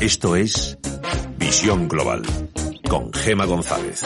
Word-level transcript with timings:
Esto 0.00 0.36
es 0.36 0.78
Visión 1.36 1.86
Global 1.86 2.22
con 2.88 3.12
Gema 3.12 3.44
González. 3.44 4.02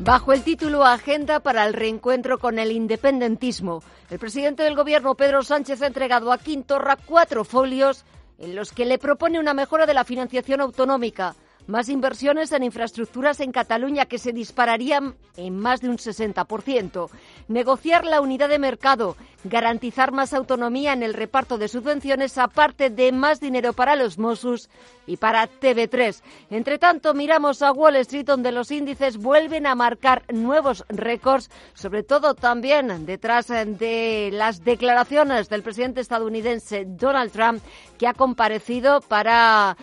Bajo 0.00 0.32
el 0.32 0.42
título 0.42 0.84
Agenda 0.84 1.40
para 1.40 1.64
el 1.66 1.74
reencuentro 1.74 2.38
con 2.38 2.58
el 2.60 2.70
independentismo, 2.70 3.82
el 4.10 4.18
presidente 4.20 4.62
del 4.62 4.76
Gobierno, 4.76 5.14
Pedro 5.16 5.42
Sánchez, 5.42 5.82
ha 5.82 5.86
entregado 5.88 6.32
a 6.32 6.38
Quintorra 6.38 6.96
cuatro 6.96 7.44
folios 7.44 8.04
en 8.40 8.56
los 8.56 8.72
que 8.72 8.86
le 8.86 8.98
propone 8.98 9.38
una 9.38 9.54
mejora 9.54 9.86
de 9.86 9.94
la 9.94 10.04
financiación 10.04 10.60
autonómica, 10.60 11.36
más 11.66 11.88
inversiones 11.88 12.52
en 12.52 12.64
infraestructuras 12.64 13.38
en 13.40 13.52
Cataluña 13.52 14.06
que 14.06 14.18
se 14.18 14.32
dispararían 14.32 15.14
en 15.36 15.58
más 15.58 15.80
de 15.80 15.88
un 15.88 15.98
60%. 15.98 17.08
Negociar 17.48 18.04
la 18.04 18.20
unidad 18.20 18.48
de 18.48 18.58
mercado, 18.58 19.16
garantizar 19.44 20.10
más 20.10 20.32
autonomía 20.32 20.92
en 20.92 21.02
el 21.02 21.14
reparto 21.14 21.58
de 21.58 21.68
subvenciones, 21.68 22.38
aparte 22.38 22.90
de 22.90 23.12
más 23.12 23.40
dinero 23.40 23.72
para 23.72 23.94
los 23.94 24.18
Mossos 24.18 24.68
y 25.10 25.16
para 25.16 25.48
TV3. 25.48 26.22
Entre 26.50 26.78
tanto, 26.78 27.14
miramos 27.14 27.62
a 27.62 27.72
Wall 27.72 27.96
Street, 27.96 28.24
donde 28.24 28.52
los 28.52 28.70
índices 28.70 29.16
vuelven 29.16 29.66
a 29.66 29.74
marcar 29.74 30.22
nuevos 30.32 30.84
récords, 30.88 31.50
sobre 31.74 32.04
todo 32.04 32.34
también 32.34 33.06
detrás 33.06 33.48
de 33.48 34.30
las 34.32 34.62
declaraciones 34.64 35.48
del 35.48 35.62
presidente 35.62 36.00
estadounidense 36.00 36.84
Donald 36.86 37.32
Trump, 37.32 37.62
que 37.98 38.06
ha 38.06 38.14
comparecido 38.14 39.00
para 39.00 39.76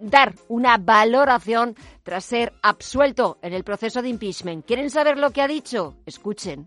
dar 0.00 0.34
una 0.48 0.78
valoración 0.78 1.76
tras 2.02 2.24
ser 2.24 2.54
absuelto 2.62 3.38
en 3.42 3.52
el 3.52 3.62
proceso 3.62 4.00
de 4.00 4.08
impeachment. 4.08 4.64
¿Quieren 4.64 4.88
saber 4.88 5.18
lo 5.18 5.30
que 5.30 5.42
ha 5.42 5.48
dicho? 5.48 5.94
Escuchen. 6.06 6.66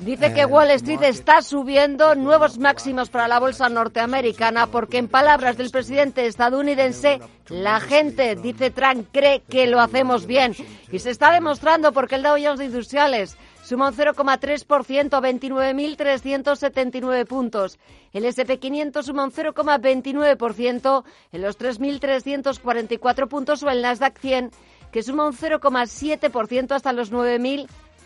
Dice 0.00 0.32
que 0.32 0.46
Wall 0.46 0.70
Street 0.70 1.02
está 1.02 1.42
subiendo 1.42 2.14
nuevos 2.14 2.56
máximos 2.56 3.10
para 3.10 3.28
la 3.28 3.38
bolsa 3.38 3.68
norteamericana 3.68 4.66
porque, 4.66 4.96
en 4.96 5.08
palabras 5.08 5.58
del 5.58 5.70
presidente 5.70 6.24
estadounidense, 6.24 7.20
la 7.50 7.80
gente, 7.80 8.34
dice 8.34 8.70
Trump, 8.70 9.08
cree 9.12 9.42
que 9.42 9.66
lo 9.66 9.78
hacemos 9.78 10.26
bien. 10.26 10.56
Y 10.90 11.00
se 11.00 11.10
está 11.10 11.30
demostrando 11.30 11.92
porque 11.92 12.14
el 12.14 12.22
Dow 12.22 12.38
Jones 12.42 12.60
de 12.60 12.64
Industriales 12.64 13.36
suma 13.62 13.88
un 13.88 13.94
0,3%, 13.94 15.20
29.379 15.20 17.26
puntos. 17.26 17.78
El 18.14 18.24
SP500 18.24 19.02
suma 19.02 19.24
un 19.24 19.32
0,29% 19.32 21.04
en 21.32 21.42
los 21.42 21.58
3.344 21.58 23.28
puntos 23.28 23.62
o 23.62 23.68
el 23.68 23.82
Nasdaq 23.82 24.18
100 24.18 24.50
que 24.90 25.02
suma 25.02 25.26
un 25.26 25.34
0,7% 25.34 26.72
hasta 26.72 26.94
los 26.94 27.10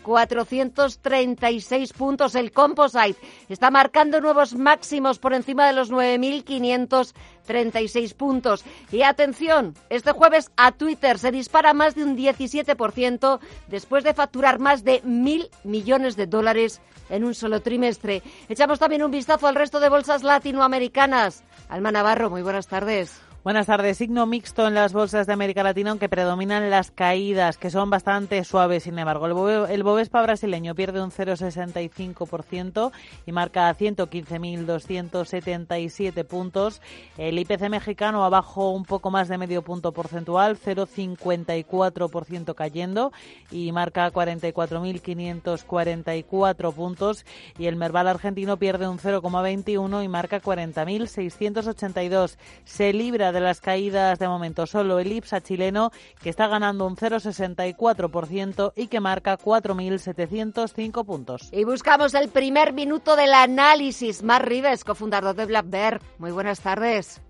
9.436 0.05 1.93
puntos. 1.93 2.35
El 2.35 2.51
Composite 2.51 3.15
está 3.49 3.71
marcando 3.71 4.21
nuevos 4.21 4.53
máximos 4.53 5.17
por 5.19 5.33
encima 5.33 5.67
de 5.67 5.73
los 5.73 5.91
9.536 5.91 8.13
puntos. 8.13 8.63
Y 8.91 9.01
atención, 9.01 9.73
este 9.89 10.11
jueves 10.11 10.51
a 10.57 10.71
Twitter 10.71 11.17
se 11.19 11.31
dispara 11.31 11.73
más 11.73 11.95
de 11.95 12.03
un 12.03 12.15
17% 12.15 13.39
después 13.67 14.03
de 14.03 14.13
facturar 14.13 14.59
más 14.59 14.83
de 14.83 15.01
mil 15.03 15.49
millones 15.63 16.15
de 16.15 16.27
dólares 16.27 16.81
en 17.09 17.23
un 17.23 17.33
solo 17.33 17.61
trimestre. 17.61 18.21
Echamos 18.49 18.77
también 18.79 19.03
un 19.03 19.11
vistazo 19.11 19.47
al 19.47 19.55
resto 19.55 19.79
de 19.79 19.87
bolsas 19.89 20.23
latinoamericanas. 20.23 21.43
Alma 21.69 21.91
Navarro, 21.91 22.29
muy 22.29 22.41
buenas 22.41 22.67
tardes. 22.67 23.21
Buenas 23.45 23.67
tardes. 23.67 23.99
Signo 23.99 24.25
mixto 24.25 24.67
en 24.67 24.73
las 24.73 24.91
bolsas 24.91 25.27
de 25.27 25.33
América 25.33 25.61
Latina, 25.61 25.91
aunque 25.91 26.09
predominan 26.09 26.71
las 26.71 26.89
caídas, 26.89 27.59
que 27.59 27.69
son 27.69 27.91
bastante 27.91 28.43
suaves, 28.43 28.81
sin 28.81 28.97
embargo. 28.97 29.27
El, 29.67 29.83
Bovespa 29.83 30.23
brasileño 30.23 30.73
pierde 30.73 30.99
un 30.99 31.11
0,65% 31.11 32.91
y 33.27 33.31
marca 33.31 33.71
115.277 33.71 36.25
puntos. 36.25 36.81
El 37.19 37.37
IPC 37.37 37.69
mexicano 37.69 38.25
abajo 38.25 38.71
un 38.71 38.83
poco 38.83 39.11
más 39.11 39.27
de 39.27 39.37
medio 39.37 39.61
punto 39.61 39.91
porcentual, 39.91 40.57
0,54% 40.57 42.55
cayendo 42.55 43.13
y 43.51 43.71
marca 43.71 44.11
44.544 44.11 46.73
puntos. 46.73 47.27
Y 47.59 47.67
el 47.67 47.75
Merval 47.75 48.07
argentino 48.07 48.57
pierde 48.57 48.87
un 48.87 48.97
0,21 48.97 50.03
y 50.03 50.07
marca 50.07 50.41
40.682. 50.41 52.37
Se 52.63 52.91
libra 52.91 53.34
de 53.35 53.41
las 53.41 53.61
caídas 53.61 54.17
de 54.17 54.27
momento 54.27 54.65
solo 54.65 54.97
el 54.97 55.11
IPSA 55.11 55.41
chileno, 55.41 55.91
que 56.23 56.29
está 56.29 56.47
ganando 56.47 56.87
un 56.87 56.95
0,64% 56.95 58.73
y 58.75 58.87
que 58.87 58.99
marca 58.99 59.37
4.705 59.37 61.05
puntos. 61.05 61.49
Y 61.51 61.65
buscamos 61.65 62.13
el 62.15 62.29
primer 62.29 62.73
minuto 62.73 63.15
del 63.15 63.33
análisis. 63.33 64.23
Mar 64.23 64.47
Rives, 64.47 64.83
cofundador 64.83 65.35
de 65.35 65.45
Black 65.45 65.69
Bear. 65.69 66.01
Muy 66.17 66.31
buenas 66.31 66.61
tardes. 66.61 67.21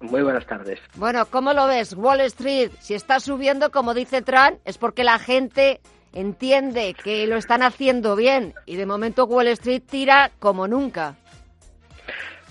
Muy 0.00 0.22
buenas 0.22 0.46
tardes. 0.46 0.78
Bueno, 0.94 1.26
¿cómo 1.26 1.52
lo 1.52 1.66
ves? 1.66 1.94
Wall 1.94 2.20
Street, 2.20 2.70
si 2.80 2.94
está 2.94 3.20
subiendo, 3.20 3.70
como 3.70 3.92
dice 3.92 4.22
Trump, 4.22 4.58
es 4.64 4.78
porque 4.78 5.04
la 5.04 5.18
gente 5.18 5.80
entiende 6.12 6.94
que 6.94 7.26
lo 7.26 7.36
están 7.36 7.62
haciendo 7.62 8.16
bien 8.16 8.54
y 8.66 8.76
de 8.76 8.86
momento 8.86 9.24
Wall 9.24 9.48
Street 9.48 9.82
tira 9.88 10.30
como 10.38 10.68
nunca. 10.68 11.16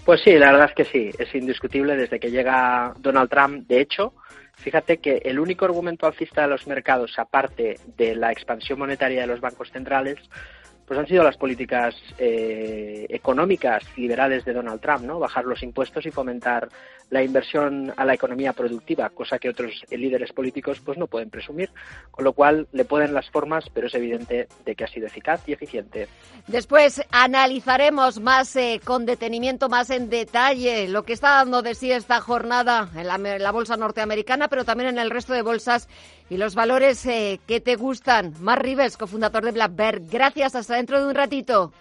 Pues 0.06 0.22
sí, 0.22 0.34
la 0.38 0.52
verdad 0.52 0.70
es 0.70 0.76
que 0.76 0.86
sí, 0.86 1.12
es 1.20 1.34
indiscutible 1.36 1.96
desde 1.96 2.20
que 2.20 2.32
llega 2.32 2.94
Donald 2.98 3.30
Trump. 3.30 3.68
De 3.68 3.80
hecho, 3.80 4.14
fíjate 4.56 4.98
que 4.98 5.22
el 5.24 5.40
único 5.40 5.66
argumento 5.66 6.08
alcista 6.08 6.42
de 6.42 6.48
los 6.48 6.66
mercados, 6.68 7.20
aparte 7.20 7.80
de 7.98 8.16
la 8.16 8.32
expansión 8.32 8.80
monetaria 8.80 9.22
de 9.22 9.28
los 9.28 9.40
bancos 9.40 9.72
centrales, 9.72 10.18
pues 10.90 11.00
han 11.00 11.08
sido 11.08 11.24
las 11.24 11.38
políticas 11.38 11.96
eh, 12.18 13.06
económicas 13.10 13.84
liberales 13.96 14.44
de 14.44 14.54
Donald 14.54 14.82
Trump, 14.82 15.02
¿no? 15.02 15.20
Bajar 15.20 15.46
los 15.46 15.62
impuestos 15.62 16.04
y 16.08 16.10
fomentar 16.10 16.68
la 17.12 17.24
inversión 17.24 17.94
a 17.96 18.06
la 18.06 18.16
economía 18.16 18.54
productiva, 18.54 19.10
cosa 19.10 19.38
que 19.38 19.50
otros 19.50 19.84
líderes 19.92 20.34
políticos 20.34 20.80
pues 20.84 20.98
no 20.98 21.06
pueden 21.06 21.30
presumir, 21.30 21.70
con 22.10 22.24
lo 22.24 22.34
cual 22.34 22.68
le 22.72 22.86
pueden 22.86 23.14
las 23.14 23.30
formas, 23.30 23.66
pero 23.72 23.86
es 23.86 23.94
evidente 23.94 24.48
de 24.66 24.76
que 24.76 24.84
ha 24.84 24.88
sido 24.88 25.06
eficaz 25.06 25.42
y 25.48 25.54
eficiente. 25.54 26.08
Después 26.48 27.04
analizaremos 27.12 28.20
más 28.20 28.56
eh, 28.56 28.82
con 28.84 29.06
detenimiento, 29.06 29.70
más 29.70 29.92
en 29.92 30.10
detalle 30.10 30.88
lo 30.88 31.04
que 31.04 31.14
está 31.14 31.36
dando 31.36 31.62
de 31.62 31.76
sí 31.76 31.92
esta 31.92 32.20
jornada 32.20 32.90
en 32.96 33.08
la, 33.44 33.52
bolsa 33.52 33.78
norteamericana, 33.78 34.48
pero 34.48 34.66
también 34.66 34.90
en 34.90 34.98
el 34.98 35.12
resto 35.12 35.34
de 35.34 35.44
bolsas 35.44 35.88
y 36.30 36.38
los 36.38 36.56
valores 36.56 37.06
eh, 37.06 37.40
que 37.48 37.60
te 37.60 37.76
gustan. 37.76 38.34
Mar 38.40 38.64
Rives, 38.64 38.98
cofundador 38.98 39.44
de 39.46 39.52
Black 39.52 39.76
Bear, 39.76 40.00
gracias, 40.00 40.56
hasta 40.56 40.76
dentro 40.76 41.00
de 41.02 41.08
un 41.08 41.16
ratito. 41.16 41.72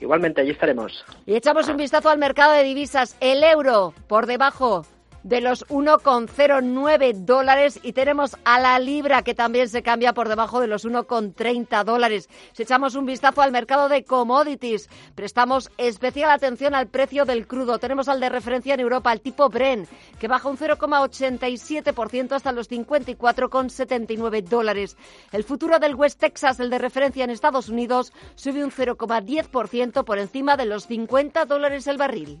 Igualmente, 0.00 0.40
allí 0.40 0.50
estaremos. 0.50 1.04
Y 1.24 1.34
echamos 1.34 1.68
un 1.68 1.76
vistazo 1.76 2.10
al 2.10 2.18
mercado 2.18 2.52
de 2.52 2.64
divisas. 2.64 3.16
El 3.20 3.42
euro 3.42 3.94
por 4.08 4.26
debajo 4.26 4.84
de 5.24 5.40
los 5.40 5.66
1,09 5.66 7.12
dólares 7.24 7.80
y 7.82 7.92
tenemos 7.92 8.36
a 8.44 8.60
la 8.60 8.78
libra 8.78 9.22
que 9.22 9.34
también 9.34 9.68
se 9.68 9.82
cambia 9.82 10.12
por 10.12 10.28
debajo 10.28 10.60
de 10.60 10.68
los 10.68 10.86
1,30 10.86 11.82
dólares. 11.82 12.28
Si 12.52 12.62
echamos 12.62 12.94
un 12.94 13.06
vistazo 13.06 13.42
al 13.42 13.50
mercado 13.50 13.88
de 13.88 14.04
commodities, 14.04 14.88
prestamos 15.14 15.72
especial 15.78 16.30
atención 16.30 16.74
al 16.74 16.88
precio 16.88 17.24
del 17.24 17.46
crudo. 17.46 17.78
Tenemos 17.78 18.08
al 18.08 18.20
de 18.20 18.28
referencia 18.28 18.74
en 18.74 18.80
Europa, 18.80 19.12
el 19.12 19.22
tipo 19.22 19.48
Bren, 19.48 19.88
que 20.20 20.28
baja 20.28 20.48
un 20.48 20.58
0,87% 20.58 22.32
hasta 22.32 22.52
los 22.52 22.70
54,79 22.70 24.44
dólares. 24.44 24.96
El 25.32 25.44
futuro 25.44 25.78
del 25.78 25.94
West 25.94 26.20
Texas, 26.20 26.60
el 26.60 26.70
de 26.70 26.78
referencia 26.78 27.24
en 27.24 27.30
Estados 27.30 27.68
Unidos, 27.70 28.12
sube 28.34 28.62
un 28.62 28.70
0,10% 28.70 30.04
por 30.04 30.18
encima 30.18 30.56
de 30.56 30.66
los 30.66 30.86
50 30.86 31.46
dólares 31.46 31.86
el 31.86 31.96
barril. 31.96 32.40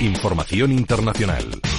Información 0.00 0.72
internacional. 0.72 1.73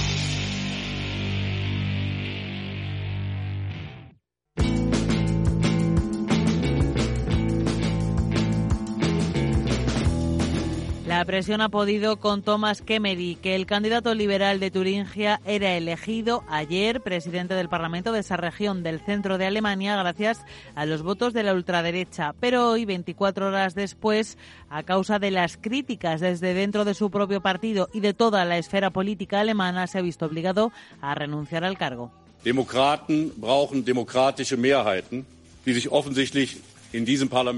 La 11.16 11.24
presión 11.24 11.62
ha 11.62 11.70
podido 11.70 12.18
con 12.18 12.42
Thomas 12.42 12.82
Kemmery, 12.82 13.36
que 13.36 13.54
el 13.54 13.64
candidato 13.64 14.14
liberal 14.14 14.60
de 14.60 14.70
Turingia 14.70 15.40
era 15.46 15.74
elegido 15.74 16.44
ayer 16.46 17.00
presidente 17.00 17.54
del 17.54 17.70
Parlamento 17.70 18.12
de 18.12 18.20
esa 18.20 18.36
región 18.36 18.82
del 18.82 19.00
centro 19.00 19.38
de 19.38 19.46
Alemania 19.46 19.96
gracias 19.96 20.44
a 20.74 20.84
los 20.84 21.00
votos 21.00 21.32
de 21.32 21.42
la 21.42 21.54
ultraderecha. 21.54 22.34
Pero 22.38 22.68
hoy, 22.68 22.84
24 22.84 23.46
horas 23.46 23.74
después, 23.74 24.36
a 24.68 24.82
causa 24.82 25.18
de 25.18 25.30
las 25.30 25.56
críticas 25.56 26.20
desde 26.20 26.52
dentro 26.52 26.84
de 26.84 26.92
su 26.92 27.10
propio 27.10 27.40
partido 27.40 27.88
y 27.94 28.00
de 28.00 28.12
toda 28.12 28.44
la 28.44 28.58
esfera 28.58 28.90
política 28.90 29.40
alemana, 29.40 29.86
se 29.86 29.96
ha 29.96 30.02
visto 30.02 30.26
obligado 30.26 30.70
a 31.00 31.14
renunciar 31.14 31.64
al 31.64 31.78
cargo. 31.78 32.12
Brauchen 32.44 33.84
demokratische 33.86 34.58
Mehrheiten, 34.58 35.24
die 35.64 35.72
sich 35.72 35.88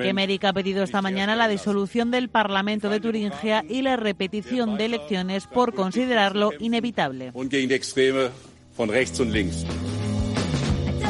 Emerick 0.08 0.44
ha 0.44 0.52
pedido 0.52 0.82
esta 0.82 1.02
mañana 1.02 1.36
la 1.36 1.48
disolución 1.48 2.10
del 2.10 2.28
Parlamento 2.28 2.88
de 2.88 3.00
Turingia 3.00 3.64
y 3.68 3.82
la 3.82 3.96
repetición 3.96 4.76
de 4.76 4.86
elecciones 4.86 5.46
por 5.46 5.74
considerarlo 5.74 6.50
inevitable. 6.58 7.32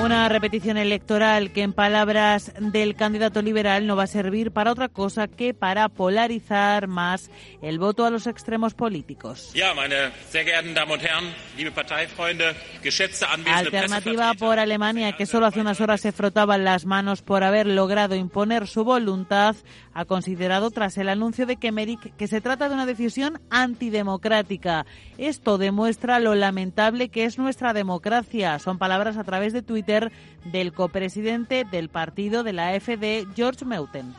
Una 0.02 0.28
repetición 0.28 0.76
electoral 0.76 1.52
que, 1.52 1.62
en 1.62 1.72
palabras 1.72 2.52
del 2.60 2.94
candidato 2.94 3.42
liberal, 3.42 3.86
no 3.86 3.96
va 3.96 4.04
a 4.04 4.06
servir 4.06 4.52
para 4.52 4.70
otra 4.70 4.88
cosa 4.88 5.26
que 5.26 5.54
para 5.54 5.88
polarizar 5.88 6.86
más 6.86 7.30
el 7.62 7.80
voto 7.80 8.06
a 8.06 8.10
los 8.10 8.28
extremos 8.28 8.74
políticos. 8.74 9.52
Alternativa 13.46 14.34
por 14.34 14.58
Alemania, 14.60 15.12
que 15.12 15.26
solo 15.26 15.46
hace 15.46 15.60
unas 15.60 15.80
horas 15.80 16.00
se 16.00 16.12
frotaban 16.12 16.64
las 16.64 16.86
manos 16.86 17.22
por 17.22 17.42
haber 17.42 17.66
logrado 17.66 18.14
imponer 18.14 18.68
su 18.68 18.84
voluntad, 18.84 19.56
ha 19.98 20.04
considerado 20.04 20.70
tras 20.70 20.96
el 20.96 21.08
anuncio 21.08 21.44
de 21.44 21.56
Kemerick 21.56 22.14
que 22.14 22.28
se 22.28 22.40
trata 22.40 22.68
de 22.68 22.74
una 22.74 22.86
decisión 22.86 23.40
antidemocrática. 23.50 24.86
Esto 25.18 25.58
demuestra 25.58 26.20
lo 26.20 26.36
lamentable 26.36 27.08
que 27.08 27.24
es 27.24 27.36
nuestra 27.36 27.72
democracia. 27.72 28.60
Son 28.60 28.78
palabras 28.78 29.16
a 29.16 29.24
través 29.24 29.52
de 29.52 29.62
Twitter 29.62 30.12
del 30.44 30.72
copresidente 30.72 31.64
del 31.64 31.88
partido 31.88 32.44
de 32.44 32.52
la 32.52 32.68
AfD, 32.68 33.26
George 33.34 33.64
Meuthen. 33.64 34.14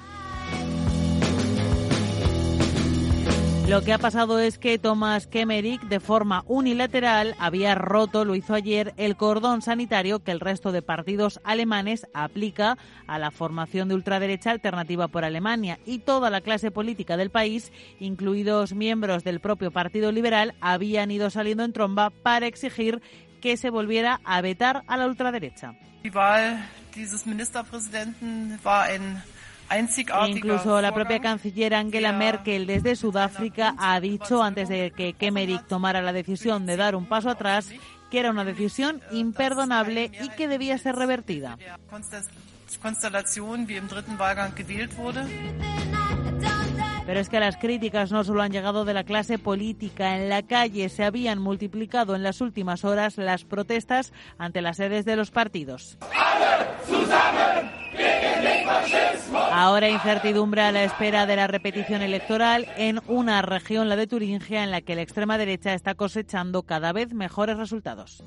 Lo 3.70 3.84
que 3.84 3.94
ha 3.94 4.00
pasado 4.00 4.40
es 4.40 4.58
que 4.58 4.80
Thomas 4.80 5.28
Kemmerich, 5.28 5.84
de 5.84 6.00
forma 6.00 6.44
unilateral, 6.48 7.36
había 7.38 7.76
roto, 7.76 8.26
lo 8.26 8.34
hizo 8.34 8.56
ayer, 8.56 8.96
el 8.98 9.16
cordón 9.16 9.62
sanitario 9.62 10.24
que 10.24 10.32
el 10.32 10.40
resto 10.40 10.72
de 10.72 10.82
partidos 10.82 11.40
alemanes 11.44 12.08
aplica 12.16 12.80
a 13.06 13.20
la 13.20 13.30
formación 13.30 13.88
de 13.88 13.94
ultraderecha 13.94 14.50
alternativa 14.50 15.08
por 15.08 15.24
Alemania. 15.24 15.78
Y 15.86 16.00
toda 16.00 16.32
la 16.32 16.42
clase 16.42 16.72
política 16.72 17.16
del 17.16 17.30
país, 17.30 17.72
incluidos 18.00 18.74
miembros 18.74 19.24
del 19.24 19.40
propio 19.40 19.70
Partido 19.70 20.12
Liberal, 20.12 20.56
habían 20.62 21.12
ido 21.12 21.30
saliendo 21.30 21.64
en 21.64 21.72
tromba 21.72 22.10
para 22.10 22.48
exigir 22.48 23.04
que 23.40 23.56
se 23.56 23.70
volviera 23.70 24.20
a 24.24 24.42
vetar 24.42 24.82
a 24.88 24.98
la 24.98 25.06
ultraderecha. 25.06 25.76
Incluso 30.28 30.82
la 30.82 30.94
propia 30.94 31.20
canciller 31.20 31.74
Angela 31.74 32.12
Merkel 32.12 32.66
desde 32.66 32.96
Sudáfrica 32.96 33.76
ha 33.78 34.00
dicho 34.00 34.42
antes 34.42 34.70
de 34.70 34.92
que 34.92 35.14
Kemmerich 35.14 35.66
tomara 35.68 36.02
la 36.02 36.14
decisión 36.14 36.66
de 36.66 36.78
dar 36.78 36.96
un 36.96 37.06
paso 37.06 37.30
atrás 37.30 37.70
que 38.10 38.20
era 38.20 38.32
una 38.32 38.46
decisión 38.46 39.02
imperdonable 39.12 40.12
y 40.20 40.30
que 40.30 40.48
debía 40.48 40.78
ser 40.78 40.96
revertida. 40.96 41.58
Pero 47.06 47.20
es 47.20 47.30
que 47.30 47.40
las 47.40 47.58
críticas 47.58 48.12
no 48.12 48.24
solo 48.24 48.42
han 48.42 48.52
llegado 48.52 48.86
de 48.86 48.94
la 48.94 49.04
clase 49.04 49.40
política. 49.40 50.16
En 50.16 50.30
la 50.30 50.44
calle 50.44 50.90
se 50.90 51.04
habían 51.04 51.40
multiplicado 51.40 52.16
en 52.16 52.24
las 52.24 52.42
últimas 52.42 52.86
horas 52.86 53.18
las 53.18 53.46
protestas 53.46 54.14
ante 54.38 54.62
las 54.62 54.78
sedes 54.78 55.06
de 55.06 55.16
los 55.16 55.32
partidos. 55.32 55.98
Ahora 59.52 59.90
incertidumbre 59.90 60.62
a 60.62 60.72
la 60.72 60.84
espera 60.84 61.26
de 61.26 61.36
la 61.36 61.48
repetición 61.48 62.02
electoral 62.02 62.68
en 62.78 63.02
una 63.08 63.42
región, 63.42 63.90
la 63.90 63.96
de 63.96 64.08
Turingia, 64.08 64.64
en 64.64 64.72
la 64.72 64.82
que 64.82 64.96
la 64.96 65.02
extrema 65.02 65.38
derecha 65.38 65.74
está 65.74 65.96
cosechando 65.96 66.64
cada 66.64 66.94
vez 66.94 67.14
mejores 67.14 67.58
resultados. 67.58 68.24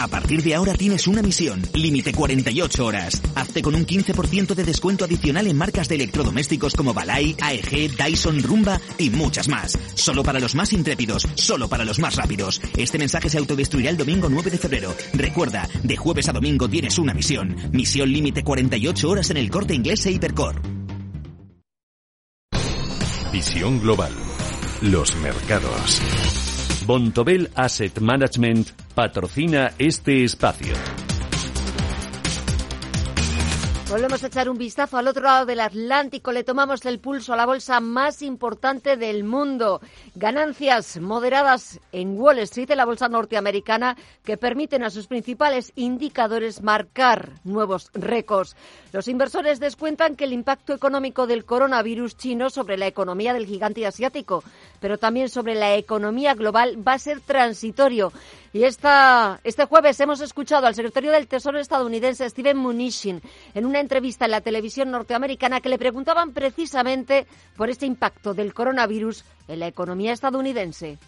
A 0.00 0.08
partir 0.08 0.42
de 0.42 0.54
ahora 0.54 0.72
tienes 0.72 1.06
una 1.06 1.20
misión, 1.20 1.60
límite 1.74 2.14
48 2.14 2.86
horas. 2.86 3.20
Hazte 3.34 3.60
con 3.60 3.74
un 3.74 3.84
15% 3.86 4.54
de 4.54 4.64
descuento 4.64 5.04
adicional 5.04 5.46
en 5.46 5.58
marcas 5.58 5.88
de 5.88 5.96
electrodomésticos 5.96 6.74
como 6.74 6.94
Balay, 6.94 7.36
AEG, 7.38 7.98
Dyson, 7.98 8.42
Rumba 8.42 8.80
y 8.96 9.10
muchas 9.10 9.48
más. 9.48 9.78
Solo 9.94 10.22
para 10.22 10.40
los 10.40 10.54
más 10.54 10.72
intrépidos, 10.72 11.28
solo 11.34 11.68
para 11.68 11.84
los 11.84 11.98
más 11.98 12.16
rápidos. 12.16 12.62
Este 12.78 12.96
mensaje 12.96 13.28
se 13.28 13.36
autodestruirá 13.36 13.90
el 13.90 13.98
domingo 13.98 14.30
9 14.30 14.50
de 14.50 14.56
febrero. 14.56 14.94
Recuerda, 15.12 15.68
de 15.82 15.96
jueves 15.98 16.30
a 16.30 16.32
domingo 16.32 16.66
tienes 16.66 16.98
una 16.98 17.12
misión. 17.12 17.54
Misión 17.72 18.10
límite 18.10 18.42
48 18.42 19.06
horas 19.06 19.28
en 19.28 19.36
el 19.36 19.50
corte 19.50 19.74
inglés 19.74 20.06
e 20.06 20.12
Hipercore. 20.12 20.62
Visión 23.30 23.80
global. 23.82 24.12
Los 24.80 25.14
mercados. 25.16 26.00
Bontobel 26.86 27.50
Asset 27.54 27.98
Management 28.00 28.70
patrocina 28.94 29.72
este 29.78 30.24
espacio. 30.24 31.09
Volvemos 33.90 34.22
a 34.22 34.28
echar 34.28 34.48
un 34.48 34.56
vistazo 34.56 34.98
al 34.98 35.08
otro 35.08 35.24
lado 35.24 35.46
del 35.46 35.58
Atlántico. 35.58 36.30
Le 36.30 36.44
tomamos 36.44 36.86
el 36.86 37.00
pulso 37.00 37.32
a 37.32 37.36
la 37.36 37.44
bolsa 37.44 37.80
más 37.80 38.22
importante 38.22 38.96
del 38.96 39.24
mundo. 39.24 39.80
Ganancias 40.14 41.00
moderadas 41.00 41.80
en 41.90 42.16
Wall 42.16 42.38
Street, 42.38 42.70
la 42.76 42.84
bolsa 42.84 43.08
norteamericana, 43.08 43.96
que 44.22 44.36
permiten 44.36 44.84
a 44.84 44.90
sus 44.90 45.08
principales 45.08 45.72
indicadores 45.74 46.62
marcar 46.62 47.32
nuevos 47.42 47.90
récords. 47.92 48.54
Los 48.92 49.08
inversores 49.08 49.58
descuentan 49.58 50.14
que 50.14 50.22
el 50.22 50.34
impacto 50.34 50.72
económico 50.72 51.26
del 51.26 51.44
coronavirus 51.44 52.16
chino 52.16 52.48
sobre 52.48 52.76
la 52.76 52.86
economía 52.86 53.32
del 53.32 53.46
gigante 53.46 53.88
asiático, 53.88 54.44
pero 54.78 54.98
también 54.98 55.28
sobre 55.28 55.56
la 55.56 55.74
economía 55.74 56.34
global, 56.34 56.78
va 56.86 56.92
a 56.92 56.98
ser 57.00 57.20
transitorio. 57.20 58.12
Y 58.52 58.64
esta, 58.64 59.38
este 59.44 59.64
jueves 59.66 60.00
hemos 60.00 60.20
escuchado 60.20 60.66
al 60.66 60.74
secretario 60.74 61.12
del 61.12 61.28
Tesoro 61.28 61.60
estadounidense, 61.60 62.28
Steven 62.28 62.58
Mnuchin, 62.58 63.22
en 63.54 63.64
una 63.64 63.78
entrevista 63.78 64.24
en 64.24 64.32
la 64.32 64.40
televisión 64.40 64.90
norteamericana 64.90 65.60
que 65.60 65.68
le 65.68 65.78
preguntaban 65.78 66.32
precisamente 66.32 67.28
por 67.56 67.70
este 67.70 67.86
impacto 67.86 68.34
del 68.34 68.52
coronavirus 68.52 69.24
en 69.50 69.58
la 69.58 69.66
economía 69.66 70.12
estadounidense. 70.12 70.98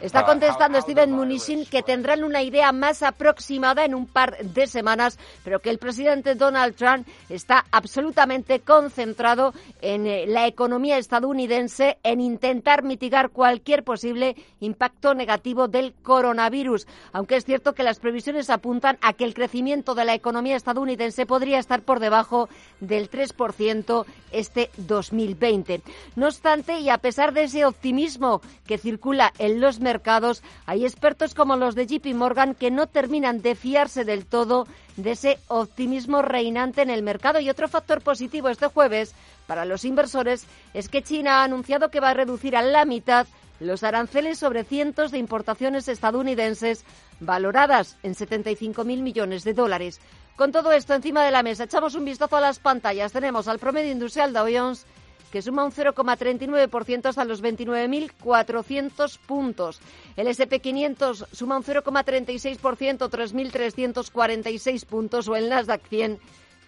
Está 0.00 0.24
contestando 0.24 0.80
Steven 0.80 1.12
Mnuchin 1.12 1.66
que 1.66 1.82
tendrán 1.82 2.24
una 2.24 2.42
idea 2.42 2.72
más 2.72 3.02
aproximada 3.02 3.84
en 3.84 3.94
un 3.94 4.06
par 4.06 4.38
de 4.38 4.66
semanas, 4.66 5.18
pero 5.44 5.60
que 5.60 5.70
el 5.70 5.78
presidente 5.78 6.34
Donald 6.34 6.76
Trump 6.76 7.06
está 7.28 7.64
absolutamente 7.70 8.60
concentrado 8.60 9.52
en 9.82 10.06
eh, 10.06 10.26
la 10.26 10.46
economía 10.46 10.96
estadounidense, 10.96 11.98
en 12.02 12.20
intentar 12.20 12.82
mitigar 12.82 13.30
cualquier 13.30 13.84
posible 13.84 14.34
impacto 14.60 15.14
negativo 15.14 15.68
del 15.68 15.92
coronavirus, 16.02 16.86
aunque 17.12 17.36
es 17.36 17.44
cierto 17.44 17.74
que 17.74 17.82
las 17.82 17.98
previsiones 17.98 18.48
apuntan 18.48 18.98
a 19.02 19.12
que 19.12 19.24
el 19.24 19.34
crecimiento 19.34 19.94
de 19.94 20.06
la 20.06 20.14
economía 20.14 20.56
estadounidense 20.56 21.26
podría 21.26 21.58
estar 21.58 21.82
por 21.82 22.00
debajo 22.00 22.48
del 22.80 23.10
3% 23.10 23.57
este 24.30 24.70
2020. 24.76 25.82
No 26.16 26.26
obstante, 26.26 26.80
y 26.80 26.88
a 26.90 26.98
pesar 26.98 27.32
de 27.32 27.44
ese 27.44 27.64
optimismo 27.64 28.40
que 28.66 28.78
circula 28.78 29.32
en 29.38 29.60
los 29.60 29.80
mercados, 29.80 30.42
hay 30.66 30.84
expertos 30.84 31.34
como 31.34 31.56
los 31.56 31.74
de 31.74 31.86
JP 31.86 32.14
Morgan 32.14 32.54
que 32.54 32.70
no 32.70 32.86
terminan 32.86 33.42
de 33.42 33.54
fiarse 33.54 34.04
del 34.04 34.26
todo 34.26 34.66
de 34.96 35.12
ese 35.12 35.38
optimismo 35.48 36.22
reinante 36.22 36.82
en 36.82 36.90
el 36.90 37.02
mercado. 37.02 37.40
Y 37.40 37.50
otro 37.50 37.68
factor 37.68 38.02
positivo 38.02 38.48
este 38.48 38.66
jueves 38.66 39.14
para 39.46 39.64
los 39.64 39.84
inversores 39.84 40.46
es 40.74 40.88
que 40.88 41.02
China 41.02 41.40
ha 41.40 41.44
anunciado 41.44 41.90
que 41.90 42.00
va 42.00 42.10
a 42.10 42.14
reducir 42.14 42.56
a 42.56 42.62
la 42.62 42.84
mitad 42.84 43.26
los 43.60 43.82
aranceles 43.82 44.38
sobre 44.38 44.64
cientos 44.64 45.10
de 45.10 45.18
importaciones 45.18 45.88
estadounidenses 45.88 46.84
valoradas 47.20 47.96
en 48.02 48.14
75.000 48.14 48.84
millones 49.02 49.44
de 49.44 49.54
dólares. 49.54 50.00
Con 50.36 50.52
todo 50.52 50.72
esto 50.72 50.94
encima 50.94 51.24
de 51.24 51.32
la 51.32 51.42
mesa, 51.42 51.64
echamos 51.64 51.94
un 51.94 52.04
vistazo 52.04 52.36
a 52.36 52.40
las 52.40 52.60
pantallas. 52.60 53.12
Tenemos 53.12 53.48
al 53.48 53.58
promedio 53.58 53.90
industrial 53.90 54.32
Dow 54.32 54.46
Jones 54.52 54.86
que 55.30 55.42
suma 55.42 55.64
un 55.64 55.72
0,39% 55.72 57.06
hasta 57.06 57.24
los 57.24 57.42
29.400 57.42 59.18
puntos. 59.26 59.80
El 60.16 60.26
SP500 60.28 61.26
suma 61.32 61.56
un 61.58 61.64
0,36%, 61.64 62.58
3.346 63.10 64.86
puntos, 64.86 65.28
o 65.28 65.36
el 65.36 65.48
Nasdaq 65.48 65.86
100 65.88 66.18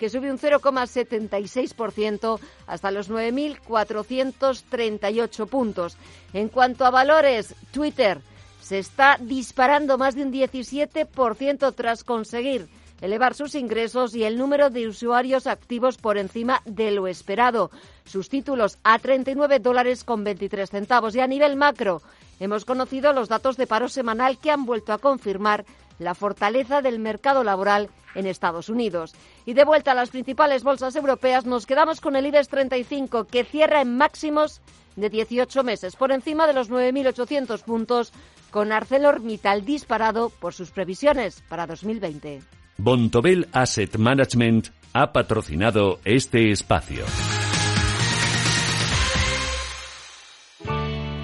que 0.01 0.09
sube 0.09 0.31
un 0.31 0.39
0,76% 0.39 2.41
hasta 2.67 2.91
los 2.91 3.11
9.438 3.11 5.47
puntos. 5.47 5.99
En 6.33 6.49
cuanto 6.49 6.87
a 6.87 6.91
valores, 6.91 7.55
Twitter 7.71 8.23
se 8.63 8.79
está 8.79 9.19
disparando 9.21 9.99
más 9.99 10.15
de 10.15 10.23
un 10.23 10.33
17% 10.33 11.75
tras 11.75 12.03
conseguir 12.03 12.67
elevar 13.03 13.35
sus 13.35 13.55
ingresos 13.55 14.15
y 14.15 14.25
el 14.25 14.39
número 14.39 14.71
de 14.71 14.89
usuarios 14.89 15.47
activos 15.47 15.99
por 15.99 16.17
encima 16.17 16.63
de 16.65 16.93
lo 16.93 17.07
esperado. 17.07 17.71
Sus 18.07 18.31
títulos 18.31 18.79
a 18.83 18.99
39 18.99 19.59
dólares 19.59 20.03
con 20.03 20.25
23 20.25 20.71
centavos. 20.71 21.15
Y 21.15 21.21
a 21.21 21.27
nivel 21.27 21.57
macro, 21.57 22.01
hemos 22.39 22.65
conocido 22.65 23.13
los 23.13 23.29
datos 23.29 23.59
de 23.59 23.67
paro 23.67 23.91
semanal 23.91 24.39
que 24.39 24.51
han 24.51 24.65
vuelto 24.65 24.95
a 24.95 24.99
confirmar 24.99 25.67
la 26.01 26.15
fortaleza 26.15 26.83
del 26.83 26.99
mercado 26.99 27.45
laboral 27.45 27.89
en 28.17 28.27
Estados 28.27 28.69
Unidos. 28.69 29.15
Y 29.47 29.53
de 29.53 29.65
vuelta 29.65 29.93
a 29.93 29.95
las 29.95 30.11
principales 30.11 30.65
bolsas 30.65 30.97
europeas, 30.97 31.47
nos 31.47 31.67
quedamos 31.67 32.01
con 32.01 32.17
el 32.17 32.27
IBEX 32.27 32.49
35, 32.49 33.27
que 33.27 33.45
cierra 33.45 33.81
en 33.81 33.97
máximos 33.97 34.61
de 34.97 35.11
18 35.11 35.63
meses, 35.63 35.95
por 35.95 36.11
encima 36.11 36.49
de 36.49 36.55
los 36.55 36.71
9.800 36.71 37.63
puntos, 37.63 38.13
con 38.51 38.73
ArcelorMittal 38.73 39.65
disparado 39.65 40.31
por 40.31 40.53
sus 40.53 40.73
previsiones 40.73 41.43
para 41.49 41.67
2020. 41.67 42.41
Bontobel 42.79 43.49
Asset 43.53 43.97
Management 43.97 44.69
ha 44.93 45.13
patrocinado 45.13 46.01
este 46.05 46.51
espacio. 46.51 47.05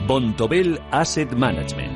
Bontobel 0.07 0.81
Asset 0.93 1.33
Management. 1.33 1.96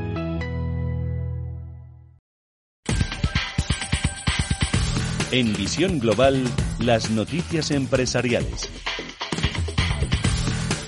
En 5.33 5.53
Visión 5.53 5.99
Global, 5.99 6.43
las 6.79 7.09
noticias 7.09 7.71
empresariales. 7.71 8.69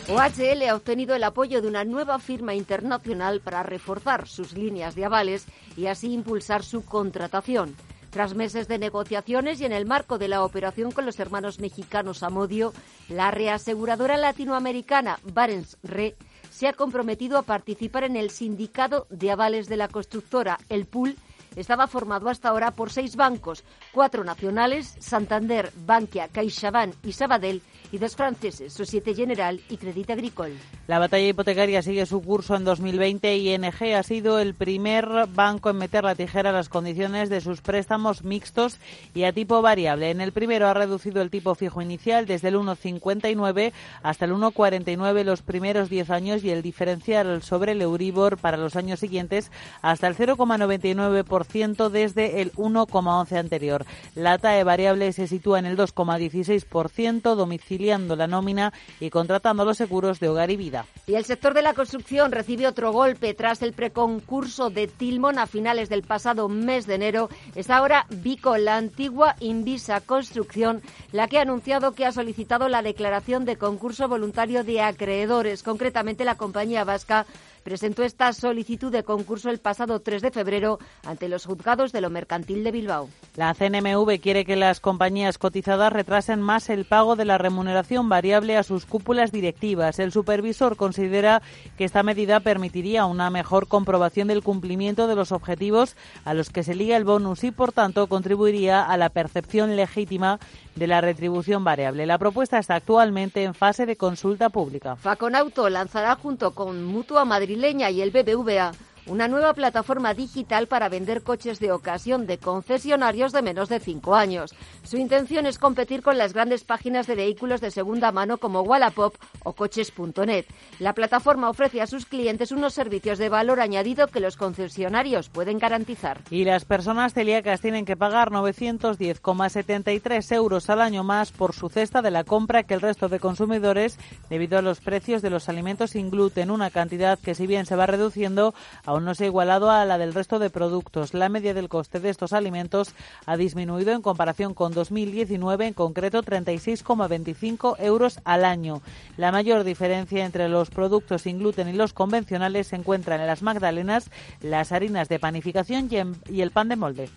OHL 0.09 0.67
ha 0.69 0.75
obtenido 0.75 1.15
el 1.15 1.23
apoyo 1.23 1.61
de 1.61 1.69
una 1.69 1.85
nueva 1.85 2.19
firma 2.19 2.53
internacional 2.53 3.39
para 3.39 3.63
reforzar 3.63 4.27
sus 4.27 4.51
líneas 4.51 4.95
de 4.95 5.05
avales 5.05 5.45
y 5.77 5.85
así 5.85 6.11
impulsar 6.11 6.61
su 6.61 6.83
contratación. 6.83 7.77
Tras 8.09 8.35
meses 8.35 8.67
de 8.67 8.79
negociaciones 8.79 9.61
y 9.61 9.65
en 9.65 9.71
el 9.71 9.85
marco 9.85 10.17
de 10.17 10.27
la 10.27 10.43
operación 10.43 10.91
con 10.91 11.05
los 11.05 11.21
hermanos 11.21 11.59
mexicanos 11.59 12.21
Amodio, 12.21 12.73
la 13.07 13.31
reaseguradora 13.31 14.17
latinoamericana 14.17 15.19
Barents 15.23 15.77
Re 15.83 16.17
se 16.51 16.67
ha 16.67 16.73
comprometido 16.73 17.37
a 17.37 17.43
participar 17.43 18.03
en 18.03 18.17
el 18.17 18.29
sindicado 18.29 19.07
de 19.09 19.31
avales 19.31 19.69
de 19.69 19.77
la 19.77 19.87
constructora, 19.87 20.59
el 20.67 20.85
pool 20.85 21.15
estaba 21.55 21.87
formado 21.87 22.29
hasta 22.29 22.49
ahora 22.49 22.71
por 22.71 22.91
seis 22.91 23.15
bancos, 23.15 23.63
cuatro 23.91 24.23
nacionales, 24.23 24.95
Santander, 24.99 25.71
Bankia, 25.85 26.27
CaixaBank 26.27 26.95
y 27.03 27.13
Sabadell, 27.13 27.61
y 27.93 27.99
dos 27.99 28.15
franceses, 28.15 28.73
Societe 28.73 29.13
General 29.13 29.61
y 29.69 29.77
Crédit 29.77 30.09
Agricole. 30.09 30.55
La 30.87 30.97
batalla 30.97 31.27
hipotecaria 31.27 31.83
sigue 31.83 32.07
su 32.07 32.23
curso 32.23 32.55
en 32.55 32.63
2020 32.63 33.37
y 33.37 33.53
ING 33.53 33.95
ha 33.95 34.01
sido 34.01 34.39
el 34.39 34.55
primer 34.55 35.27
banco 35.27 35.69
en 35.69 35.77
meter 35.77 36.03
la 36.03 36.15
tijera 36.15 36.49
a 36.49 36.53
las 36.53 36.69
condiciones 36.69 37.29
de 37.29 37.39
sus 37.39 37.61
préstamos 37.61 38.23
mixtos 38.23 38.79
y 39.13 39.25
a 39.25 39.31
tipo 39.31 39.61
variable. 39.61 40.09
En 40.09 40.21
el 40.21 40.31
primero 40.31 40.67
ha 40.67 40.73
reducido 40.73 41.21
el 41.21 41.29
tipo 41.29 41.53
fijo 41.53 41.83
inicial 41.83 42.25
desde 42.25 42.47
el 42.47 42.55
1,59 42.55 43.73
hasta 44.01 44.25
el 44.25 44.31
1,49 44.31 45.23
los 45.23 45.43
primeros 45.43 45.87
10 45.87 46.09
años 46.09 46.43
y 46.43 46.49
el 46.49 46.63
diferencial 46.63 47.43
sobre 47.43 47.73
el 47.73 47.81
Euribor 47.83 48.39
para 48.39 48.57
los 48.57 48.75
años 48.75 49.01
siguientes 49.01 49.51
hasta 49.83 50.07
el 50.07 50.15
0,99% 50.15 51.89
desde 51.89 52.41
el 52.41 52.53
1,11 52.53 53.37
anterior. 53.37 53.85
La 54.15 54.39
TAE 54.39 54.63
variable 54.63 55.13
se 55.13 55.27
sitúa 55.27 55.59
en 55.59 55.67
el 55.67 55.77
2,16%, 55.77 57.35
domicilio 57.35 57.82
la 57.83 58.27
nómina 58.27 58.71
y 58.99 59.09
contratando 59.09 59.65
los 59.65 59.77
seguros 59.77 60.19
de 60.19 60.29
hogar 60.29 60.49
y 60.49 60.55
vida. 60.55 60.85
Y 61.05 61.15
el 61.15 61.25
sector 61.25 61.53
de 61.53 61.61
la 61.61 61.73
construcción 61.73 62.31
recibe 62.31 62.65
otro 62.65 62.93
golpe 62.93 63.33
tras 63.33 63.61
el 63.61 63.73
preconcurso 63.73 64.69
de 64.69 64.87
Tilmon 64.87 65.37
a 65.37 65.47
finales 65.47 65.89
del 65.89 66.03
pasado 66.03 66.47
mes 66.47 66.87
de 66.87 66.95
enero. 66.95 67.29
Es 67.55 67.69
ahora 67.69 68.05
Vico, 68.09 68.57
la 68.57 68.77
antigua 68.77 69.35
Invisa 69.41 69.99
Construcción, 69.99 70.81
la 71.11 71.27
que 71.27 71.39
ha 71.39 71.41
anunciado 71.41 71.91
que 71.91 72.05
ha 72.05 72.11
solicitado 72.11 72.69
la 72.69 72.81
declaración 72.81 73.43
de 73.43 73.57
concurso 73.57 74.07
voluntario 74.07 74.63
de 74.63 74.81
acreedores, 74.81 75.61
concretamente 75.61 76.23
la 76.23 76.35
compañía 76.35 76.85
vasca 76.85 77.25
presentó 77.63 78.03
esta 78.03 78.31
solicitud 78.33 78.91
de 78.91 79.03
concurso 79.03 79.49
el 79.49 79.59
pasado 79.59 79.99
3 79.99 80.21
de 80.21 80.31
febrero 80.31 80.79
ante 81.05 81.29
los 81.29 81.45
juzgados 81.45 81.91
de 81.91 82.01
lo 82.01 82.09
mercantil 82.09 82.63
de 82.63 82.71
Bilbao. 82.71 83.09
La 83.35 83.53
CNMV 83.53 84.19
quiere 84.21 84.45
que 84.45 84.55
las 84.55 84.79
compañías 84.79 85.37
cotizadas 85.37 85.91
retrasen 85.91 86.41
más 86.41 86.69
el 86.69 86.85
pago 86.85 87.15
de 87.15 87.25
la 87.25 87.37
remuneración 87.37 88.09
variable 88.09 88.57
a 88.57 88.63
sus 88.63 88.85
cúpulas 88.85 89.31
directivas. 89.31 89.99
El 89.99 90.11
supervisor 90.11 90.75
considera 90.75 91.41
que 91.77 91.85
esta 91.85 92.03
medida 92.03 92.41
permitiría 92.41 93.05
una 93.05 93.29
mejor 93.29 93.67
comprobación 93.67 94.27
del 94.27 94.43
cumplimiento 94.43 95.07
de 95.07 95.15
los 95.15 95.31
objetivos 95.31 95.95
a 96.25 96.33
los 96.33 96.49
que 96.49 96.63
se 96.63 96.75
liga 96.75 96.97
el 96.97 97.05
bonus 97.05 97.43
y, 97.43 97.51
por 97.51 97.71
tanto, 97.71 98.07
contribuiría 98.07 98.83
a 98.83 98.97
la 98.97 99.09
percepción 99.09 99.75
legítima 99.75 100.39
de 100.75 100.87
la 100.87 101.01
retribución 101.01 101.63
variable. 101.63 102.05
La 102.05 102.17
propuesta 102.17 102.57
está 102.57 102.75
actualmente 102.75 103.43
en 103.43 103.53
fase 103.53 103.85
de 103.85 103.95
consulta 103.95 104.49
pública. 104.49 104.95
Faconauto 104.95 105.69
lanzará 105.69 106.15
junto 106.15 106.51
con 106.51 106.83
Mutua 106.83 107.25
Madrileña 107.53 107.91
y 107.91 108.01
el 108.01 108.09
BBVA 108.09 108.71
una 109.05 109.27
nueva 109.27 109.53
plataforma 109.53 110.13
digital 110.13 110.67
para 110.67 110.89
vender 110.89 111.23
coches 111.23 111.59
de 111.59 111.71
ocasión 111.71 112.25
de 112.25 112.37
concesionarios 112.37 113.31
de 113.31 113.41
menos 113.41 113.69
de 113.69 113.79
cinco 113.79 114.15
años. 114.15 114.53
Su 114.83 114.97
intención 114.97 115.45
es 115.45 115.59
competir 115.59 116.01
con 116.01 116.17
las 116.17 116.33
grandes 116.33 116.63
páginas 116.63 117.07
de 117.07 117.15
vehículos 117.15 117.61
de 117.61 117.71
segunda 117.71 118.11
mano 118.11 118.37
como 118.37 118.61
Wallapop 118.61 119.15
o 119.43 119.53
coches.net. 119.53 120.45
La 120.79 120.93
plataforma 120.93 121.49
ofrece 121.49 121.81
a 121.81 121.87
sus 121.87 122.05
clientes 122.05 122.51
unos 122.51 122.73
servicios 122.73 123.17
de 123.17 123.29
valor 123.29 123.59
añadido 123.59 124.07
que 124.07 124.19
los 124.19 124.37
concesionarios 124.37 125.29
pueden 125.29 125.59
garantizar. 125.59 126.21
Y 126.29 126.45
las 126.45 126.65
personas 126.65 127.13
celíacas 127.13 127.61
tienen 127.61 127.85
que 127.85 127.97
pagar 127.97 128.31
910,73 128.31 130.35
euros 130.35 130.69
al 130.69 130.81
año 130.81 131.03
más 131.03 131.31
por 131.31 131.53
su 131.53 131.69
cesta 131.69 132.01
de 132.01 132.11
la 132.11 132.23
compra 132.23 132.63
que 132.63 132.73
el 132.73 132.81
resto 132.81 133.09
de 133.09 133.19
consumidores 133.19 133.99
debido 134.29 134.57
a 134.57 134.61
los 134.61 134.79
precios 134.79 135.21
de 135.21 135.29
los 135.29 135.49
alimentos 135.49 135.91
sin 135.91 136.09
gluten, 136.09 136.51
una 136.51 136.69
cantidad 136.69 137.19
que 137.19 137.35
si 137.35 137.47
bien 137.47 137.65
se 137.65 137.75
va 137.75 137.85
reduciendo, 137.85 138.53
aún 138.93 139.05
no 139.05 139.15
se 139.15 139.25
ha 139.25 139.27
igualado 139.27 139.71
a 139.71 139.85
la 139.85 139.97
del 139.97 140.13
resto 140.13 140.39
de 140.39 140.49
productos. 140.49 141.13
La 141.13 141.29
media 141.29 141.53
del 141.53 141.69
coste 141.69 141.99
de 141.99 142.09
estos 142.09 142.33
alimentos 142.33 142.93
ha 143.25 143.37
disminuido 143.37 143.91
en 143.91 144.01
comparación 144.01 144.53
con 144.53 144.73
2019, 144.73 145.67
en 145.67 145.73
concreto 145.73 146.23
36,25 146.23 147.75
euros 147.79 148.19
al 148.23 148.45
año. 148.45 148.81
La 149.17 149.31
mayor 149.31 149.63
diferencia 149.63 150.25
entre 150.25 150.47
los 150.49 150.69
productos 150.69 151.23
sin 151.23 151.39
gluten 151.39 151.69
y 151.69 151.73
los 151.73 151.93
convencionales 151.93 152.67
se 152.67 152.75
encuentra 152.75 153.15
en 153.15 153.27
las 153.27 153.41
magdalenas, 153.41 154.09
las 154.41 154.71
harinas 154.71 155.09
de 155.09 155.19
panificación 155.19 155.89
y 156.29 156.41
el 156.41 156.51
pan 156.51 156.69
de 156.69 156.75
molde. 156.75 157.09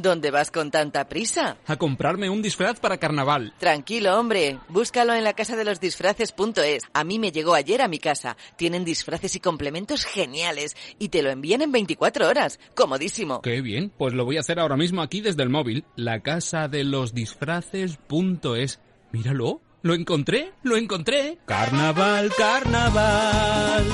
¿Dónde 0.00 0.30
vas 0.30 0.50
con 0.50 0.70
tanta 0.70 1.08
prisa? 1.08 1.56
A 1.66 1.76
comprarme 1.76 2.30
un 2.30 2.40
disfraz 2.40 2.78
para 2.78 2.98
carnaval. 2.98 3.52
Tranquilo, 3.58 4.18
hombre. 4.18 4.58
Búscalo 4.68 5.14
en 5.14 5.24
la 5.24 5.32
casa 5.32 5.56
de 5.56 5.64
los 5.64 5.80
disfraces.es. 5.80 6.84
A 6.92 7.04
mí 7.04 7.18
me 7.18 7.32
llegó 7.32 7.54
ayer 7.54 7.82
a 7.82 7.88
mi 7.88 7.98
casa. 7.98 8.36
Tienen 8.56 8.84
disfraces 8.84 9.34
y 9.34 9.40
complementos 9.40 10.04
geniales 10.04 10.76
y 10.98 11.08
te 11.08 11.22
lo 11.22 11.30
envían 11.30 11.62
en 11.62 11.72
24 11.72 12.28
horas. 12.28 12.60
Comodísimo. 12.74 13.42
Qué 13.42 13.60
bien. 13.60 13.90
Pues 13.96 14.14
lo 14.14 14.24
voy 14.24 14.36
a 14.36 14.40
hacer 14.40 14.60
ahora 14.60 14.76
mismo 14.76 15.02
aquí 15.02 15.20
desde 15.20 15.42
el 15.42 15.50
móvil. 15.50 15.84
La 15.96 16.20
casa 16.20 16.68
de 16.68 16.84
los 16.84 17.12
disfraces.es. 17.14 18.80
Míralo. 19.12 19.60
Lo 19.82 19.94
encontré. 19.94 20.52
Lo 20.62 20.76
encontré. 20.76 21.38
Carnaval, 21.46 22.30
carnaval. 22.36 23.84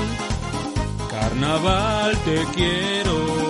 Carnaval, 1.11 2.19
te 2.25 2.45
quiero. 2.55 3.44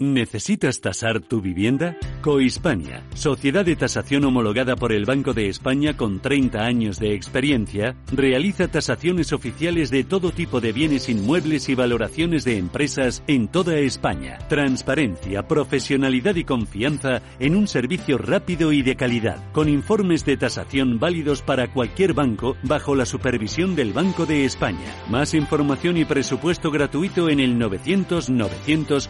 ¿Necesitas 0.00 0.80
tasar 0.80 1.20
tu 1.20 1.42
vivienda? 1.42 1.94
Cohispania, 2.22 3.04
sociedad 3.14 3.66
de 3.66 3.76
tasación 3.76 4.24
homologada 4.24 4.74
por 4.74 4.92
el 4.92 5.04
Banco 5.04 5.34
de 5.34 5.50
España 5.50 5.94
con 5.94 6.20
30 6.20 6.64
años 6.64 6.98
de 6.98 7.14
experiencia, 7.14 7.96
realiza 8.10 8.68
tasaciones 8.68 9.34
oficiales 9.34 9.90
de 9.90 10.04
todo 10.04 10.32
tipo 10.32 10.62
de 10.62 10.72
bienes 10.72 11.10
inmuebles 11.10 11.68
y 11.68 11.74
valoraciones 11.74 12.44
de 12.44 12.56
empresas 12.56 13.22
en 13.26 13.48
toda 13.48 13.76
España. 13.76 14.38
Transparencia, 14.48 15.46
profesionalidad 15.46 16.34
y 16.36 16.44
confianza 16.44 17.20
en 17.38 17.54
un 17.54 17.68
servicio 17.68 18.16
rápido 18.16 18.72
y 18.72 18.80
de 18.80 18.96
calidad, 18.96 19.52
con 19.52 19.68
informes 19.68 20.24
de 20.24 20.38
tasación 20.38 20.98
válidos 20.98 21.42
para 21.42 21.74
cualquier 21.74 22.14
banco 22.14 22.56
bajo 22.62 22.94
la 22.94 23.04
supervisión 23.04 23.76
del 23.76 23.92
Banco 23.92 24.24
de 24.24 24.46
España. 24.46 24.94
Más 25.10 25.34
información 25.34 25.98
y 25.98 26.06
presupuesto 26.06 26.70
gratuito 26.70 27.28
en 27.28 27.38
el 27.40 27.58
900 27.58 28.30
900 28.30 29.08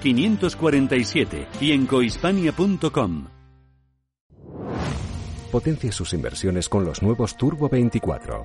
547 0.88 1.48
y 1.60 1.72
en 1.72 1.86
cohispania.com. 1.86 3.26
Potencia 5.50 5.90
sus 5.90 6.14
inversiones 6.14 6.68
con 6.68 6.84
los 6.84 7.02
nuevos 7.02 7.36
Turbo 7.36 7.68
24. 7.68 8.44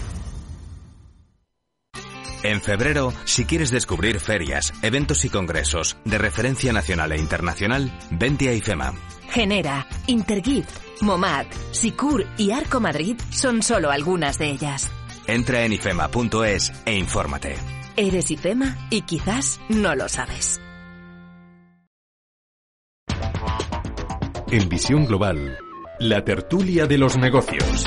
En 2.43 2.59
febrero, 2.59 3.13
si 3.25 3.45
quieres 3.45 3.69
descubrir 3.69 4.19
ferias, 4.19 4.73
eventos 4.81 5.25
y 5.25 5.29
congresos 5.29 5.97
de 6.05 6.17
referencia 6.17 6.73
nacional 6.73 7.11
e 7.11 7.17
internacional, 7.17 7.91
vente 8.09 8.49
a 8.49 8.53
IFEMA. 8.53 8.93
Genera, 9.29 9.87
Intergift, 10.07 11.01
Momad, 11.01 11.45
Sicur 11.71 12.25
y 12.37 12.51
Arco 12.51 12.79
Madrid 12.79 13.15
son 13.29 13.61
solo 13.61 13.91
algunas 13.91 14.39
de 14.39 14.49
ellas. 14.49 14.89
Entra 15.27 15.63
en 15.65 15.73
ifema.es 15.73 16.71
e 16.85 16.97
infórmate. 16.97 17.55
Eres 17.95 18.31
IFEMA 18.31 18.87
y 18.89 19.03
quizás 19.03 19.59
no 19.69 19.93
lo 19.95 20.09
sabes. 20.09 20.59
En 24.49 24.67
Visión 24.67 25.05
Global, 25.05 25.57
la 25.99 26.25
tertulia 26.25 26.87
de 26.87 26.97
los 26.97 27.17
negocios. 27.17 27.85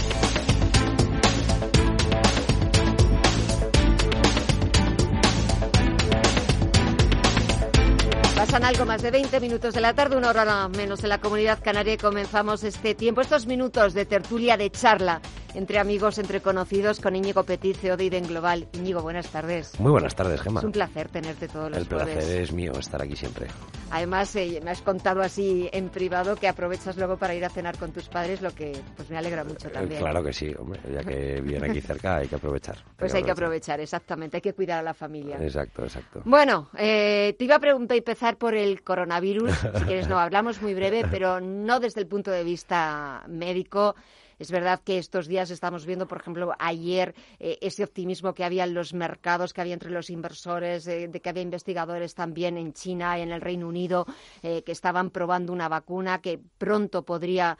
Algo 8.64 8.86
más 8.86 9.02
de 9.02 9.10
20 9.10 9.40
minutos 9.40 9.74
de 9.74 9.82
la 9.82 9.92
tarde, 9.92 10.16
una 10.16 10.30
hora 10.30 10.68
menos 10.68 11.02
en 11.02 11.10
la 11.10 11.20
comunidad 11.20 11.62
canaria 11.62 11.92
y 11.92 11.96
comenzamos 11.98 12.64
este 12.64 12.94
tiempo, 12.94 13.20
estos 13.20 13.46
minutos 13.46 13.92
de 13.92 14.06
tertulia, 14.06 14.56
de 14.56 14.70
charla 14.70 15.20
entre 15.54 15.78
amigos, 15.78 16.18
entre 16.18 16.40
conocidos, 16.40 17.00
con 17.00 17.14
Íñigo 17.16 17.44
Petit, 17.44 17.76
CEO 17.76 17.96
de 17.96 18.04
Iden 18.04 18.26
Global. 18.26 18.66
Íñigo, 18.72 19.02
buenas 19.02 19.28
tardes. 19.28 19.78
Muy 19.78 19.92
buenas 19.92 20.14
tardes, 20.14 20.40
Gemma. 20.40 20.60
Es 20.60 20.64
un 20.64 20.72
placer 20.72 21.08
tenerte 21.08 21.48
todos 21.48 21.70
los 21.70 21.78
El 21.78 21.86
placer 21.86 22.42
es 22.42 22.52
mío 22.52 22.72
estar 22.72 23.00
aquí 23.00 23.16
siempre. 23.16 23.46
Además, 23.90 24.34
eh, 24.34 24.60
me 24.64 24.72
has 24.72 24.82
contado 24.82 25.22
así 25.22 25.68
en 25.72 25.88
privado 25.88 26.34
que 26.34 26.48
aprovechas 26.48 26.96
luego 26.96 27.16
para 27.16 27.34
ir 27.34 27.44
a 27.44 27.48
cenar 27.48 27.78
con 27.78 27.92
tus 27.92 28.08
padres, 28.08 28.42
lo 28.42 28.52
que 28.52 28.72
pues 28.96 29.08
me 29.08 29.16
alegra 29.16 29.44
mucho 29.44 29.70
también. 29.70 30.00
Claro 30.00 30.22
que 30.24 30.32
sí, 30.32 30.52
hombre, 30.58 30.80
ya 30.92 31.04
que 31.04 31.40
viene 31.44 31.70
aquí 31.70 31.80
cerca 31.80 32.16
hay 32.16 32.26
que 32.26 32.34
aprovechar. 32.34 32.78
Pues 32.96 33.14
hay 33.14 33.22
que 33.22 33.30
aprovechar, 33.30 33.80
exactamente, 33.80 34.38
hay 34.38 34.40
que 34.40 34.54
cuidar 34.54 34.80
a 34.80 34.82
la 34.82 34.94
familia. 34.94 35.36
Exacto, 35.40 35.84
exacto. 35.84 36.22
Bueno, 36.24 36.70
eh, 36.76 37.36
te 37.38 37.44
iba 37.44 37.56
a 37.56 37.60
preguntar 37.60 37.94
y 37.96 37.98
empezar 37.98 38.36
por 38.36 38.53
el 38.56 38.82
coronavirus, 38.82 39.52
si 39.52 39.84
quieres 39.84 40.08
no, 40.08 40.18
hablamos 40.18 40.60
muy 40.62 40.74
breve, 40.74 41.04
pero 41.10 41.40
no 41.40 41.80
desde 41.80 42.00
el 42.00 42.06
punto 42.06 42.30
de 42.30 42.44
vista 42.44 43.24
médico, 43.28 43.94
es 44.38 44.50
verdad 44.50 44.80
que 44.84 44.98
estos 44.98 45.26
días 45.26 45.50
estamos 45.50 45.86
viendo, 45.86 46.06
por 46.06 46.18
ejemplo, 46.18 46.52
ayer 46.58 47.14
eh, 47.38 47.58
ese 47.60 47.84
optimismo 47.84 48.34
que 48.34 48.44
había 48.44 48.64
en 48.64 48.74
los 48.74 48.92
mercados, 48.92 49.52
que 49.52 49.60
había 49.60 49.74
entre 49.74 49.90
los 49.90 50.10
inversores, 50.10 50.86
eh, 50.86 51.08
de 51.08 51.20
que 51.20 51.28
había 51.28 51.42
investigadores 51.42 52.14
también 52.14 52.56
en 52.56 52.72
China 52.72 53.18
y 53.18 53.22
en 53.22 53.30
el 53.30 53.40
Reino 53.40 53.68
Unido 53.68 54.06
eh, 54.42 54.62
que 54.62 54.72
estaban 54.72 55.10
probando 55.10 55.52
una 55.52 55.68
vacuna 55.68 56.20
que 56.20 56.40
pronto 56.58 57.04
podría 57.04 57.56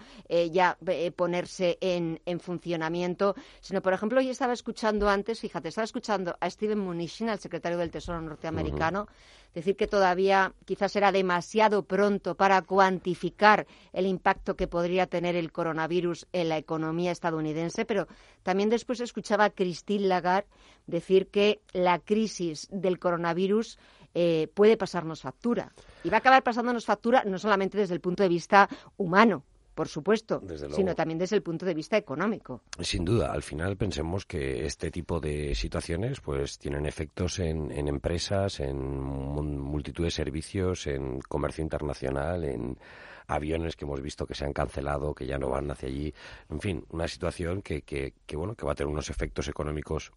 ya 0.50 0.76
ponerse 1.16 1.78
en, 1.80 2.20
funcionamiento. 2.40 3.35
Sino, 3.61 3.80
por 3.83 3.92
ejemplo, 3.92 4.20
yo 4.20 4.30
estaba 4.30 4.52
escuchando 4.52 5.09
antes, 5.09 5.40
fíjate, 5.40 5.68
estaba 5.68 5.85
escuchando 5.85 6.37
a 6.40 6.50
Steven 6.50 6.78
Mnuchin, 6.78 7.28
al 7.28 7.38
secretario 7.38 7.78
del 7.78 7.90
Tesoro 7.90 8.20
norteamericano, 8.20 9.07
decir 9.54 9.76
que 9.76 9.86
todavía 9.86 10.52
quizás 10.64 10.94
era 10.96 11.12
demasiado 11.12 11.84
pronto 11.84 12.34
para 12.34 12.60
cuantificar 12.62 13.66
el 13.92 14.06
impacto 14.06 14.56
que 14.56 14.66
podría 14.66 15.06
tener 15.06 15.36
el 15.36 15.52
coronavirus 15.52 16.26
en 16.32 16.48
la 16.48 16.58
economía 16.58 17.12
estadounidense, 17.12 17.84
pero 17.84 18.08
también 18.42 18.70
después 18.70 19.00
escuchaba 19.00 19.44
a 19.44 19.50
Christine 19.50 20.08
Lagarde 20.08 20.48
decir 20.86 21.28
que 21.28 21.60
la 21.72 21.98
crisis 21.98 22.68
del 22.70 22.98
coronavirus 22.98 23.78
eh, 24.14 24.48
puede 24.54 24.76
pasarnos 24.76 25.22
factura. 25.22 25.72
Y 26.04 26.08
va 26.08 26.18
a 26.18 26.20
acabar 26.20 26.42
pasándonos 26.42 26.84
factura 26.84 27.24
no 27.24 27.38
solamente 27.38 27.78
desde 27.78 27.94
el 27.94 28.00
punto 28.00 28.22
de 28.22 28.28
vista 28.28 28.68
humano, 28.96 29.44
por 29.74 29.88
supuesto, 29.88 30.42
sino 30.74 30.94
también 30.94 31.18
desde 31.18 31.37
el 31.37 31.42
punto 31.42 31.66
de 31.66 31.74
vista 31.74 31.96
económico. 31.96 32.62
Sin 32.80 33.04
duda, 33.04 33.32
al 33.32 33.42
final 33.42 33.76
pensemos 33.76 34.24
que 34.24 34.64
este 34.64 34.90
tipo 34.90 35.20
de 35.20 35.54
situaciones 35.54 36.20
pues 36.20 36.58
tienen 36.58 36.87
efectos 36.87 37.38
en, 37.38 37.70
en 37.72 37.88
empresas, 37.88 38.60
en 38.60 39.00
multitud 39.00 40.04
de 40.04 40.10
servicios, 40.10 40.87
en 40.87 41.20
comercio 41.20 41.62
internacional, 41.62 42.44
en 42.44 42.78
aviones 43.26 43.74
que 43.76 43.84
hemos 43.84 44.00
visto 44.00 44.26
que 44.26 44.34
se 44.34 44.44
han 44.44 44.52
cancelado, 44.52 45.14
que 45.14 45.26
ya 45.26 45.38
no 45.38 45.48
van 45.48 45.70
hacia 45.70 45.88
allí. 45.88 46.14
En 46.50 46.60
fin, 46.60 46.84
una 46.90 47.08
situación 47.08 47.62
que, 47.62 47.82
que, 47.82 48.14
que 48.26 48.37
bueno, 48.37 48.54
que 48.54 48.66
va 48.66 48.72
a 48.72 48.74
tener 48.74 48.92
unos 48.92 49.10
efectos 49.10 49.48
económicos 49.48 50.12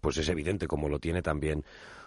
pues 0.00 0.16
es 0.16 0.28
evidente 0.28 0.66
como 0.66 0.88
lo 0.88 0.98
tiene 0.98 1.22
también 1.22 1.64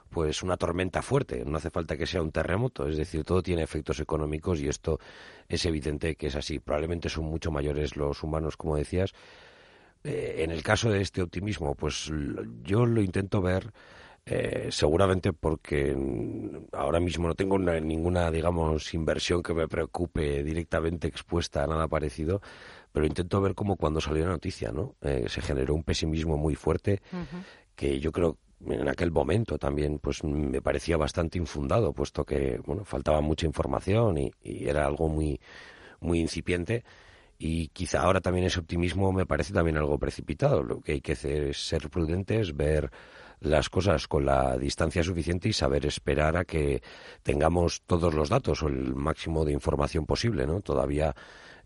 pues 0.09 0.43
una 0.43 0.57
tormenta 0.57 1.01
fuerte, 1.01 1.43
no 1.45 1.57
hace 1.57 1.69
falta 1.69 1.97
que 1.97 2.05
sea 2.05 2.21
un 2.21 2.31
terremoto, 2.31 2.87
es 2.87 2.97
decir, 2.97 3.23
todo 3.23 3.41
tiene 3.43 3.63
efectos 3.63 3.99
económicos 3.99 4.59
y 4.59 4.67
esto 4.67 4.99
es 5.47 5.65
evidente 5.65 6.15
que 6.15 6.27
es 6.27 6.35
así. 6.35 6.59
Probablemente 6.59 7.09
son 7.09 7.25
mucho 7.25 7.51
mayores 7.51 7.95
los 7.95 8.23
humanos, 8.23 8.57
como 8.57 8.75
decías. 8.75 9.13
Eh, 10.03 10.37
en 10.39 10.51
el 10.51 10.63
caso 10.63 10.89
de 10.89 11.01
este 11.01 11.21
optimismo, 11.21 11.75
pues 11.75 12.11
yo 12.63 12.85
lo 12.85 13.01
intento 13.01 13.41
ver 13.41 13.73
eh, 14.25 14.67
seguramente 14.71 15.33
porque 15.33 15.95
ahora 16.73 16.99
mismo 16.99 17.27
no 17.27 17.35
tengo 17.35 17.57
ninguna, 17.57 18.29
digamos, 18.29 18.93
inversión 18.93 19.41
que 19.41 19.53
me 19.53 19.67
preocupe 19.67 20.43
directamente 20.43 21.07
expuesta 21.07 21.63
a 21.63 21.67
nada 21.67 21.87
parecido, 21.87 22.41
pero 22.91 23.05
intento 23.05 23.41
ver 23.41 23.55
como 23.55 23.75
cuando 23.75 23.99
salió 23.99 24.25
la 24.25 24.31
noticia, 24.31 24.71
¿no? 24.71 24.95
Eh, 25.01 25.25
se 25.27 25.41
generó 25.41 25.73
un 25.73 25.83
pesimismo 25.83 26.37
muy 26.37 26.55
fuerte 26.55 27.01
que 27.75 27.99
yo 27.99 28.11
creo 28.11 28.37
en 28.65 28.87
aquel 28.87 29.11
momento 29.11 29.57
también 29.57 29.99
pues 29.99 30.23
me 30.23 30.61
parecía 30.61 30.97
bastante 30.97 31.37
infundado 31.37 31.93
puesto 31.93 32.25
que 32.25 32.59
bueno 32.65 32.83
faltaba 32.83 33.21
mucha 33.21 33.45
información 33.45 34.17
y, 34.17 34.31
era 34.43 34.85
algo 34.85 35.07
muy 35.09 35.39
muy 35.99 36.19
incipiente. 36.19 36.83
Y 37.41 37.69
quizá 37.69 38.01
ahora 38.01 38.19
también 38.19 38.45
ese 38.45 38.59
optimismo 38.59 39.13
me 39.13 39.25
parece 39.25 39.53
también 39.53 39.77
algo 39.77 39.97
precipitado. 39.97 40.61
Lo 40.61 40.81
que 40.81 40.93
hay 40.93 41.01
que 41.01 41.13
hacer 41.13 41.43
es 41.45 41.67
ser 41.67 41.89
prudentes 41.89 42.55
ver 42.55 42.91
las 43.39 43.69
cosas 43.69 44.07
con 44.07 44.25
la 44.25 44.57
distancia 44.57 45.03
suficiente 45.03 45.47
y 45.47 45.53
saber 45.53 45.85
esperar 45.85 46.35
a 46.35 46.45
que 46.45 46.81
tengamos 47.23 47.81
todos 47.85 48.13
los 48.13 48.29
datos 48.29 48.61
o 48.63 48.67
el 48.67 48.93
máximo 48.95 49.45
de 49.45 49.53
información 49.53 50.05
posible 50.05 50.45
no 50.45 50.59
todavía 50.59 51.15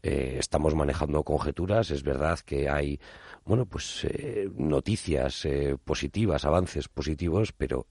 eh, 0.03 0.35
estamos 0.37 0.75
manejando 0.75 1.23
conjeturas 1.23 1.89
es 1.89 2.03
verdad 2.03 2.37
que 2.39 2.67
hay 2.67 2.99
bueno, 3.45 3.65
pues 3.65 4.03
eh, 4.03 4.49
noticias 4.57 5.45
eh, 5.45 5.77
positivas, 5.81 6.43
avances 6.43 6.89
positivos, 6.89 7.53
pero 7.53 7.87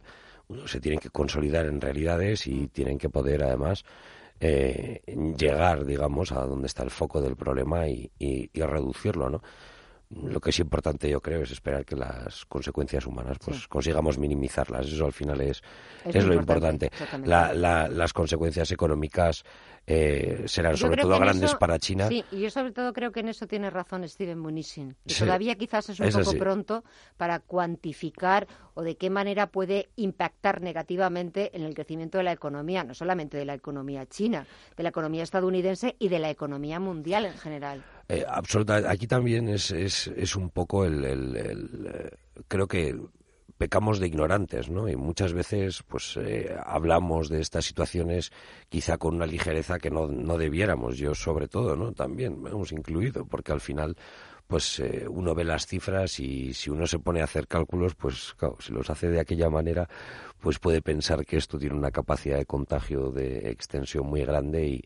se 0.66 0.78
tienen 0.78 1.00
que 1.00 1.08
consolidar 1.08 1.64
en 1.64 1.80
realidades 1.80 2.46
y 2.46 2.68
tienen 2.68 2.98
que 2.98 3.08
poder 3.08 3.42
además 3.42 3.84
llegar, 4.40 5.84
digamos, 5.84 6.32
a 6.32 6.44
donde 6.44 6.66
está 6.66 6.82
el 6.82 6.90
foco 6.90 7.22
del 7.22 7.36
problema 7.36 7.86
y, 7.86 8.10
y, 8.18 8.50
y 8.52 8.60
reducirlo, 8.62 9.30
¿no? 9.30 9.40
lo 10.20 10.40
que 10.40 10.50
es 10.50 10.58
importante 10.58 11.08
yo 11.08 11.20
creo 11.20 11.42
es 11.42 11.50
esperar 11.50 11.84
que 11.84 11.96
las 11.96 12.44
consecuencias 12.46 13.06
humanas 13.06 13.38
pues 13.44 13.66
consigamos 13.68 14.18
minimizarlas. 14.18 14.86
Eso 14.86 15.06
al 15.06 15.12
final 15.12 15.40
es, 15.40 15.62
es, 16.04 16.24
lo 16.24 16.34
importante, 16.34 16.90
las 17.24 18.12
consecuencias 18.12 18.70
económicas 18.72 19.44
eh, 19.86 20.44
serán 20.46 20.76
sobre 20.76 21.02
todo 21.02 21.18
grandes 21.18 21.54
para 21.56 21.78
China 21.78 22.08
sí 22.08 22.24
y 22.30 22.40
yo 22.40 22.50
sobre 22.50 22.72
todo 22.72 22.92
creo 22.92 23.10
que 23.12 23.20
en 23.20 23.28
eso 23.28 23.46
tiene 23.46 23.70
razón 23.70 24.08
Steven 24.08 24.38
Munisin 24.38 24.96
todavía 25.18 25.56
quizás 25.56 25.88
es 25.88 25.98
un 26.00 26.10
poco 26.10 26.38
pronto 26.38 26.84
para 27.16 27.40
cuantificar 27.40 28.46
o 28.74 28.82
de 28.82 28.96
qué 28.96 29.10
manera 29.10 29.48
puede 29.48 29.88
impactar 29.96 30.60
negativamente 30.62 31.50
en 31.56 31.62
el 31.62 31.74
crecimiento 31.74 32.18
de 32.18 32.24
la 32.24 32.32
economía 32.32 32.84
no 32.84 32.94
solamente 32.94 33.36
de 33.36 33.44
la 33.44 33.54
economía 33.54 34.06
china 34.06 34.46
de 34.76 34.82
la 34.82 34.90
economía 34.90 35.22
estadounidense 35.22 35.96
y 35.98 36.08
de 36.08 36.18
la 36.18 36.30
economía 36.30 36.78
mundial 36.78 37.26
en 37.26 37.38
general 37.38 37.82
Eh, 38.08 38.24
absolutamente. 38.28 38.88
Aquí 38.90 39.06
también 39.06 39.48
es, 39.48 39.70
es, 39.70 40.08
es 40.08 40.36
un 40.36 40.50
poco 40.50 40.84
el, 40.84 41.04
el, 41.04 42.10
creo 42.48 42.66
que 42.66 42.94
pecamos 43.62 44.00
de 44.00 44.08
ignorantes, 44.08 44.68
¿no? 44.68 44.88
Y 44.88 44.96
muchas 44.96 45.32
veces, 45.32 45.84
pues, 45.86 46.16
eh, 46.16 46.52
hablamos 46.66 47.28
de 47.28 47.40
estas 47.40 47.64
situaciones 47.64 48.32
quizá 48.68 48.98
con 48.98 49.14
una 49.14 49.24
ligereza 49.24 49.78
que 49.78 49.88
no, 49.88 50.08
no 50.08 50.36
debiéramos. 50.36 50.98
Yo, 50.98 51.14
sobre 51.14 51.46
todo, 51.46 51.76
¿no? 51.76 51.92
También, 51.92 52.42
hemos 52.44 52.72
incluido, 52.72 53.24
porque 53.24 53.52
al 53.52 53.60
final, 53.60 53.96
pues, 54.48 54.80
eh, 54.80 55.06
uno 55.08 55.36
ve 55.36 55.44
las 55.44 55.68
cifras 55.68 56.18
y 56.18 56.52
si 56.54 56.70
uno 56.70 56.88
se 56.88 56.98
pone 56.98 57.20
a 57.20 57.24
hacer 57.24 57.46
cálculos, 57.46 57.94
pues, 57.94 58.34
claro, 58.36 58.56
si 58.58 58.72
los 58.72 58.90
hace 58.90 59.10
de 59.10 59.20
aquella 59.20 59.48
manera, 59.48 59.88
pues 60.40 60.58
puede 60.58 60.82
pensar 60.82 61.24
que 61.24 61.36
esto 61.36 61.56
tiene 61.56 61.76
una 61.76 61.92
capacidad 61.92 62.38
de 62.38 62.46
contagio 62.46 63.12
de 63.12 63.48
extensión 63.48 64.06
muy 64.06 64.24
grande 64.24 64.66
y, 64.66 64.84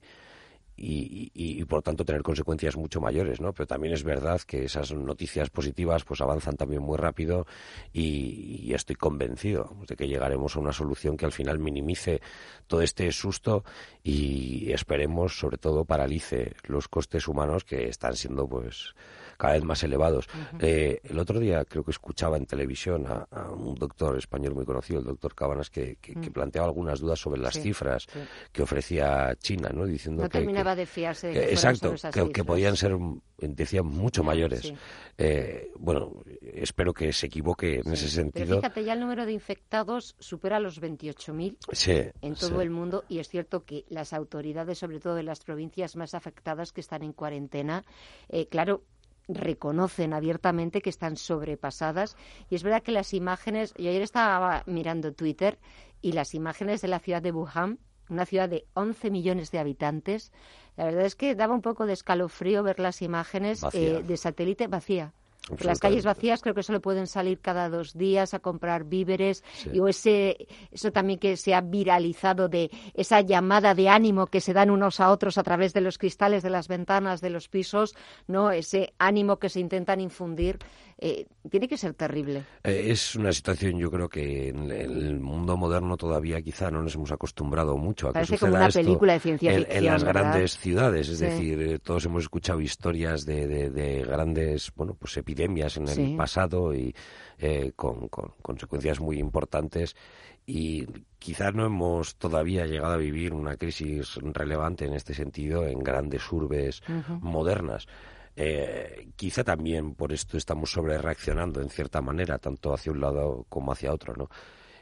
y, 0.76 1.30
y, 1.34 1.64
por 1.64 1.82
tanto 1.82 2.04
tener 2.04 2.22
consecuencias 2.22 2.76
mucho 2.76 3.00
mayores, 3.00 3.40
¿no? 3.40 3.52
Pero 3.52 3.66
también 3.66 3.94
es 3.94 4.04
verdad 4.04 4.40
que 4.42 4.64
esas 4.64 4.92
noticias 4.92 5.48
positivas 5.48 6.04
pues 6.04 6.20
avanzan 6.20 6.56
también 6.56 6.82
muy 6.82 6.98
rápido 6.98 7.46
y, 7.92 8.72
estoy 8.74 8.96
convencido 8.96 9.74
de 9.88 9.96
que 9.96 10.06
llegaremos 10.06 10.54
a 10.54 10.60
una 10.60 10.72
solución 10.72 11.16
que 11.16 11.24
al 11.24 11.32
final 11.32 11.58
minimice 11.58 12.20
todo 12.66 12.82
este 12.82 13.10
susto 13.10 13.64
y 14.02 14.70
esperemos 14.72 15.38
sobre 15.38 15.56
todo 15.56 15.86
paralice 15.86 16.54
los 16.64 16.88
costes 16.88 17.26
humanos 17.26 17.64
que 17.64 17.88
están 17.88 18.16
siendo 18.16 18.46
pues 18.46 18.94
cada 19.36 19.54
vez 19.54 19.64
más 19.64 19.82
elevados. 19.82 20.28
Eh, 20.60 21.00
el 21.04 21.18
otro 21.18 21.38
día 21.38 21.64
creo 21.64 21.84
que 21.84 21.90
escuchaba 21.90 22.36
en 22.36 22.46
televisión 22.46 23.06
a, 23.06 23.26
un 23.50 23.74
doctor 23.74 24.16
español 24.16 24.54
muy 24.54 24.64
conocido, 24.64 25.00
el 25.00 25.06
doctor 25.06 25.34
Cabanas, 25.34 25.70
que, 25.70 25.98
mm. 26.14 26.32
planteaba 26.32 26.68
algunas 26.68 27.00
dudas 27.00 27.18
sobre 27.18 27.40
las 27.40 27.54
cifras 27.54 28.06
que 28.52 28.62
ofrecía 28.62 29.34
China, 29.38 29.70
¿no? 29.72 29.84
Diciendo 29.86 30.22
no 30.22 30.28
que, 30.28 30.38
terminaba 30.38 30.74
de 30.74 30.86
fiarse 30.86 31.28
de 31.28 31.34
que, 31.34 31.50
exacto, 31.50 31.94
que, 32.32 32.44
podían 32.44 32.76
ser, 32.76 32.96
decía, 33.38 33.82
mucho 33.82 34.22
mayores. 34.22 34.72
Eh, 35.18 35.70
bueno, 35.78 36.22
espero 36.40 36.92
que 36.92 37.12
se 37.12 37.26
equivoque 37.26 37.80
en 37.84 37.92
ese 37.92 38.08
sentido. 38.08 38.46
Pero 38.46 38.60
fíjate, 38.60 38.84
ya 38.84 38.92
el 38.92 39.00
número 39.00 39.24
de 39.24 39.32
infectados 39.32 40.14
supera 40.18 40.60
los 40.60 40.80
28.000 40.80 42.12
en 42.20 42.34
todo 42.34 42.60
el 42.60 42.70
mundo 42.70 43.04
y 43.08 43.18
es 43.18 43.28
cierto 43.28 43.64
que 43.64 43.84
las 43.88 44.12
autoridades, 44.12 44.78
sobre 44.78 45.00
todo 45.00 45.14
de 45.14 45.22
las 45.22 45.40
provincias 45.40 45.96
más 45.96 46.14
afectadas 46.14 46.72
que 46.72 46.80
están 46.80 47.02
en 47.02 47.12
cuarentena, 47.12 47.84
eh, 48.28 48.46
claro, 48.48 48.82
reconocen 49.28 50.12
abiertamente 50.12 50.80
que 50.80 50.90
están 50.90 51.16
sobrepasadas. 51.16 52.16
Y 52.50 52.54
es 52.54 52.62
verdad 52.62 52.82
que 52.82 52.92
las 52.92 53.14
imágenes, 53.14 53.74
yo 53.76 53.90
ayer 53.90 54.02
estaba 54.02 54.62
mirando 54.66 55.12
Twitter 55.12 55.58
y 56.02 56.12
las 56.12 56.34
imágenes 56.34 56.80
de 56.82 56.88
la 56.88 56.98
ciudad 56.98 57.22
de 57.22 57.32
Wuhan, 57.32 57.78
una 58.08 58.26
ciudad 58.26 58.48
de 58.48 58.66
11 58.74 59.10
millones 59.10 59.50
de 59.50 59.58
habitantes, 59.58 60.32
la 60.76 60.84
verdad 60.84 61.04
es 61.06 61.16
que 61.16 61.34
daba 61.34 61.54
un 61.54 61.62
poco 61.62 61.86
de 61.86 61.94
escalofrío 61.94 62.62
ver 62.62 62.78
las 62.78 63.02
imágenes 63.02 63.64
eh, 63.72 64.02
de 64.06 64.16
satélite 64.16 64.68
vacía. 64.68 65.12
Las 65.60 65.78
calles 65.78 66.04
vacías 66.04 66.42
creo 66.42 66.54
que 66.54 66.64
solo 66.64 66.80
pueden 66.80 67.06
salir 67.06 67.38
cada 67.40 67.68
dos 67.68 67.96
días 67.96 68.34
a 68.34 68.40
comprar 68.40 68.84
víveres 68.84 69.44
y 69.72 69.78
o 69.78 69.86
ese, 69.86 70.48
eso 70.72 70.90
también 70.90 71.20
que 71.20 71.36
se 71.36 71.54
ha 71.54 71.60
viralizado 71.60 72.48
de 72.48 72.70
esa 72.94 73.20
llamada 73.20 73.74
de 73.74 73.88
ánimo 73.88 74.26
que 74.26 74.40
se 74.40 74.52
dan 74.52 74.70
unos 74.70 74.98
a 74.98 75.10
otros 75.10 75.38
a 75.38 75.44
través 75.44 75.72
de 75.72 75.82
los 75.82 75.98
cristales 75.98 76.42
de 76.42 76.50
las 76.50 76.66
ventanas 76.66 77.20
de 77.20 77.30
los 77.30 77.48
pisos, 77.48 77.94
no 78.26 78.50
ese 78.50 78.92
ánimo 78.98 79.38
que 79.38 79.48
se 79.48 79.60
intentan 79.60 80.00
infundir 80.00 80.58
eh, 80.98 81.26
tiene 81.50 81.68
que 81.68 81.76
ser 81.76 81.92
terrible. 81.92 82.44
Eh, 82.64 82.86
es 82.88 83.14
una 83.16 83.30
situación, 83.30 83.78
yo 83.78 83.90
creo 83.90 84.08
que 84.08 84.48
en 84.48 84.70
el 84.70 85.20
mundo 85.20 85.56
moderno 85.56 85.96
todavía 85.98 86.40
quizá 86.40 86.70
no 86.70 86.82
nos 86.82 86.94
hemos 86.94 87.12
acostumbrado 87.12 87.76
mucho 87.76 88.08
a 88.08 88.12
Parece 88.14 88.32
que 88.32 88.38
suceda 88.38 88.50
como 88.50 88.60
una 88.60 88.68
esto 88.68 88.80
película 88.80 89.12
de 89.12 89.20
ciencia 89.20 89.52
en, 89.52 89.58
ficción, 89.58 89.78
en 89.78 89.84
las 89.84 90.04
¿verdad? 90.04 90.22
grandes 90.22 90.58
ciudades. 90.58 91.08
Es 91.10 91.18
decir, 91.18 91.60
eh, 91.60 91.78
todos 91.80 92.06
hemos 92.06 92.22
escuchado 92.22 92.62
historias 92.62 93.26
de, 93.26 93.46
de, 93.46 94.02
grandes, 94.04 94.72
bueno, 94.74 94.94
pues 94.94 95.16
epidemias 95.18 95.76
en 95.76 95.88
el 95.88 96.16
pasado 96.16 96.74
y 96.74 96.94
con, 97.74 98.08
con 98.08 98.32
consecuencias 98.40 98.98
muy 98.98 99.18
importantes 99.18 99.94
y 100.46 100.86
quizás 101.18 101.54
no 101.54 101.66
hemos 101.66 102.16
todavía 102.16 102.66
llegado 102.66 102.94
a 102.94 102.98
vivir 102.98 103.34
una 103.34 103.56
crisis 103.56 104.14
relevante 104.22 104.86
en 104.86 104.94
este 104.94 105.12
sentido 105.12 105.66
en 105.66 105.80
grandes 105.80 106.30
urbes 106.32 106.82
modernas. 107.20 107.86
Eh, 108.36 109.08
quizá 109.16 109.42
también 109.42 109.94
por 109.94 110.12
esto 110.12 110.36
estamos 110.36 110.70
sobre 110.70 110.98
reaccionando 110.98 111.62
en 111.62 111.70
cierta 111.70 112.02
manera, 112.02 112.38
tanto 112.38 112.74
hacia 112.74 112.92
un 112.92 113.00
lado 113.00 113.46
como 113.48 113.72
hacia 113.72 113.92
otro, 113.92 114.14
¿no? 114.14 114.28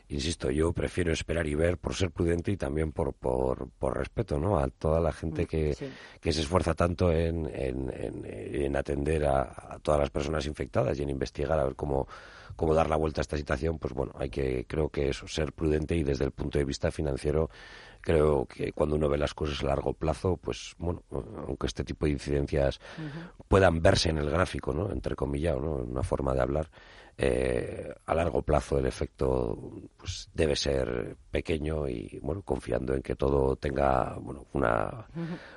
Insisto, 0.09 0.51
yo 0.51 0.73
prefiero 0.73 1.13
esperar 1.13 1.47
y 1.47 1.55
ver 1.55 1.79
por 1.79 1.95
ser 1.95 2.11
prudente 2.11 2.53
y 2.53 2.59
también 2.59 2.93
por, 2.93 3.15
por, 3.15 3.71
por 3.71 3.97
respeto, 3.97 4.39
¿no? 4.39 4.59
A 4.59 4.69
toda 4.69 5.01
la 5.01 5.13
gente 5.13 5.45
mm, 5.45 5.47
que, 5.47 5.77
que 6.21 6.33
se 6.33 6.43
esfuerza 6.43 6.75
tanto 6.75 7.11
en, 7.11 7.51
en, 7.55 7.91
en, 8.25 8.77
atender 8.77 9.25
a, 9.25 9.43
a, 9.43 9.79
todas 9.79 10.01
las 10.01 10.11
personas 10.11 10.45
infectadas 10.45 10.99
y 10.99 11.03
en 11.03 11.09
investigar 11.09 11.59
a 11.59 11.65
ver 11.65 11.75
cómo, 11.75 12.07
cómo 12.55 12.75
dar 12.75 12.91
la 12.91 12.97
vuelta 12.97 13.21
a 13.21 13.23
esta 13.23 13.39
situación, 13.39 13.79
pues 13.79 13.95
bueno, 13.95 14.13
hay 14.19 14.29
que, 14.29 14.67
creo 14.67 14.91
que 14.91 15.09
eso, 15.09 15.27
ser 15.27 15.53
prudente 15.53 15.97
y 15.97 16.03
desde 16.03 16.27
el 16.27 16.33
punto 16.33 16.59
de 16.59 16.67
vista 16.67 16.91
financiero 16.91 17.49
creo 18.05 18.45
que 18.47 18.73
cuando 18.73 18.97
uno 18.97 19.09
ve 19.09 19.17
las 19.17 19.33
cosas 19.33 19.63
a 19.63 19.67
largo 19.67 19.95
plazo, 19.95 20.37
pues 20.37 20.75
bueno, 20.79 21.03
aunque 21.11 21.67
este 21.67 21.85
tipo 21.85 22.05
de 22.05 22.13
incidencias 22.13 22.79
puedan 23.49 23.81
verse 23.81 24.11
en 24.11 24.19
el 24.19 24.31
gráfico, 24.31 24.75
¿no? 24.75 24.93
Entre 24.93 25.17
comillas, 25.17 25.57
¿no? 25.57 25.77
Una 25.77 26.03
forma 26.03 26.35
de 26.35 26.43
hablar, 26.43 26.71
eh, 27.17 27.95
a 28.05 28.15
largo 28.15 28.43
plazo 28.43 28.79
el 28.79 28.87
efecto 28.87 29.57
pues 29.97 30.29
debe 30.35 30.55
ser 30.55 31.17
pequeño 31.31 31.89
y 31.89 32.19
bueno, 32.23 32.43
confiando 32.43 32.93
en 32.93 33.03
que 33.03 33.15
todo 33.15 33.57
tenga 33.57 34.17
bueno, 34.21 34.47
una, 34.53 35.07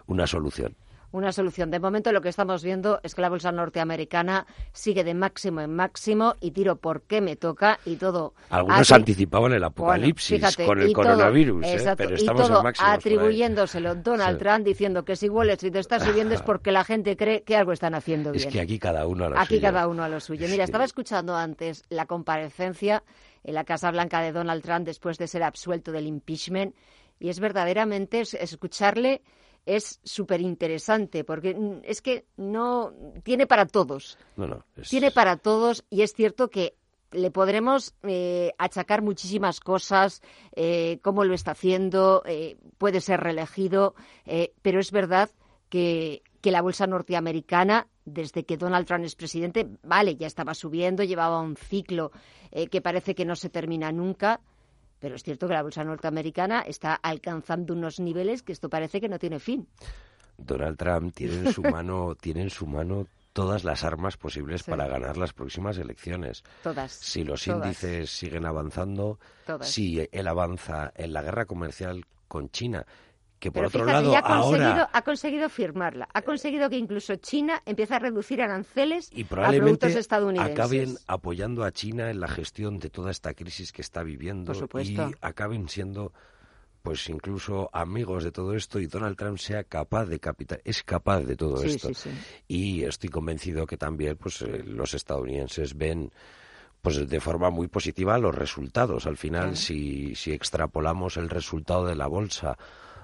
una 0.06 0.26
solución 0.28 0.76
una 1.18 1.32
solución. 1.32 1.72
De 1.72 1.80
momento 1.80 2.12
lo 2.12 2.22
que 2.22 2.30
estamos 2.30 2.64
viendo 2.64 3.00
es 3.04 3.16
que 3.16 3.22
la 3.22 3.30
bolsa 3.30 3.52
norteamericana 3.52 4.46
sigue 4.72 5.04
de 5.04 5.14
máximo 5.14 5.62
en 5.62 5.76
máximo 5.76 6.36
y 6.40 6.52
tiro 6.52 6.78
por 6.78 7.02
qué 7.02 7.22
me 7.22 7.36
toca 7.36 7.80
y 7.86 7.96
todo. 7.96 8.34
Algunos 8.50 8.92
anticipaban 8.92 9.54
el 9.54 9.64
apocalipsis 9.64 10.56
con 10.58 10.80
el 10.80 10.94
coronavirus, 10.94 11.66
¿eh? 11.66 11.94
pero 11.98 12.16
estamos 12.16 12.48
todo 12.48 12.58
en 12.58 12.64
máximo. 12.64 12.90
atribuyéndoselo 12.90 13.96
Donald 13.96 14.40
Trump 14.40 14.66
diciendo 14.66 15.04
que 15.04 15.16
si 15.16 15.30
Wall 15.30 15.50
Street 15.52 15.76
está 15.76 16.00
subiendo 16.00 16.36
es 16.36 16.42
porque 16.44 16.72
la 16.72 16.84
gente 16.84 17.18
cree 17.18 17.44
que 17.44 17.56
algo 17.56 17.72
están 17.72 17.96
haciendo 17.96 18.32
bien. 18.32 18.48
Es 18.48 18.54
que 18.54 18.62
aquí 18.62 18.80
cada 18.80 19.08
uno 19.08 19.26
a 19.26 19.30
lo 19.30 19.40
aquí 19.40 19.60
cada 19.60 19.88
uno 19.88 20.04
a 20.04 20.10
lo 20.10 20.20
suyo. 20.20 20.48
Mira, 20.50 20.64
estaba 20.64 20.86
escuchando 20.86 21.36
antes 21.36 21.84
la 21.90 22.06
comparecencia 22.06 23.04
en 23.44 23.56
la 23.56 23.64
Casa 23.64 23.92
Blanca 23.92 24.22
de 24.22 24.32
Donald 24.32 24.62
Trump 24.62 24.86
después 24.86 25.18
de 25.18 25.28
ser 25.28 25.44
absuelto 25.44 25.92
del 25.92 26.06
impeachment 26.06 26.76
y 27.20 27.30
es 27.30 27.40
verdaderamente 27.40 28.22
escucharle 28.22 29.22
es 29.68 30.00
súper 30.04 30.42
interesante 30.42 31.24
porque 31.24 31.54
mm, 31.54 31.82
es 31.84 32.02
que 32.02 32.26
no 32.38 32.94
tiene 33.24 33.46
para 33.46 33.66
todos. 33.66 34.18
No, 34.38 34.48
no, 34.48 34.66
Tiene 34.90 35.12
para 35.12 35.38
todos 35.38 35.84
y 35.90 36.02
es 36.02 36.14
cierto 36.14 36.50
que 36.50 36.76
le 37.12 37.32
podremos 37.32 37.94
eh, 38.04 38.54
achacar 38.58 39.02
muchísimas 39.02 39.60
cosas, 39.60 40.22
eh, 40.56 41.00
cómo 41.02 41.24
lo 41.24 41.34
está 41.34 41.52
haciendo, 41.52 42.24
eh, 42.26 42.58
puede 42.78 43.02
ser 43.02 43.22
reelegido, 43.22 43.96
pero 44.62 44.80
es 44.80 44.92
verdad 44.92 45.30
que, 45.70 46.22
que 46.42 46.52
la 46.52 46.62
bolsa 46.62 46.86
norteamericana, 46.88 47.88
desde 48.04 48.44
que 48.46 48.58
Donald 48.58 48.88
Trump 48.88 49.06
es 49.06 49.16
presidente, 49.16 49.68
vale, 49.84 50.16
ya 50.16 50.28
estaba 50.28 50.54
subiendo, 50.54 51.04
llevaba 51.04 51.42
un 51.42 51.56
ciclo 51.56 52.12
que 52.72 52.82
parece 52.82 53.16
que 53.16 53.26
no 53.26 53.36
se 53.36 53.50
termina 53.50 53.92
nunca, 53.92 54.42
pero 55.00 55.16
es 55.16 55.24
cierto 55.24 55.48
que 55.48 55.54
la 55.54 55.64
bolsa 55.64 55.84
norteamericana 55.84 56.62
está 56.62 56.96
alcanzando 56.96 57.74
unos 57.74 58.00
niveles 58.00 58.44
que 58.44 58.52
esto 58.52 58.70
parece 58.70 59.00
que 59.02 59.10
no 59.10 59.20
tiene 59.20 59.40
fin. 59.40 59.68
Donald 60.38 60.78
Trump 60.78 61.14
tiene 61.16 61.48
en 61.48 61.54
su 61.54 61.62
mano, 61.62 62.16
tiene 62.22 62.44
en 62.44 62.50
su 62.50 62.68
mano 62.68 63.08
todas 63.34 63.64
las 63.64 63.84
armas 63.84 64.18
posibles 64.18 64.64
para 64.64 64.88
ganar 64.88 65.16
las 65.18 65.34
próximas 65.34 65.78
elecciones. 65.78 66.44
Todas. 66.64 66.92
Si 66.92 67.24
los 67.24 67.46
índices 67.48 68.10
siguen 68.10 68.46
avanzando, 68.46 69.20
si 69.62 70.08
él 70.12 70.28
avanza 70.28 70.92
en 70.96 71.14
la 71.14 71.22
guerra 71.22 71.46
comercial 71.46 72.06
con 72.28 72.50
China, 72.50 72.86
que 73.40 73.52
por 73.52 73.66
otro 73.66 73.86
lado 73.86 74.16
ha 74.16 74.22
conseguido, 74.24 74.90
ha 74.92 75.02
conseguido 75.04 75.50
firmarla, 75.50 76.08
ha 76.14 76.22
conseguido 76.22 76.70
que 76.70 76.78
incluso 76.78 77.16
China 77.18 77.62
empiece 77.66 77.94
a 77.94 78.00
reducir 78.00 78.42
aranceles 78.42 79.10
y 79.14 79.24
a 79.24 79.28
productos 79.28 79.96
estadounidenses. 79.96 80.54
acaben 80.54 80.98
apoyando 81.08 81.64
a 81.64 81.72
China 81.72 82.10
en 82.10 82.20
la 82.20 82.28
gestión 82.28 82.80
de 82.80 82.90
toda 82.90 83.12
esta 83.12 83.34
crisis 83.34 83.72
que 83.72 83.82
está 83.82 84.04
viviendo 84.04 84.54
y 84.82 84.98
acaben 85.22 85.70
siendo 85.70 86.14
pues 86.82 87.10
incluso 87.10 87.70
amigos 87.74 88.24
de 88.24 88.32
todo 88.32 88.56
esto 88.56 88.80
y 88.80 88.88
Donald 88.88 89.18
Trump 89.18 89.38
sea 89.38 89.64
capaz 89.64 90.06
de 90.06 90.20
capital 90.20 90.62
es 90.64 90.84
capaz 90.84 91.22
de 91.22 91.36
todo 91.36 91.62
esto. 91.64 91.90
y 92.48 92.84
estoy 92.84 93.10
convencido 93.10 93.68
que 93.68 93.78
también 93.78 94.18
pues 94.18 94.42
eh, 94.42 94.64
los 94.66 94.94
estadounidenses 94.94 95.78
ven 95.78 96.12
pues 96.82 97.08
de 97.08 97.20
forma 97.20 97.50
muy 97.50 97.68
positiva 97.68 98.18
los 98.18 98.34
resultados. 98.34 99.06
Al 99.06 99.18
final 99.18 99.58
si 99.58 100.16
si 100.16 100.32
extrapolamos 100.32 101.18
el 101.18 101.30
resultado 101.30 101.86
de 101.86 101.96
la 101.96 102.08
bolsa 102.08 102.58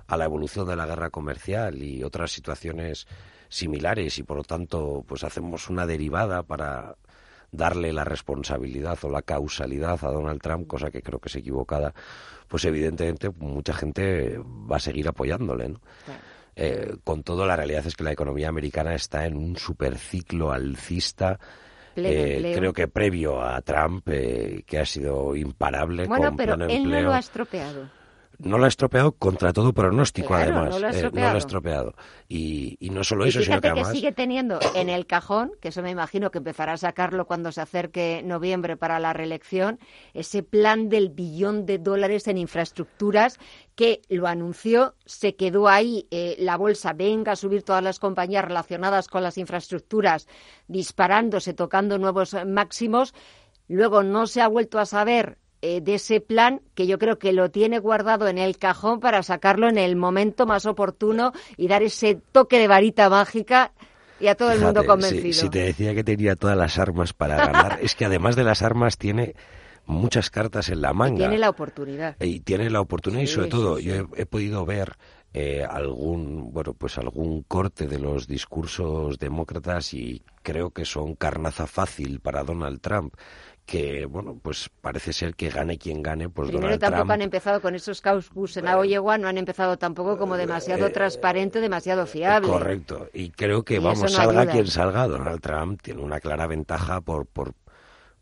a 0.07 0.17
la 0.17 0.25
evolución 0.25 0.67
de 0.67 0.75
la 0.75 0.85
guerra 0.85 1.09
comercial 1.09 1.81
y 1.81 2.03
otras 2.03 2.31
situaciones 2.31 3.07
similares 3.49 4.17
y 4.17 4.23
por 4.23 4.37
lo 4.37 4.43
tanto 4.43 5.03
pues 5.07 5.23
hacemos 5.23 5.69
una 5.69 5.85
derivada 5.85 6.43
para 6.43 6.95
darle 7.51 7.93
la 7.93 8.03
responsabilidad 8.03 8.97
o 9.03 9.09
la 9.09 9.21
causalidad 9.21 10.03
a 10.03 10.11
Donald 10.11 10.41
Trump, 10.41 10.67
cosa 10.67 10.89
que 10.89 11.03
creo 11.03 11.19
que 11.19 11.29
es 11.29 11.35
equivocada, 11.35 11.93
pues 12.47 12.65
evidentemente 12.65 13.29
mucha 13.29 13.73
gente 13.73 14.39
va 14.39 14.77
a 14.77 14.79
seguir 14.79 15.07
apoyándole, 15.07 15.69
¿no? 15.69 15.79
eh, 16.55 16.95
con 17.03 17.21
todo, 17.21 17.45
la 17.45 17.55
realidad 17.55 17.85
es 17.85 17.95
que 17.95 18.03
la 18.03 18.11
economía 18.11 18.49
americana 18.49 18.95
está 18.95 19.27
en 19.27 19.37
un 19.37 19.55
superciclo 19.55 20.51
alcista. 20.51 21.39
Eh, 21.95 22.53
creo 22.55 22.73
que 22.73 22.87
previo 22.87 23.39
a 23.39 23.61
Trump, 23.61 24.07
eh, 24.09 24.63
que 24.65 24.79
ha 24.79 24.85
sido 24.85 25.35
imparable. 25.35 26.07
Bueno, 26.07 26.35
pero 26.35 26.55
él 26.65 26.89
no 26.89 27.01
lo 27.01 27.13
ha 27.13 27.19
estropeado 27.19 27.87
no 28.43 28.58
lo 28.58 28.65
ha 28.65 28.67
estropeado 28.67 29.13
contra 29.13 29.53
todo 29.53 29.73
pronóstico, 29.73 30.36
además. 30.36 30.69
No 30.71 30.79
lo, 30.79 30.88
ha 30.88 30.91
eh, 30.91 31.38
estropeado. 31.38 31.93
Y, 32.27 32.77
no 32.91 33.03
solo 33.03 33.25
eso, 33.25 33.41
sino 33.41 33.62
que 33.62 33.69
además... 33.69 33.91
sigue 33.91 34.12
teniendo 34.12 34.60
en 34.75 34.89
el 34.89 35.06
cajón, 35.06 35.51
que 35.62 35.69
eso 35.69 35.82
me 35.82 35.91
imagino 35.91 36.32
que 36.32 36.39
empezará 36.39 36.73
a 36.73 36.77
sacarlo 36.77 37.25
cuando 37.25 37.51
se 37.51 37.62
acerque 37.62 38.21
noviembre 38.23 38.77
para 38.77 38.99
la 38.99 39.13
reelección, 39.13 39.79
ese 40.13 40.43
plan 40.43 40.89
del 40.89 41.10
billón 41.10 41.65
de 41.65 41.77
dólares 41.77 42.27
en 42.27 42.38
infraestructuras 42.38 43.39
que 43.75 44.01
lo 44.10 44.27
anunció, 44.27 44.95
se 45.06 45.36
quedó 45.36 45.67
ahí 45.67 46.08
eh, 46.12 46.36
la 46.38 46.58
bolsa, 46.58 46.93
venga 46.93 47.32
a 47.32 47.36
subir 47.36 47.63
todas 47.63 47.84
las 47.84 47.99
compañías 47.99 48.45
relacionadas 48.45 49.08
con 49.08 49.23
las 49.23 49.38
infraestructuras, 49.38 50.27
disparándose, 50.67 51.53
tocando 51.53 51.97
nuevos 51.97 52.36
máximos. 52.45 53.13
Luego 53.67 54.03
no 54.03 54.27
se 54.27 54.41
ha 54.41 54.47
vuelto 54.47 54.77
a 54.77 54.86
saber 54.86 55.38
eh, 55.65 55.80
de 55.80 55.93
ese 55.93 56.19
plan 56.19 56.60
que 56.76 56.88
yo 56.88 56.99
creo 56.99 57.17
que 57.17 57.32
lo 57.32 57.49
tiene 57.49 57.80
guardado 57.80 58.28
en 58.28 58.38
el 58.38 58.58
cajón 58.58 58.99
para 58.99 59.23
sacarlo 59.23 59.69
en 59.69 59.78
el 59.78 59.95
momento 59.95 60.45
más 60.45 60.65
oportuno 60.65 61.32
y 61.56 61.69
dar 61.69 61.84
ese 61.84 62.19
toque 62.34 62.60
de 62.60 62.67
varita 62.67 63.10
mágica 63.10 63.71
y 64.19 64.28
a 64.28 64.36
todo 64.36 64.52
el 64.52 64.60
mundo 64.60 64.86
convencido. 64.86 65.32
Si, 65.32 65.49
te 65.49 65.60
decía 65.60 65.95
que 65.95 66.04
tenía 66.04 66.36
todas 66.36 66.58
las 66.58 66.78
armas 66.80 67.13
para 67.13 67.38
ganar, 67.38 67.80
es 67.82 67.95
que 67.95 68.04
además 68.04 68.36
de 68.36 68.43
las 68.43 68.62
armas 68.62 68.97
tiene 68.97 69.36
muchas 69.86 70.30
cartas 70.30 70.67
en 70.67 70.82
la 70.82 70.91
manga. 70.91 71.15
Y 71.15 71.19
tiene 71.19 71.38
la 71.38 71.49
oportunidad. 71.49 72.17
Y 72.19 72.41
tiene 72.41 72.69
la 72.69 72.82
oportunidad 72.82 73.23
y 73.23 73.28
sobre 73.28 73.47
todo 73.47 73.80
yo 73.80 74.10
he, 74.17 74.26
podido 74.26 74.65
ver 74.65 74.97
eh, 75.34 75.63
algún 75.63 76.52
bueno 76.52 76.73
pues 76.73 76.97
algún 76.97 77.43
corte 77.43 77.88
de 77.88 77.99
los 77.99 78.28
discursos 78.28 79.17
demócratas 79.17 79.93
y 79.93 80.23
creo 80.41 80.71
que 80.71 80.84
son 80.84 81.15
carnaza 81.15 81.67
fácil 81.67 82.19
para 82.19 82.43
Donald 82.43 82.82
Trump 82.82 83.13
que 83.65 84.06
bueno 84.06 84.38
pues 84.41 84.69
parece 84.82 85.13
ser 85.13 85.36
que 85.36 85.49
gane 85.49 85.78
quien 85.78 86.02
gane 86.02 86.30
pues 86.30 86.49
Primero 86.49 86.78
tampoco 86.78 87.13
han 87.13 87.21
empezado 87.21 87.62
con 87.62 87.76
esos 87.76 88.02
caucus 88.02 88.58
en 88.58 88.65
Iowa 88.65 89.17
no 89.17 89.28
han 89.28 89.38
empezado 89.38 89.78
tampoco 89.78 90.17
como 90.17 90.36
demasiado 90.36 90.88
eh, 90.88 90.89
transparente 90.89 91.62
demasiado 91.62 92.06
fiable 92.06 92.49
correcto 92.49 93.08
y 93.13 93.30
creo 93.30 93.63
que 93.63 93.80
vamos 93.80 94.12
salga 94.12 94.47
quien 94.47 94.67
salga 94.67 95.08
Donald 95.08 95.39
Trump 95.41 95.82
tiene 95.82 96.02
una 96.02 96.19
clara 96.19 96.47
ventaja 96.47 96.99
por 97.02 97.26
por 97.26 97.54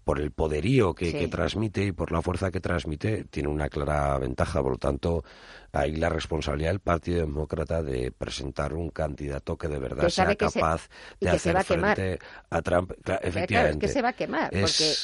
por 0.04 0.20
el 0.20 0.32
poderío 0.32 0.94
que, 0.94 1.28
transmite 1.28 1.86
y 1.86 1.92
por 1.92 2.12
la 2.12 2.22
fuerza 2.22 2.52
que 2.52 2.60
transmite, 2.60 3.26
tiene 3.26 3.50
una 3.50 3.70
clara 3.70 4.18
ventaja. 4.18 4.62
Por 4.62 4.74
lo 4.74 4.78
tanto, 4.78 5.24
hay 5.72 5.96
la 5.96 6.10
responsabilidad 6.10 6.72
del 6.72 6.80
Partido 6.80 7.20
Demócrata 7.20 7.84
de 7.84 8.12
presentar 8.12 8.74
un 8.74 8.90
candidato 8.90 9.58
que 9.58 9.68
de 9.68 9.80
verdad 9.80 10.10
sea 10.10 10.36
capaz 10.36 10.90
de 11.20 11.30
hacer 11.30 11.64
frente 11.64 12.20
a 12.50 12.62
Trump. 12.62 12.94
efectivamente. 13.22 13.86
que 13.86 13.94
se 13.94 14.02
va 14.02 14.10
a 14.10 14.14
quemar. 14.14 14.50
Porque 14.50 14.96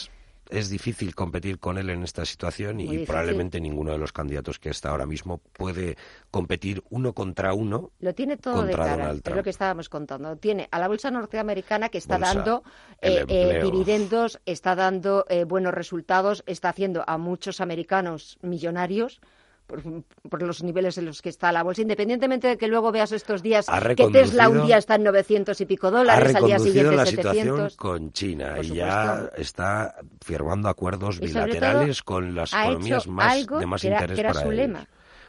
es 0.50 0.70
difícil 0.70 1.16
competir 1.16 1.60
con 1.60 1.78
él 1.78 1.90
en 1.90 2.04
esta 2.04 2.26
situación 2.26 2.80
y 2.80 3.06
probablemente 3.06 3.60
ninguno 3.60 3.92
de 3.92 3.98
los 3.98 4.12
candidatos 4.12 4.60
que 4.60 4.70
está 4.70 4.90
ahora 4.90 5.06
mismo 5.06 5.40
puede 5.54 5.98
competir 6.32 6.84
uno 6.90 7.14
contra 7.14 7.54
uno. 7.54 7.92
Lo 8.00 8.14
tiene 8.14 8.38
todo 8.38 8.64
de 8.64 8.74
cara, 8.74 9.12
es 9.12 9.36
lo 9.36 9.44
que 9.44 9.50
estábamos 9.50 9.90
contando. 9.90 10.36
Tiene 10.38 10.68
a 10.72 10.80
la 10.80 10.88
bolsa 10.88 11.12
norteamericana 11.12 11.90
que 11.90 11.98
está 11.98 12.18
dando 12.18 12.64
eh, 13.02 13.26
eh, 13.28 13.60
dividendos, 13.64 14.40
está 14.46 14.76
dando 14.76 15.26
eh, 15.30 15.44
buenos 15.44 15.74
resultados, 15.74 16.44
está 16.48 16.70
haciendo 16.70 17.04
a 17.08 17.18
muchos 17.18 17.62
americanos 17.62 18.38
millonarios 18.42 19.22
por, 19.68 20.42
los 20.42 20.64
niveles 20.64 20.98
en 20.98 21.06
los 21.06 21.22
que 21.22 21.30
está 21.30 21.52
la 21.52 21.64
bolsa, 21.64 21.82
independientemente 21.82 22.48
de 22.48 22.58
que 22.58 22.68
luego 22.68 22.92
veas 22.92 23.12
estos 23.12 23.44
días 23.44 23.68
que 23.96 24.08
Tesla 24.08 24.50
un 24.50 24.66
día 24.66 24.78
está 24.78 24.96
en 24.96 25.04
900 25.04 25.60
y 25.60 25.66
pico 25.66 25.92
dólares, 25.92 26.36
al 26.36 26.46
día 26.46 26.60
siguiente 26.60 26.96
la 26.96 27.06
700. 27.06 27.34
situación 27.34 27.70
con 27.78 28.12
China 28.14 28.56
y 28.62 28.76
ya 28.76 29.30
está 29.38 29.96
firmando 30.24 30.70
acuerdos 30.70 31.20
bilaterales 31.20 32.02
con 32.02 32.34
las 32.34 32.54
economías 32.54 33.08
más, 33.08 33.46
de 33.46 33.66
más 33.66 33.84
interés 33.84 34.22
para 34.22 34.42
su 34.42 34.52
lema. 34.52 34.88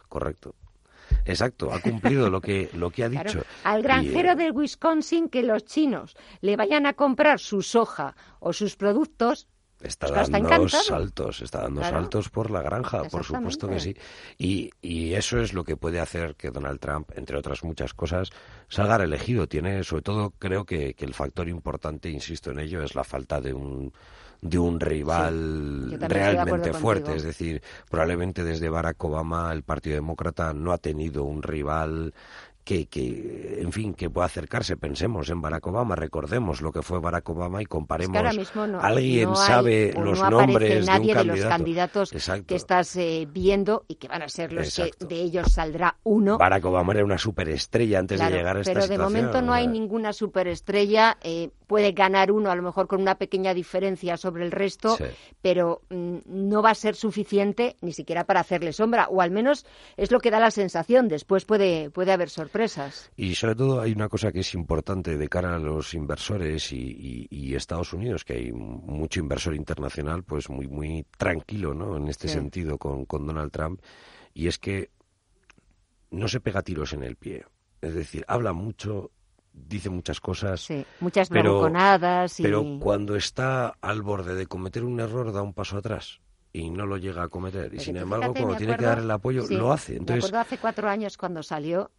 Correcto. 0.09 0.55
Exacto, 1.25 1.73
ha 1.73 1.81
cumplido 1.81 2.31
lo 2.31 2.41
que, 2.41 2.71
lo 2.75 2.91
que 2.91 3.05
ha 3.05 3.09
dicho. 3.09 3.43
Al 3.65 3.83
granjero 3.83 4.35
de 4.35 4.51
Wisconsin 4.51 5.29
que 5.29 5.43
los 5.43 5.65
chinos 5.65 6.17
le 6.41 6.57
vayan 6.57 6.87
a 6.87 6.95
comprar 6.95 7.39
su 7.39 7.63
soja 7.63 8.15
o 8.41 8.53
sus 8.53 8.77
productos, 8.77 9.49
Está 9.81 10.11
dando 10.11 10.69
saltos, 10.69 11.41
está 11.41 11.63
dando 11.63 11.83
saltos 11.83 12.29
por 12.31 12.51
la 12.51 12.63
granja, 12.63 13.05
por 13.05 13.25
supuesto 13.25 13.69
que 13.69 13.79
sí. 13.79 13.97
Y, 14.37 14.71
y 14.83 15.15
eso 15.15 15.41
es 15.41 15.53
lo 15.53 15.63
que 15.63 15.77
puede 15.77 16.01
hacer 16.01 16.35
que 16.35 16.51
Donald 16.51 16.81
Trump, 16.81 17.11
entre 17.15 17.37
otras 17.37 17.63
muchas 17.63 17.95
cosas, 17.95 18.31
salga 18.69 18.97
elegido. 18.97 19.47
Tiene, 19.47 19.85
sobre 19.85 20.03
todo, 20.03 20.31
creo 20.39 20.65
que, 20.65 20.95
que 20.95 21.05
el 21.05 21.15
factor 21.15 21.49
importante, 21.49 22.11
insisto 22.11 22.51
en 22.51 22.59
ello, 22.59 22.83
es 22.83 22.95
la 22.97 23.05
falta 23.05 23.41
de 23.41 23.55
un 23.55 23.93
de 24.41 24.59
un 24.59 24.79
rival 24.79 25.99
realmente 26.01 26.73
fuerte. 26.73 27.15
Es 27.17 27.23
decir, 27.23 27.63
probablemente 27.91 28.45
desde 28.45 28.69
Barack 28.69 29.03
Obama 29.05 29.53
el 29.53 29.63
Partido 29.63 29.97
Demócrata 29.97 30.53
no 30.53 30.73
ha 30.73 30.79
tenido 30.79 31.25
un 31.25 31.43
rival 31.43 32.15
que, 32.69 32.85
que, 32.85 33.61
en 33.63 33.73
fin, 33.73 33.95
que 33.95 34.11
pueda 34.11 34.27
acercarse. 34.27 34.77
Pensemos 34.77 35.31
en 35.31 35.41
Barack 35.41 35.67
Obama, 35.69 35.97
recordemos 35.97 36.61
lo 36.61 36.71
que 36.71 36.83
fue 36.83 37.01
Barack 37.01 37.27
Obama 37.31 37.63
y 37.63 37.65
comparemos. 37.65 38.15
Alguien 38.83 39.35
sabe 39.35 39.95
los 39.99 40.21
nombres 40.21 40.85
de, 40.85 40.93
nadie 40.93 41.15
de 41.15 41.25
los 41.25 41.41
candidatos 41.41 42.11
que 42.47 42.55
estás 42.55 42.95
eh, 42.97 43.27
viendo 43.33 43.87
y 43.89 43.95
que 43.95 44.09
van 44.09 44.21
a 44.21 44.29
ser 44.29 44.53
los 44.53 44.77
que 44.77 44.91
de 45.03 45.17
ellos 45.17 45.51
saldrá 45.51 45.97
uno. 46.05 46.37
Barack 46.37 46.67
Obama 46.67 46.93
era 46.93 47.07
una 47.07 47.17
superestrella 47.17 48.01
antes 48.01 48.21
de 48.21 48.31
llegar 48.31 48.59
a 48.59 48.61
esta 48.61 48.75
pero 48.75 48.83
situación. 48.83 49.13
Pero 49.13 49.17
de 49.17 49.23
momento 49.23 49.41
no 49.47 49.55
hay 49.55 49.67
ninguna 49.67 50.13
superestrella. 50.13 51.17
Eh, 51.23 51.49
puede 51.69 51.93
ganar 51.93 52.33
uno, 52.33 52.51
a 52.51 52.57
lo 52.57 52.63
mejor 52.63 52.89
con 52.89 53.01
una 53.01 53.17
pequeña 53.17 53.55
diferencia 53.55 54.17
sobre 54.17 54.45
el 54.45 54.51
resto, 54.51 54.97
pero 55.43 55.83
mm, 55.91 56.17
no 56.25 56.63
va 56.63 56.71
a 56.71 56.75
ser 56.75 56.97
suficiente 56.97 57.77
ni 57.83 57.93
siquiera 57.93 58.25
para 58.25 58.41
hacerle 58.41 58.73
sombra, 58.73 59.07
o 59.09 59.21
al 59.21 59.31
menos 59.31 59.67
es 59.97 60.11
lo 60.11 60.19
que 60.19 60.31
da 60.31 60.41
la 60.41 60.51
sensación. 60.51 61.07
Después 61.09 61.45
puede, 61.45 61.91
puede 61.91 62.11
haber 62.11 62.31
sorpresas. 62.31 63.13
Y 63.17 63.35
sobre 63.35 63.55
todo 63.55 63.81
hay 63.81 63.93
una 63.93 64.09
cosa 64.09 64.33
que 64.33 64.41
es 64.41 64.55
importante 64.55 65.17
de 65.19 65.29
cara 65.29 65.55
a 65.55 65.59
los 65.59 65.95
inversores 65.95 66.73
y, 66.73 67.29
Estados 67.59 67.93
Unidos, 67.93 68.25
que 68.25 68.35
hay 68.35 68.53
mucho 68.53 69.19
inversor 69.19 69.55
internacional, 69.55 70.23
pues 70.23 70.49
muy, 70.49 70.69
muy 70.69 71.05
tranquilo, 71.17 71.75
¿no? 71.75 71.97
En 71.97 72.07
este 72.07 72.29
sentido 72.29 72.79
con, 72.79 73.05
con 73.05 73.27
Donald 73.27 73.51
Trump, 73.51 73.81
y 74.33 74.47
es 74.47 74.59
que 74.59 74.91
no 76.11 76.29
se 76.29 76.41
pega 76.41 76.63
tiros 76.63 76.93
en 76.93 77.03
el 77.03 77.17
pie. 77.17 77.45
Es 77.81 77.95
decir, 77.95 78.25
habla 78.29 78.53
mucho, 78.53 79.11
dice 79.67 79.91
muchas 79.91 80.21
cosas. 80.21 80.61
Sí, 80.61 80.85
muchas 81.01 81.29
pero, 81.29 81.71
Pero 82.37 82.65
cuando 82.81 83.17
está 83.17 83.75
al 83.81 84.03
borde 84.03 84.35
de 84.35 84.47
cometer 84.47 84.85
un 84.85 85.01
error, 85.01 85.33
da 85.33 85.43
un 85.43 85.55
paso 85.55 85.79
atrás 85.79 86.21
y 86.53 86.71
no 86.71 86.87
lo 86.87 86.97
llega 86.97 87.23
a 87.23 87.29
cometer. 87.29 87.73
y 87.75 87.81
sin 87.81 87.97
embargo, 87.97 88.33
cuando 88.33 88.57
tiene 88.57 88.77
que 88.77 88.85
dar 88.85 88.99
el 88.99 89.11
apoyo, 89.11 89.45
lo 89.51 89.73
hace. 89.73 89.97
Entonces, 89.97 90.25
me 90.25 90.29
acuerdo 90.29 90.41
hace 90.41 90.59
cuatro 90.59 90.89
años 90.89 91.17
cuando 91.17 91.43
salió 91.43 91.91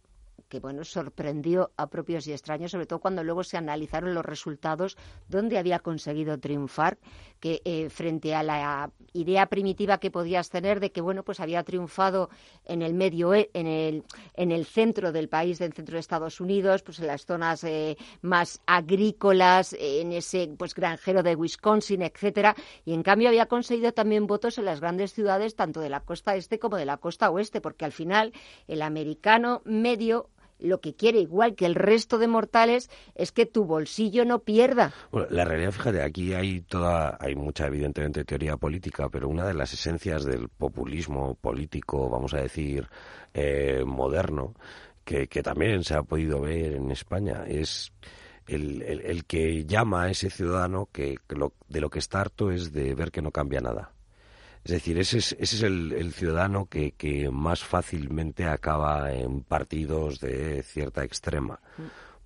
que 0.48 0.60
bueno, 0.60 0.84
sorprendió 0.84 1.70
a 1.76 1.88
propios 1.88 2.26
y 2.26 2.32
extraños, 2.32 2.70
sobre 2.72 2.86
todo 2.86 3.00
cuando 3.00 3.24
luego 3.24 3.44
se 3.44 3.56
analizaron 3.56 4.14
los 4.14 4.24
resultados, 4.24 4.96
donde 5.28 5.58
había 5.58 5.80
conseguido 5.80 6.38
triunfar, 6.38 6.98
que 7.40 7.62
eh, 7.64 7.88
frente 7.90 8.34
a 8.34 8.42
la 8.42 8.90
idea 9.12 9.46
primitiva 9.46 9.98
que 9.98 10.10
podías 10.10 10.50
tener 10.50 10.78
de 10.80 10.92
que 10.92 11.00
bueno, 11.00 11.22
pues 11.22 11.40
había 11.40 11.62
triunfado 11.64 12.30
en 12.64 12.82
el 12.82 12.94
medio, 12.94 13.34
e, 13.34 13.50
en 13.54 13.66
el, 13.66 14.04
en 14.34 14.52
el 14.52 14.66
centro 14.66 15.12
del 15.12 15.28
país, 15.28 15.58
del 15.58 15.72
centro 15.72 15.94
de 15.94 16.00
Estados 16.00 16.40
Unidos, 16.40 16.82
pues 16.82 16.98
en 17.00 17.06
las 17.06 17.26
zonas 17.26 17.64
eh, 17.64 17.96
más 18.22 18.60
agrícolas, 18.66 19.74
en 19.78 20.12
ese 20.12 20.50
pues 20.56 20.74
granjero 20.74 21.22
de 21.22 21.34
Wisconsin, 21.34 22.02
etcétera, 22.02 22.54
y 22.84 22.92
en 22.92 23.02
cambio 23.02 23.28
había 23.28 23.46
conseguido 23.46 23.92
también 23.92 24.26
votos 24.26 24.58
en 24.58 24.64
las 24.64 24.80
grandes 24.80 25.12
ciudades, 25.12 25.56
tanto 25.56 25.80
de 25.80 25.90
la 25.90 26.00
costa 26.00 26.36
este 26.36 26.58
como 26.58 26.76
de 26.76 26.86
la 26.86 26.98
costa 26.98 27.30
oeste, 27.30 27.60
porque 27.60 27.84
al 27.84 27.92
final 27.92 28.32
el 28.68 28.82
americano 28.82 29.62
medio 29.64 30.29
lo 30.60 30.80
que 30.80 30.94
quiere, 30.94 31.20
igual 31.20 31.54
que 31.54 31.66
el 31.66 31.74
resto 31.74 32.18
de 32.18 32.28
mortales, 32.28 32.90
es 33.14 33.32
que 33.32 33.46
tu 33.46 33.64
bolsillo 33.64 34.24
no 34.24 34.40
pierda. 34.40 34.92
Bueno, 35.10 35.28
la 35.30 35.44
realidad, 35.44 35.72
fíjate, 35.72 36.02
aquí 36.02 36.34
hay 36.34 36.60
toda, 36.62 37.16
hay 37.20 37.34
mucha 37.34 37.66
evidentemente 37.66 38.24
teoría 38.24 38.56
política, 38.56 39.08
pero 39.08 39.28
una 39.28 39.46
de 39.46 39.54
las 39.54 39.72
esencias 39.72 40.24
del 40.24 40.48
populismo 40.48 41.34
político, 41.34 42.08
vamos 42.08 42.34
a 42.34 42.38
decir, 42.38 42.88
eh, 43.34 43.82
moderno, 43.84 44.54
que, 45.04 45.26
también 45.42 45.82
se 45.82 45.94
ha 45.94 46.02
podido 46.02 46.40
ver 46.40 46.74
en 46.74 46.90
España, 46.90 47.44
es 47.46 47.92
el, 48.46 48.82
el, 48.82 49.24
que 49.24 49.64
llama 49.64 50.04
a 50.04 50.10
ese 50.10 50.30
ciudadano 50.30 50.88
que, 50.92 51.16
de 51.68 51.80
lo 51.80 51.90
que 51.90 51.98
está 51.98 52.20
harto 52.20 52.50
es 52.50 52.72
de 52.72 52.94
ver 52.94 53.10
que 53.10 53.22
no 53.22 53.32
cambia 53.32 53.60
nada. 53.60 53.92
Es 54.64 54.72
decir, 54.72 54.98
ese 54.98 55.18
es, 55.18 55.32
ese 55.38 55.56
es 55.56 55.62
el, 55.62 56.12
ciudadano 56.12 56.66
que, 56.66 56.92
que, 56.92 57.30
más 57.30 57.64
fácilmente 57.64 58.44
acaba 58.44 59.12
en 59.12 59.42
partidos 59.42 60.20
de 60.20 60.62
cierta 60.62 61.02
extrema. 61.02 61.60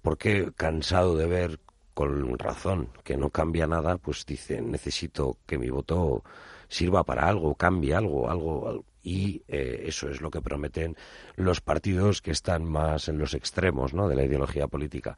Porque 0.02 0.52
cansado 0.56 1.16
de 1.16 1.26
ver 1.26 1.60
con 1.94 2.38
razón 2.38 2.88
que 3.04 3.16
no 3.16 3.30
cambia 3.30 3.66
nada, 3.66 3.98
pues 3.98 4.26
dice, 4.26 4.60
necesito 4.60 5.38
que 5.46 5.58
mi 5.58 5.70
voto 5.70 6.24
sirva 6.68 7.04
para 7.04 7.28
algo, 7.28 7.54
cambie 7.54 7.94
algo, 7.94 8.28
algo, 8.28 8.84
y 9.02 9.42
eh, 9.48 9.84
eso 9.86 10.08
es 10.08 10.20
lo 10.20 10.30
que 10.30 10.40
prometen 10.40 10.96
los 11.36 11.60
partidos 11.60 12.20
que 12.20 12.32
están 12.32 12.64
más 12.64 13.08
en 13.08 13.18
los 13.18 13.34
extremos 13.34 13.94
¿no? 13.94 14.08
de 14.08 14.16
la 14.16 14.24
ideología 14.24 14.66
política. 14.66 15.16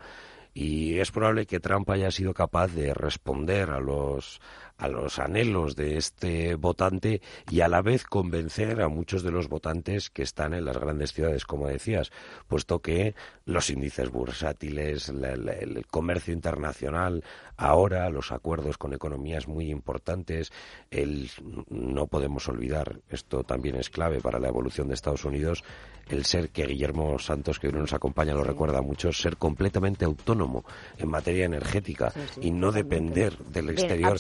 Y 0.53 0.99
es 0.99 1.13
probable 1.13 1.47
que 1.47 1.61
Trump 1.61 1.89
haya 1.91 2.11
sido 2.11 2.33
capaz 2.33 2.69
de 2.69 2.95
responder 2.95 3.71
a 3.71 3.79
los 3.79 4.41
a 4.79 4.89
los 4.89 5.19
anhelos 5.19 5.77
de 5.77 5.97
este 5.97 6.55
votante 6.55 7.23
y 7.51 7.61
a 7.61 7.69
la 7.69 7.83
vez 7.83 8.05
convencer 8.05 8.81
a 8.83 8.89
muchos 8.89 9.23
de 9.23 9.31
los 9.31 9.49
votantes 9.49 10.11
que 10.11 10.23
están 10.23 10.55
en 10.55 10.65
las 10.65 10.79
grandes 10.79 11.13
ciudades, 11.13 11.45
como 11.45 11.67
decías, 11.67 12.13
puesto 12.49 12.81
que 12.81 13.15
los 13.45 13.71
índices 13.71 14.11
bursátiles, 14.11 15.09
el 15.09 15.87
comercio 15.91 16.35
internacional, 16.35 17.25
ahora 17.57 18.11
los 18.11 18.33
acuerdos 18.33 18.79
con 18.79 18.93
economías 18.93 19.49
muy 19.49 19.71
importantes, 19.71 20.53
el, 20.91 21.31
no 21.69 22.07
podemos 22.07 22.49
olvidar, 22.49 23.01
esto 23.09 23.45
también 23.45 23.77
es 23.77 23.91
clave 23.91 24.21
para 24.21 24.39
la 24.39 24.49
evolución 24.49 24.89
de 24.89 24.95
Estados 24.95 25.25
Unidos, 25.25 25.65
el 26.09 26.25
ser 26.25 26.51
que 26.51 26.67
Guillermo 26.67 27.19
Santos, 27.19 27.59
que 27.59 27.67
hoy 27.69 27.73
nos 27.73 27.93
acompaña, 27.93 28.35
lo 28.35 28.45
recuerda 28.45 28.81
mucho, 28.81 29.13
ser 29.13 29.37
completamente 29.37 30.05
autónomo 30.05 30.65
en 30.99 31.09
materia 31.09 31.47
energética 31.47 32.13
y 32.41 32.51
no 32.53 32.71
depender 32.71 33.37
del 33.39 33.71
exterior. 33.71 34.19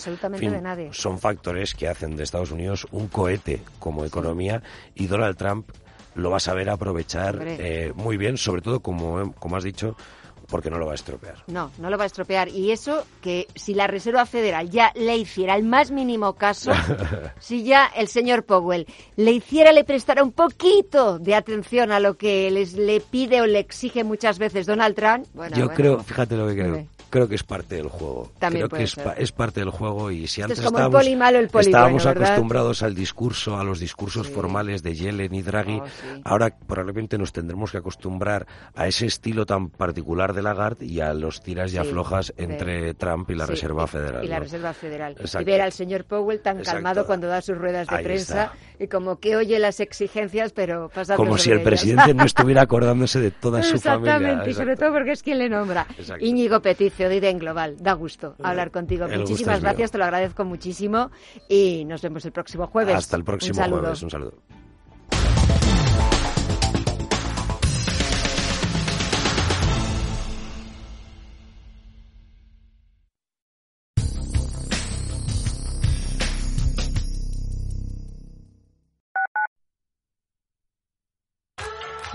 Son 0.92 1.18
factores 1.18 1.74
que 1.74 1.88
hacen 1.88 2.16
de 2.16 2.24
Estados 2.24 2.50
Unidos 2.50 2.86
un 2.90 3.08
cohete 3.08 3.62
como 3.78 4.04
economía 4.04 4.62
y 4.94 5.06
Donald 5.06 5.36
Trump 5.36 5.70
lo 6.14 6.30
va 6.30 6.38
a 6.38 6.40
saber 6.40 6.70
aprovechar 6.70 7.38
eh, 7.42 7.92
muy 7.94 8.16
bien, 8.16 8.38
sobre 8.38 8.62
todo, 8.62 8.80
como, 8.80 9.32
como 9.34 9.56
has 9.56 9.64
dicho, 9.64 9.96
porque 10.48 10.70
no 10.70 10.78
lo 10.78 10.86
va 10.86 10.92
a 10.92 10.94
estropear. 10.94 11.44
No, 11.48 11.70
no 11.78 11.90
lo 11.90 11.98
va 11.98 12.04
a 12.04 12.06
estropear. 12.06 12.48
Y 12.48 12.70
eso 12.70 13.04
que 13.20 13.46
si 13.54 13.74
la 13.74 13.86
Reserva 13.86 14.26
Federal 14.26 14.70
ya 14.70 14.92
le 14.94 15.16
hiciera 15.16 15.56
el 15.56 15.64
más 15.64 15.90
mínimo 15.90 16.34
caso, 16.34 16.72
si 17.38 17.64
ya 17.64 17.86
el 17.96 18.08
señor 18.08 18.44
Powell 18.44 18.86
le 19.16 19.32
hiciera, 19.32 19.72
le 19.72 19.84
prestara 19.84 20.22
un 20.22 20.32
poquito 20.32 21.18
de 21.18 21.34
atención 21.34 21.92
a 21.92 22.00
lo 22.00 22.16
que 22.16 22.50
les, 22.50 22.74
le 22.74 23.00
pide 23.00 23.40
o 23.40 23.46
le 23.46 23.58
exige 23.58 24.04
muchas 24.04 24.38
veces 24.38 24.66
Donald 24.66 24.94
Trump, 24.94 25.26
bueno, 25.34 25.56
Yo 25.56 25.68
creo, 25.68 26.02
fíjate 26.02 26.36
lo 26.36 26.46
que 26.48 26.54
creo 26.54 26.95
creo 27.10 27.28
que 27.28 27.34
es 27.34 27.42
parte 27.42 27.76
del 27.76 27.88
juego. 27.88 28.32
creo 28.38 28.68
que 28.68 28.82
es, 28.82 29.32
parte 29.32 29.60
del 29.60 29.70
juego 29.70 30.10
y 30.10 30.26
si 30.26 30.42
antes 30.42 30.58
estábamos, 30.58 31.06
estábamos 31.60 32.06
acostumbrados 32.06 32.82
al 32.82 32.94
discurso, 32.94 33.56
a 33.56 33.64
los 33.64 33.80
discursos 33.80 34.28
formales 34.28 34.82
de 34.82 34.94
Yellen 34.94 35.34
y 35.34 35.42
Draghi, 35.42 35.80
oh, 35.80 35.84
ahora 36.24 36.50
probablemente 36.66 37.18
nos 37.18 37.32
tendremos 37.32 37.72
que 37.72 37.78
acostumbrar 37.78 38.46
a 38.74 38.86
ese 38.86 39.06
estilo 39.06 39.46
tan 39.46 39.68
particular 39.68 40.32
de 40.32 40.42
Lagarde 40.42 40.86
y 40.86 41.00
a 41.00 41.12
los 41.14 41.42
tiras 41.42 41.72
y 41.72 41.78
aflojas 41.78 42.32
entre 42.36 42.94
Trump 42.94 43.30
y 43.30 43.34
la 43.34 43.46
Reserva 43.46 43.86
Federal. 43.86 44.24
Y 44.24 44.28
la 44.28 44.40
Reserva 44.40 44.72
Federal. 44.72 45.16
Y 45.40 45.44
ver 45.44 45.60
al 45.60 45.72
señor 45.72 46.04
Powell 46.04 46.40
tan 46.40 46.62
calmado 46.62 47.06
cuando 47.06 47.26
da 47.26 47.40
sus 47.40 47.56
ruedas 47.56 47.86
de 47.88 47.98
prensa 47.98 48.52
y 48.78 48.88
como 48.88 49.18
que 49.18 49.36
oye 49.36 49.58
las 49.58 49.80
exigencias, 49.80 50.52
pero 50.52 50.88
pasa 50.88 51.16
Como 51.16 51.38
si 51.38 51.50
el 51.50 51.62
presidente 51.62 52.14
no 52.14 52.24
estuviera 52.24 52.62
acordándose 52.62 53.20
de 53.20 53.30
toda 53.30 53.62
su 53.62 53.78
familia. 53.78 54.16
Exactamente, 54.16 54.50
y 54.50 54.54
sobre 54.54 54.76
todo 54.76 54.92
porque 54.92 55.12
es 55.12 55.22
quien 55.22 55.38
le 55.38 55.48
nombra. 55.48 55.86
Íñigo 56.20 56.60
Peticio, 56.60 56.95
de 57.04 57.28
en 57.28 57.38
Global. 57.38 57.76
Da 57.78 57.92
gusto 57.92 58.34
hablar 58.42 58.70
contigo. 58.70 59.06
Muchísimas 59.08 59.60
gracias, 59.60 59.90
te 59.90 59.98
lo 59.98 60.04
agradezco 60.04 60.44
muchísimo 60.44 61.10
y 61.48 61.84
nos 61.84 62.02
vemos 62.02 62.24
el 62.24 62.32
próximo 62.32 62.66
jueves. 62.66 62.94
Hasta 62.94 63.16
el 63.16 63.24
próximo 63.24 63.62
jueves, 63.62 64.02
un 64.02 64.10
saludo. 64.10 64.34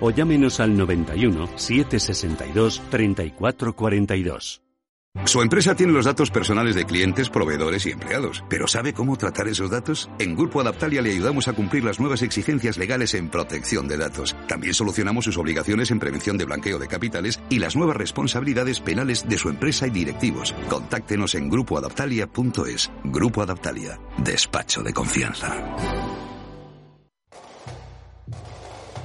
o 0.00 0.10
llámenos 0.10 0.60
al 0.60 0.76
91 0.76 1.48
762 1.56 2.82
3442. 2.90 4.62
Su 5.24 5.42
empresa 5.42 5.74
tiene 5.74 5.92
los 5.92 6.04
datos 6.04 6.30
personales 6.30 6.76
de 6.76 6.84
clientes, 6.84 7.28
proveedores 7.28 7.84
y 7.84 7.90
empleados, 7.90 8.44
pero 8.48 8.68
¿sabe 8.68 8.92
cómo 8.92 9.16
tratar 9.16 9.48
esos 9.48 9.68
datos? 9.68 10.08
En 10.20 10.36
Grupo 10.36 10.60
Adaptalia 10.60 11.02
le 11.02 11.10
ayudamos 11.10 11.48
a 11.48 11.52
cumplir 11.52 11.82
las 11.82 11.98
nuevas 11.98 12.22
exigencias 12.22 12.78
legales 12.78 13.14
en 13.14 13.28
protección 13.28 13.88
de 13.88 13.96
datos. 13.96 14.36
También 14.46 14.72
solucionamos 14.72 15.24
sus 15.24 15.36
obligaciones 15.36 15.90
en 15.90 15.98
prevención 15.98 16.38
de 16.38 16.44
blanqueo 16.44 16.78
de 16.78 16.86
capitales 16.86 17.40
y 17.48 17.58
las 17.58 17.74
nuevas 17.74 17.96
responsabilidades 17.96 18.78
penales 18.78 19.28
de 19.28 19.36
su 19.36 19.48
empresa 19.48 19.88
y 19.88 19.90
directivos. 19.90 20.54
Contáctenos 20.68 21.34
en 21.34 21.50
grupoadaptalia.es. 21.50 22.92
Grupo 23.04 23.42
Adaptalia, 23.42 23.98
despacho 24.18 24.84
de 24.84 24.92
confianza. 24.92 26.29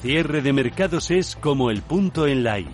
Cierre 0.00 0.42
de 0.42 0.52
mercados 0.52 1.10
es 1.10 1.34
como 1.34 1.70
el 1.70 1.82
punto 1.82 2.28
en 2.28 2.44
la 2.44 2.60
I, 2.60 2.68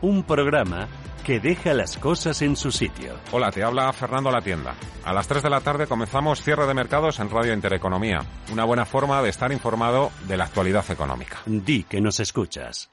un 0.00 0.22
programa 0.22 0.88
que 1.26 1.38
deja 1.38 1.74
las 1.74 1.98
cosas 1.98 2.40
en 2.40 2.56
su 2.56 2.72
sitio. 2.72 3.16
Hola, 3.32 3.50
te 3.50 3.62
habla 3.62 3.92
Fernando 3.92 4.30
La 4.30 4.40
Tienda. 4.40 4.74
A 5.04 5.12
las 5.12 5.28
3 5.28 5.42
de 5.42 5.50
la 5.50 5.60
tarde 5.60 5.86
comenzamos 5.86 6.42
cierre 6.42 6.66
de 6.66 6.72
mercados 6.72 7.20
en 7.20 7.28
Radio 7.28 7.52
Intereconomía, 7.52 8.20
una 8.50 8.64
buena 8.64 8.86
forma 8.86 9.20
de 9.20 9.28
estar 9.28 9.52
informado 9.52 10.10
de 10.26 10.38
la 10.38 10.44
actualidad 10.44 10.90
económica. 10.90 11.40
Di 11.44 11.84
que 11.84 12.00
nos 12.00 12.18
escuchas. 12.18 12.90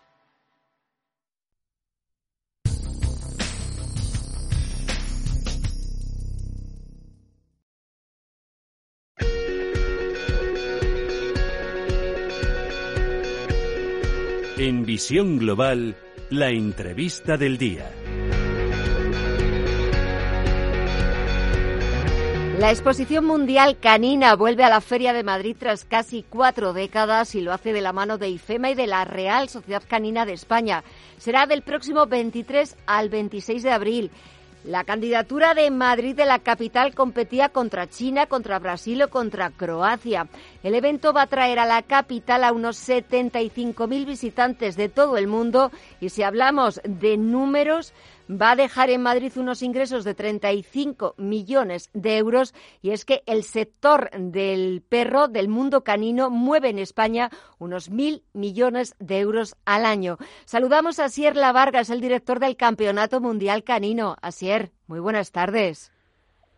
En 14.68 14.86
Visión 14.86 15.38
Global, 15.38 15.96
la 16.30 16.50
entrevista 16.50 17.38
del 17.38 17.58
día. 17.58 17.90
La 22.60 22.72
exposición 22.72 23.24
mundial 23.24 23.78
canina 23.80 24.36
vuelve 24.36 24.66
a 24.66 24.70
la 24.70 24.82
Feria 24.82 25.14
de 25.14 25.24
Madrid 25.24 25.56
tras 25.58 25.86
casi 25.86 26.26
cuatro 26.30 26.74
décadas 26.74 27.34
y 27.36 27.40
lo 27.40 27.54
hace 27.54 27.72
de 27.72 27.80
la 27.80 27.94
mano 27.94 28.18
de 28.18 28.28
IFEMA 28.28 28.72
y 28.72 28.76
de 28.76 28.88
la 28.88 29.06
Real 29.06 29.48
Sociedad 29.48 29.84
Canina 29.88 30.26
de 30.26 30.34
España. 30.34 30.84
Será 31.18 31.46
del 31.46 31.62
próximo 31.62 32.06
23 32.06 32.76
al 32.88 33.08
26 33.08 33.64
de 33.64 33.72
abril. 33.72 34.12
La 34.68 34.84
candidatura 34.84 35.54
de 35.54 35.72
Madrid 35.72 36.14
de 36.14 36.26
la 36.26 36.40
capital 36.40 36.94
competía 36.94 37.48
contra 37.48 37.88
China, 37.88 38.26
contra 38.26 38.60
Brasil 38.60 39.02
o 39.02 39.10
contra 39.10 39.50
Croacia. 39.50 40.28
El 40.62 40.76
evento 40.76 41.14
va 41.14 41.22
a 41.22 41.28
traer 41.28 41.58
a 41.60 41.66
la 41.66 41.84
capital 41.84 42.44
a 42.44 42.52
unos 42.52 42.78
75.000 42.78 44.06
visitantes 44.06 44.76
de 44.76 44.90
todo 44.90 45.16
el 45.16 45.28
mundo 45.28 45.72
y 46.02 46.10
si 46.10 46.22
hablamos 46.22 46.82
de 46.84 47.16
números, 47.16 47.94
va 48.30 48.52
a 48.52 48.56
dejar 48.56 48.90
en 48.90 49.02
Madrid 49.02 49.32
unos 49.38 49.62
ingresos 49.62 50.04
de 50.04 50.14
35 50.14 51.16
millones 51.18 51.90
de 51.94 52.18
euros 52.18 52.54
y 52.82 52.92
es 52.92 53.06
que 53.06 53.24
el 53.26 53.44
sector 53.44 54.10
del 54.12 54.82
perro, 54.88 55.28
del 55.28 55.48
mundo 55.48 55.84
canino, 55.84 56.30
mueve 56.30 56.70
en 56.70 56.80
España 56.80 57.30
unos 57.60 57.90
mil 57.90 58.24
millones 58.34 58.96
de 59.00 59.20
euros 59.20 59.56
al 59.66 59.86
año. 59.86 60.18
Saludamos 60.46 61.00
a 61.00 61.10
Sier 61.10 61.36
La 61.36 61.52
Vargas, 61.52 61.90
el 61.90 62.02
director 62.02 62.40
del 62.40 62.58
Campeonato 62.58 63.22
Mundial 63.22 63.64
Canino. 63.64 64.18
Asier, 64.22 64.72
muy 64.88 65.00
buenas 65.00 65.32
tardes. 65.32 65.92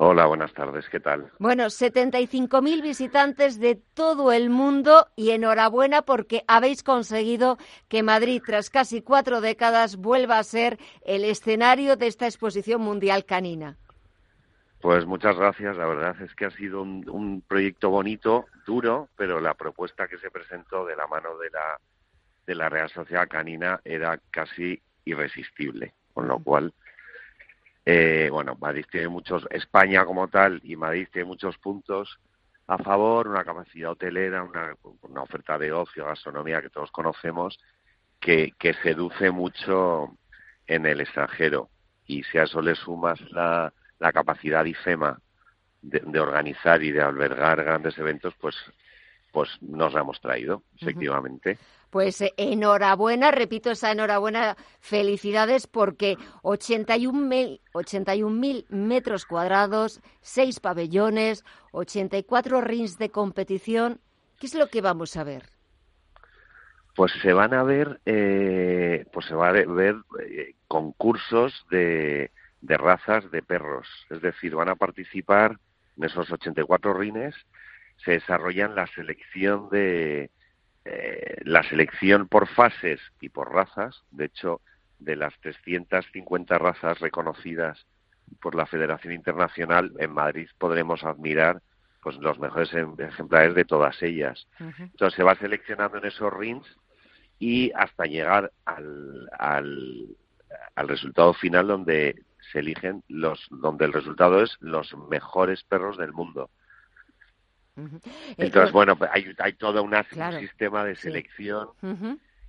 Hola, 0.02 0.28
buenas 0.28 0.54
tardes, 0.54 0.88
¿qué 0.88 1.02
tal? 1.02 1.30
Bueno, 1.40 1.66
75.000 1.66 2.82
visitantes 2.82 3.60
de 3.60 3.76
todo 3.76 4.32
el 4.32 4.50
mundo 4.50 5.08
y 5.18 5.32
enhorabuena 5.32 6.04
porque 6.04 6.46
habéis 6.48 6.84
conseguido 6.84 7.58
que 7.90 8.02
Madrid, 8.02 8.42
tras 8.46 8.70
casi 8.70 9.02
cuatro 9.02 9.42
décadas, 9.42 9.98
vuelva 9.98 10.40
a 10.40 10.44
ser 10.46 10.80
el 11.02 11.26
escenario 11.26 11.98
de 11.98 12.08
esta 12.08 12.28
exposición 12.28 12.80
mundial 12.80 13.26
canina. 13.26 13.78
Pues 14.80 15.06
muchas 15.06 15.36
gracias, 15.36 15.76
la 15.76 15.86
verdad 15.86 16.16
es 16.22 16.34
que 16.34 16.46
ha 16.46 16.52
sido 16.52 16.82
un, 16.82 17.44
proyecto 17.46 17.90
bonito, 17.90 18.46
duro, 18.66 19.10
pero 19.18 19.42
la 19.42 19.54
propuesta 19.54 20.08
que 20.08 20.18
se 20.18 20.32
presentó 20.32 20.86
de 20.86 20.96
la 20.96 21.08
mano 21.08 21.38
de 21.38 21.50
la, 21.50 21.78
de 22.48 22.56
la 22.56 22.70
Real 22.70 22.90
Sociedad 22.90 23.28
Canina 23.28 23.82
era 23.84 24.18
casi 24.32 24.82
irresistible, 25.04 25.94
con 26.14 26.30
lo 26.30 26.40
cual 26.40 26.74
eh, 27.92 28.30
bueno, 28.30 28.56
Madrid 28.62 28.86
tiene 28.92 29.08
muchos, 29.08 29.48
España 29.50 30.06
como 30.06 30.28
tal 30.28 30.62
y 30.64 30.76
Madrid 30.76 31.08
tiene 31.12 31.26
muchos 31.26 31.58
puntos 31.58 32.20
a 32.68 32.78
favor, 32.78 33.28
una 33.28 33.44
capacidad 33.44 33.90
hotelera, 33.90 34.44
una, 34.44 35.24
oferta 35.24 35.58
de 35.58 35.72
ocio, 35.72 36.06
gastronomía 36.06 36.62
que 36.62 36.70
todos 36.70 36.92
conocemos, 36.92 37.60
que, 38.20 38.54
seduce 38.84 39.32
mucho 39.32 40.16
en 40.68 40.86
el 40.86 41.02
extranjero. 41.02 41.72
Y 42.06 42.22
si 42.26 42.38
a 42.38 42.44
eso 42.44 42.62
le 42.62 42.76
sumas 42.76 43.20
la, 43.32 43.74
la 43.98 44.14
capacidad 44.14 44.66
IFEMA 44.66 45.20
de, 45.82 46.04
de, 46.06 46.20
organizar 46.20 46.84
y 46.84 46.92
de 46.92 47.02
albergar 47.02 47.64
grandes 47.64 47.98
eventos, 47.98 48.36
pues, 48.40 48.56
pues 49.32 49.50
nos 49.62 49.94
la 49.94 50.02
hemos 50.02 50.20
traído, 50.22 50.64
efectivamente. 50.80 51.58
Pues 51.90 52.22
eh, 52.22 52.34
enhorabuena, 52.38 53.32
repito 53.32 53.72
esa 53.72 53.92
enhorabuena, 53.92 54.56
felicidades 54.80 55.68
porque 55.68 56.18
81.000 56.44 57.62
81 57.74 58.64
metros 58.70 59.26
cuadrados, 59.26 60.02
seis 60.22 60.60
pabellones, 60.60 61.44
84 61.72 62.62
rings 62.62 62.98
de 62.98 63.10
competición. 63.10 64.00
¿Qué 64.40 64.48
es 64.48 64.56
lo 64.56 64.68
que 64.68 64.82
vamos 64.82 65.18
a 65.18 65.24
ver? 65.24 65.44
Pues 66.96 67.12
se 67.22 67.34
van 67.34 67.54
a 67.54 67.64
ver, 67.64 68.02
eh, 68.06 69.06
pues 69.12 69.26
se 69.26 69.34
van 69.34 69.56
a 69.56 69.74
ver 69.74 69.96
eh, 70.22 70.56
concursos 70.68 71.66
de, 71.72 72.32
de 72.62 72.78
razas 72.78 73.30
de 73.32 73.42
perros. 73.42 73.88
Es 74.10 74.22
decir, 74.22 74.56
van 74.56 74.70
a 74.70 74.76
participar 74.76 75.58
en 75.98 76.04
esos 76.06 76.32
84 76.32 76.94
rines, 76.94 77.36
se 78.04 78.12
desarrollan 78.12 78.76
la 78.76 78.88
selección 78.88 79.70
de, 79.70 80.32
eh, 80.86 81.38
la 81.44 81.64
selección 81.64 82.28
por 82.28 82.48
fases 82.48 83.00
y 83.22 83.30
por 83.30 83.54
razas, 83.54 84.04
de 84.12 84.26
hecho, 84.26 84.62
de 85.00 85.16
las 85.16 85.38
350 85.42 86.58
razas 86.58 87.00
reconocidas 87.00 87.86
por 88.42 88.56
la 88.56 88.66
Federación 88.66 89.14
Internacional, 89.14 89.92
en 89.98 90.12
Madrid 90.12 90.50
podremos 90.58 91.04
admirar 91.04 91.62
pues 92.02 92.18
los 92.18 92.40
mejores 92.40 92.74
em, 92.74 92.96
ejemplares 92.98 93.56
de 93.56 93.66
todas 93.66 94.02
ellas. 94.02 94.48
Entonces 94.60 95.16
se 95.16 95.24
va 95.24 95.36
seleccionando 95.36 95.98
en 95.98 96.06
esos 96.06 96.32
rings 96.34 96.66
y 97.40 97.72
hasta 97.76 98.06
llegar 98.06 98.52
al, 98.66 99.30
al, 99.38 100.16
al 100.76 100.88
resultado 100.88 101.34
final 101.34 101.68
donde 101.68 102.24
se 102.52 102.60
eligen 102.60 103.04
los 103.08 103.48
donde 103.52 103.86
el 103.86 103.94
resultado 103.94 104.42
es 104.42 104.58
los 104.60 104.96
mejores 105.10 105.64
perros 105.64 105.98
del 105.98 106.14
mundo. 106.14 106.50
Entonces, 108.38 108.72
bueno, 108.72 108.98
hay, 109.12 109.34
hay 109.38 109.54
todo 109.54 109.84
un 109.84 109.96
sistema 110.40 110.84
de 110.84 110.96
selección 110.96 111.70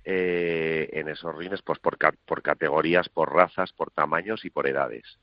eh, 0.03 0.89
en 0.93 1.09
esos 1.09 1.35
rines 1.35 1.61
pues 1.61 1.77
por, 1.79 1.97
por 2.25 2.41
categorías, 2.41 3.07
por 3.09 3.33
razas, 3.33 3.71
por 3.73 3.91
tamaños 3.91 4.43
y 4.45 4.49
por 4.49 4.67
edades. 4.67 5.19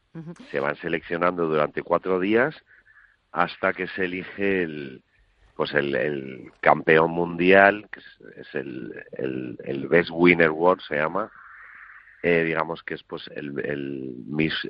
Se 0.50 0.60
van 0.60 0.76
seleccionando 0.76 1.46
durante 1.46 1.82
cuatro 1.82 2.20
días 2.20 2.54
hasta 3.32 3.72
que 3.72 3.86
se 3.88 4.04
elige 4.04 4.62
el, 4.62 5.02
pues 5.58 5.74
el, 5.74 6.52
campeón 6.60 7.10
mundial, 7.10 7.88
que 7.90 8.00
es, 8.40 8.54
el, 8.54 9.04
el, 9.64 9.88
Best 9.88 10.10
Winner 10.12 10.50
World, 10.50 10.82
se 10.82 10.94
llama, 10.94 11.30
eh, 12.22 12.42
digamos 12.44 12.82
que 12.82 12.94
es 12.94 13.02
pues 13.04 13.28
el, 13.34 13.58
el, 13.60 14.14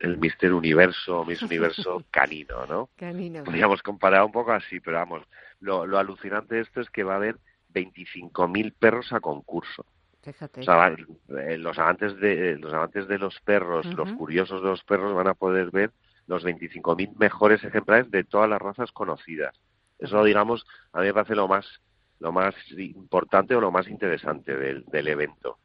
el 0.00 0.18
Mister 0.18 0.52
Universo, 0.52 1.24
Miss 1.24 1.42
Universo 1.42 2.04
canino, 2.10 2.66
¿no? 2.66 2.90
Canino. 2.96 3.44
Podríamos 3.44 3.82
comparar 3.82 4.24
un 4.24 4.32
poco 4.32 4.52
así, 4.52 4.80
pero 4.80 4.98
vamos, 4.98 5.22
lo, 5.60 5.86
lo 5.86 5.98
alucinante 5.98 6.56
de 6.56 6.60
esto 6.62 6.80
es 6.80 6.90
que 6.90 7.04
va 7.04 7.14
a 7.14 7.16
haber 7.16 7.36
25.000 7.72 8.74
perros 8.78 9.12
a 9.12 9.20
concurso. 9.20 9.86
Fíjate. 10.22 10.60
O 10.60 10.64
sea, 10.64 10.88
eh, 10.88 11.58
los 11.58 11.78
amantes 11.78 12.16
de 12.18 12.58
los 12.58 12.72
amantes 12.72 13.08
de 13.08 13.18
los 13.18 13.40
perros, 13.40 13.86
los 13.94 14.12
curiosos 14.12 14.62
de 14.62 14.68
los 14.68 14.82
perros 14.84 15.14
van 15.14 15.28
a 15.28 15.34
poder 15.34 15.70
ver 15.70 15.92
los 16.26 16.44
25.000 16.44 17.16
mejores 17.16 17.64
ejemplares 17.64 18.10
de 18.10 18.24
todas 18.24 18.50
las 18.50 18.60
razas 18.60 18.92
conocidas. 18.92 19.58
Eso, 19.98 20.22
digamos, 20.22 20.66
a 20.92 21.00
mí 21.00 21.06
me 21.06 21.14
parece 21.14 21.34
lo 21.34 21.48
más 21.48 21.66
lo 22.20 22.32
más 22.32 22.54
importante 22.76 23.54
o 23.54 23.60
lo 23.60 23.70
más 23.70 23.88
interesante 23.88 24.56
del, 24.56 24.84
del 24.86 25.08
evento. 25.08 25.58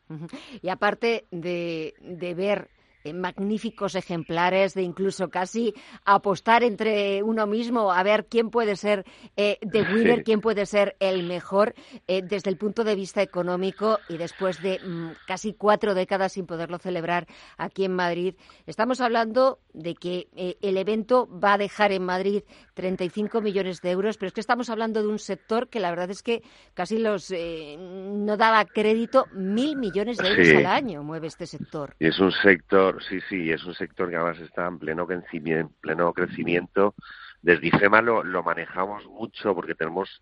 Y 0.62 0.70
aparte 0.70 1.26
de, 1.32 1.93
de 1.99 2.34
ver 2.36 2.70
magníficos 3.12 3.95
ejemplares, 3.95 4.74
de 4.74 4.84
incluso 4.84 5.30
casi 5.30 5.74
apostar 6.06 6.64
entre 6.64 7.22
uno 7.24 7.47
mismo 7.47 7.91
a 7.91 8.04
ver 8.04 8.28
quién 8.28 8.49
puede 8.49 8.76
ser 8.76 9.04
eh, 9.36 9.58
the 9.70 9.82
winner, 9.82 10.24
quién 10.24 10.39
puede 10.39 10.66
ser 10.66 10.95
el 10.99 11.24
mejor 11.24 11.74
eh, 12.08 12.22
desde 12.22 12.49
el 12.49 12.58
punto 12.58 12.84
de 12.84 12.95
vista 12.95 13.22
económico 13.22 13.99
y 14.08 14.18
después 14.18 14.62
de 14.62 14.80
mm, 14.80 15.12
casi 15.28 15.54
cuatro 15.54 15.93
décadas 15.93 16.34
sin 16.34 16.45
poderlo 16.45 16.78
celebrar 16.78 17.28
aquí 17.58 17.84
en 17.84 17.93
Madrid. 17.93 18.36
Estamos 18.68 19.01
hablando 19.01 19.60
de 19.74 19.95
que 19.95 20.28
eh, 20.36 20.56
el 20.62 20.78
evento 20.78 21.28
va 21.28 21.54
a 21.54 21.58
dejar 21.58 21.91
en 21.91 22.06
Madrid 22.06 22.43
35 22.76 23.41
millones 23.41 23.82
de 23.82 23.91
euros, 23.91 24.18
pero 24.18 24.28
es 24.28 24.34
que 24.34 24.41
estamos 24.41 24.70
hablando 24.70 25.01
de 25.01 25.08
un 25.08 25.20
sector 25.20 25.68
que 25.68 25.80
la 25.80 25.89
verdad 25.89 26.12
es 26.12 26.22
que 26.22 26.43
casi 26.74 26.99
los 26.99 27.34
no 27.34 28.38
daba 28.38 28.66
crédito 28.66 29.26
mil 29.34 29.76
millones 29.76 30.18
de 30.18 30.28
euros 30.28 30.47
al 30.49 30.66
año 30.66 31.04
mueve 31.04 31.28
este 31.28 31.47
sector. 31.47 31.95
Y 31.99 32.08
es 32.08 32.20
un 32.20 32.32
sector 32.32 32.92
sí, 32.99 33.19
sí, 33.29 33.51
es 33.51 33.63
un 33.65 33.73
sector 33.73 34.09
que 34.09 34.15
además 34.15 34.39
está 34.39 34.67
en 34.67 34.79
pleno 34.79 35.07
crecimiento. 35.07 35.73
Pleno 35.81 36.13
crecimiento. 36.13 36.95
Desde 37.41 37.67
IFEMA 37.67 38.01
lo, 38.01 38.23
lo 38.23 38.43
manejamos 38.43 39.05
mucho 39.05 39.53
porque 39.53 39.75
tenemos 39.75 40.21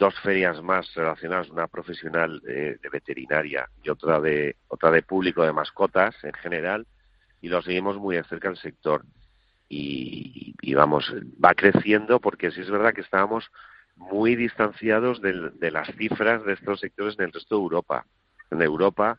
dos 0.00 0.18
ferias 0.20 0.60
más 0.62 0.92
relacionadas, 0.94 1.50
una 1.50 1.68
profesional 1.68 2.40
de, 2.40 2.78
veterinaria 2.90 3.68
y 3.82 3.90
otra 3.90 4.18
de 4.18 4.56
otra 4.68 4.90
de 4.90 5.02
público 5.02 5.44
de 5.44 5.52
mascotas 5.52 6.16
en 6.24 6.32
general, 6.32 6.86
y 7.42 7.48
lo 7.48 7.60
seguimos 7.60 7.98
muy 7.98 8.16
de 8.16 8.24
cerca 8.24 8.48
el 8.48 8.56
sector. 8.56 9.04
Y, 9.68 10.54
vamos, 10.74 11.14
va 11.44 11.54
creciendo 11.54 12.18
porque 12.18 12.50
sí 12.50 12.62
es 12.62 12.70
verdad 12.70 12.94
que 12.94 13.02
estábamos 13.02 13.50
muy 13.94 14.34
distanciados 14.34 15.20
de, 15.20 15.50
de 15.50 15.70
las 15.70 15.88
cifras 15.96 16.44
de 16.44 16.54
estos 16.54 16.80
sectores 16.80 17.16
en 17.18 17.26
el 17.26 17.32
resto 17.32 17.56
de 17.56 17.62
Europa. 17.62 18.06
En 18.50 18.62
Europa 18.62 19.18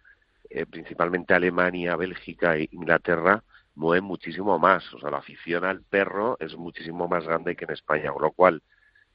eh, 0.49 0.65
principalmente 0.65 1.33
Alemania, 1.33 1.95
Bélgica 1.95 2.57
e 2.57 2.69
Inglaterra, 2.71 3.43
mueven 3.75 4.03
muchísimo 4.03 4.59
más. 4.59 4.93
O 4.93 4.99
sea, 4.99 5.09
la 5.09 5.17
afición 5.17 5.63
al 5.63 5.81
perro 5.83 6.37
es 6.39 6.55
muchísimo 6.55 7.07
más 7.07 7.25
grande 7.25 7.55
que 7.55 7.65
en 7.65 7.71
España, 7.71 8.11
con 8.11 8.23
lo 8.23 8.31
cual 8.31 8.61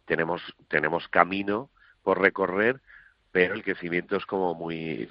tenemos, 0.04 0.42
tenemos 0.68 1.08
camino 1.08 1.70
por 2.02 2.20
recorrer, 2.20 2.80
pero 3.32 3.54
el 3.54 3.62
crecimiento 3.62 4.16
es 4.16 4.24
como 4.24 4.54
muy, 4.54 5.08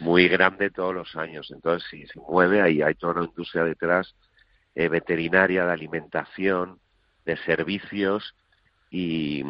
muy 0.00 0.28
grande 0.28 0.70
todos 0.70 0.94
los 0.94 1.16
años. 1.16 1.50
Entonces, 1.50 1.88
si 1.90 2.06
se 2.06 2.18
mueve, 2.20 2.62
ahí 2.62 2.80
hay 2.80 2.94
toda 2.94 3.14
una 3.14 3.24
industria 3.24 3.64
detrás, 3.64 4.14
eh, 4.74 4.88
veterinaria, 4.88 5.66
de 5.66 5.72
alimentación, 5.72 6.80
de 7.24 7.36
servicios, 7.38 8.34
y, 8.90 9.42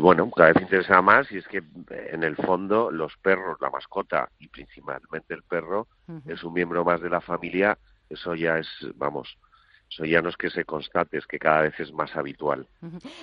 bueno, 0.00 0.30
cada 0.30 0.52
vez 0.52 0.62
interesa 0.62 1.02
más 1.02 1.30
y 1.32 1.38
es 1.38 1.48
que 1.48 1.62
en 1.88 2.22
el 2.22 2.36
fondo 2.36 2.90
los 2.90 3.16
perros, 3.16 3.58
la 3.60 3.70
mascota 3.70 4.30
y 4.38 4.48
principalmente 4.48 5.34
el 5.34 5.42
perro 5.42 5.88
es 6.26 6.44
un 6.44 6.52
miembro 6.52 6.84
más 6.84 7.00
de 7.00 7.10
la 7.10 7.20
familia, 7.20 7.76
eso 8.08 8.34
ya 8.34 8.58
es, 8.58 8.68
vamos, 8.94 9.36
eso 9.90 10.04
ya 10.04 10.20
no 10.20 10.28
es 10.28 10.36
que 10.36 10.50
se 10.50 10.64
constate, 10.64 11.18
es 11.18 11.26
que 11.26 11.38
cada 11.38 11.62
vez 11.62 11.80
es 11.80 11.92
más 11.92 12.14
habitual. 12.14 12.66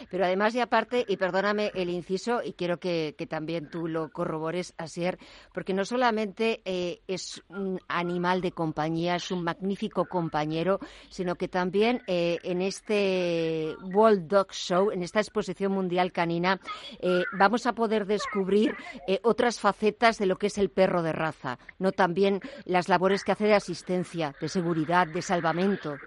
Pero 0.10 0.26
además 0.26 0.56
y 0.56 0.62
aparte, 0.62 1.06
y 1.08 1.18
perdóname 1.18 1.72
el 1.76 1.90
inciso, 1.90 2.42
y 2.44 2.54
quiero 2.54 2.80
que, 2.80 3.14
también 3.30 3.70
tú 3.70 3.88
lo 3.88 4.10
corrobores, 4.12 4.74
Asier, 4.78 5.18
porque 5.54 5.74
no 5.74 5.86
solamente 5.86 6.62
eh, 6.66 7.02
es 7.08 7.44
un 7.50 7.80
animal 7.88 8.42
de 8.42 8.52
compañía, 8.52 9.16
es 9.16 9.32
un 9.32 9.44
magnífico 9.44 10.06
compañero, 10.06 10.80
sino 11.10 11.36
que 11.36 11.48
también 11.48 12.02
eh, 12.08 12.40
en 12.44 12.62
este 12.62 13.76
World 13.82 14.28
Dog 14.28 14.52
Show, 14.52 14.92
en 14.92 15.04
esta 15.04 15.20
exposición 15.20 15.72
mundial 15.72 16.12
canina, 16.12 16.60
eh, 17.00 17.24
vamos 17.34 17.66
a 17.66 17.74
poder 17.74 18.06
descubrir 18.06 18.76
otras 19.24 19.60
facetas 19.60 20.18
de 20.18 20.26
lo 20.26 20.38
que 20.38 20.48
es 20.48 20.58
el 20.58 20.70
perro 20.70 21.04
de 21.04 21.12
raza, 21.12 21.58
no 21.80 21.92
también 21.92 22.42
las 22.66 22.90
labores 22.90 23.24
que 23.24 23.32
hace 23.32 23.46
de 23.46 23.54
asistencia, 23.54 24.36
de 24.40 24.50
seguridad, 24.50 25.08
de 25.08 25.22
salvamento. 25.22 25.98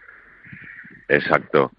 Exacto, 1.09 1.73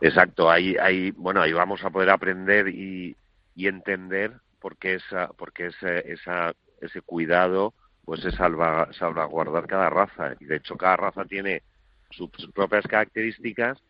exacto. 0.00 0.50
Ahí, 0.50 0.76
ahí, 0.76 1.10
bueno, 1.12 1.40
ahí 1.40 1.52
vamos 1.52 1.82
a 1.84 1.90
poder 1.90 2.10
aprender 2.10 2.68
y, 2.68 3.16
y 3.54 3.66
entender 3.66 4.32
por 4.60 4.76
qué 4.76 4.94
esa, 4.94 5.28
porque 5.28 5.66
ese, 5.66 6.12
esa, 6.12 6.54
ese 6.80 7.00
cuidado, 7.02 7.74
pues 8.04 8.24
es 8.24 8.34
salva, 8.34 8.88
salvaguardar 8.92 9.66
cada 9.66 9.90
raza. 9.90 10.34
Y 10.40 10.44
de 10.44 10.56
hecho, 10.56 10.76
cada 10.76 10.96
raza 10.96 11.24
tiene 11.24 11.62
sus, 12.10 12.30
propias 12.54 12.86
características 12.86 13.82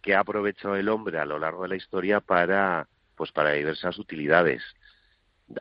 que 0.00 0.14
ha 0.14 0.20
aprovechado 0.20 0.76
el 0.76 0.88
hombre 0.88 1.18
a 1.18 1.24
lo 1.24 1.38
largo 1.38 1.62
de 1.62 1.68
la 1.70 1.76
historia 1.76 2.20
para, 2.20 2.88
pues 3.16 3.30
para 3.32 3.52
diversas 3.52 3.98
utilidades 3.98 4.62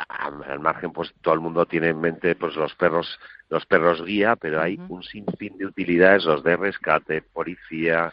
al 0.07 0.59
margen 0.59 0.93
pues 0.93 1.13
todo 1.21 1.33
el 1.33 1.39
mundo 1.39 1.65
tiene 1.65 1.89
en 1.89 1.99
mente 1.99 2.35
pues 2.35 2.55
los 2.55 2.73
perros 2.75 3.19
los 3.51 3.65
perros 3.65 4.03
guía 4.03 4.35
pero 4.37 4.61
hay 4.61 4.79
un 4.89 5.03
sinfín 5.03 5.57
de 5.57 5.67
utilidades 5.67 6.23
los 6.23 6.41
de 6.43 6.55
rescate 6.55 7.21
policía. 7.21 8.11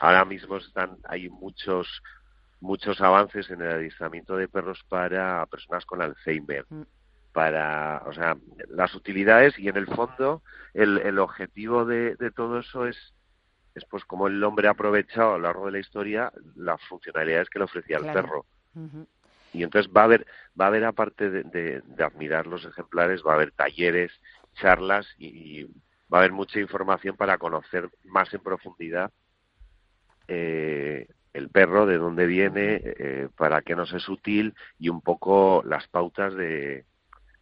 Ahora 0.00 0.24
mismo 0.24 0.56
están 0.56 0.96
hay 1.04 1.28
muchos 1.28 2.02
muchos 2.60 3.00
avances 3.00 3.48
en 3.50 3.62
el 3.62 3.70
adiestramiento 3.70 4.36
de 4.36 4.48
perros 4.48 4.82
para 4.88 5.46
personas 5.46 5.84
con 5.84 6.02
Alzheimer. 6.02 6.64
Mm. 6.68 6.82
para 7.32 8.02
o 8.06 8.12
sea 8.14 8.36
las 8.70 8.94
utilidades 8.94 9.56
y 9.58 9.68
en 9.68 9.76
el 9.76 9.86
fondo 9.86 10.42
el, 10.72 10.98
el 10.98 11.18
objetivo 11.18 11.84
de, 11.84 12.16
de 12.16 12.30
todo 12.30 12.58
eso 12.58 12.86
es 12.86 12.96
es 13.74 13.84
pues 13.84 14.04
como 14.06 14.26
el 14.26 14.42
hombre 14.42 14.68
ha 14.68 14.72
aprovechado 14.72 15.34
a 15.34 15.38
lo 15.38 15.44
largo 15.44 15.66
de 15.66 15.72
la 15.72 15.78
historia 15.78 16.32
las 16.56 16.80
funcionalidades 16.88 17.50
que 17.50 17.58
le 17.58 17.66
ofrecía 17.66 17.98
el 17.98 18.12
perro. 18.12 18.46
Y 19.52 19.62
entonces 19.62 19.90
va 19.96 20.02
a 20.02 20.04
haber, 20.04 20.26
va 20.60 20.66
a 20.66 20.68
haber 20.68 20.84
aparte 20.84 21.30
de, 21.30 21.82
admirar 21.98 22.46
los 22.46 22.64
ejemplares, 22.64 23.22
va 23.26 23.32
a 23.32 23.34
haber 23.36 23.52
talleres, 23.52 24.12
charlas 24.60 25.06
y, 25.18 25.64
va 26.12 26.18
a 26.18 26.20
haber 26.20 26.32
mucha 26.32 26.58
información 26.58 27.16
para 27.16 27.36
conocer 27.36 27.90
más 28.04 28.32
en 28.32 28.40
profundidad 28.40 29.12
eh, 30.26 31.06
el 31.34 31.50
perro, 31.50 31.86
de 31.86 31.98
dónde 31.98 32.26
viene, 32.26 32.80
eh, 32.82 33.28
para 33.36 33.62
qué 33.62 33.76
nos 33.76 33.92
es 33.92 34.08
útil 34.08 34.54
y 34.78 34.88
un 34.88 35.02
poco 35.02 35.62
las 35.64 35.86
pautas 35.88 36.34
de, 36.34 36.86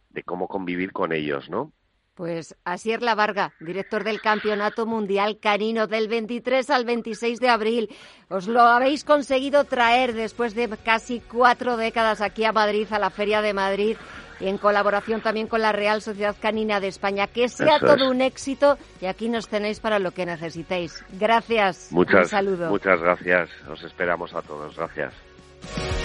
de 0.09 0.23
cómo 0.23 0.47
convivir 0.47 0.91
con 0.91 1.13
ellos, 1.13 1.49
¿no? 1.49 1.71
Pues 2.17 2.55
Asier 2.63 3.03
La 3.03 3.13
Varga, 3.13 3.53
director 3.59 4.03
del 4.03 4.21
Campeonato 4.21 4.87
Mundial 4.87 5.37
Canino 5.39 5.85
del 5.85 6.07
23 6.07 6.67
al 6.71 6.83
26 6.83 7.39
de 7.39 7.49
abril. 7.49 7.89
Os 8.27 8.47
lo 8.47 8.61
habéis 8.61 9.03
conseguido 9.03 9.65
traer 9.65 10.13
después 10.13 10.55
de 10.55 10.67
casi 10.83 11.19
cuatro 11.19 11.77
décadas 11.77 12.21
aquí 12.21 12.43
a 12.43 12.51
Madrid, 12.51 12.87
a 12.89 12.97
la 12.97 13.11
Feria 13.11 13.43
de 13.43 13.53
Madrid, 13.53 13.97
y 14.39 14.47
en 14.47 14.57
colaboración 14.57 15.21
también 15.21 15.47
con 15.47 15.61
la 15.61 15.71
Real 15.71 16.01
Sociedad 16.01 16.35
Canina 16.39 16.79
de 16.79 16.87
España. 16.87 17.27
Que 17.27 17.49
sea 17.49 17.79
todo 17.79 18.09
un 18.09 18.21
éxito 18.21 18.77
y 19.01 19.05
aquí 19.05 19.29
nos 19.29 19.47
tenéis 19.47 19.79
para 19.79 19.99
lo 19.99 20.11
que 20.11 20.25
necesitéis. 20.25 21.03
Gracias. 21.19 21.91
Muchas, 21.91 22.23
un 22.23 22.29
saludo. 22.29 22.69
Muchas 22.69 22.99
gracias. 23.01 23.49
Os 23.69 23.83
esperamos 23.83 24.33
a 24.33 24.41
todos. 24.41 24.75
Gracias. 24.75 25.96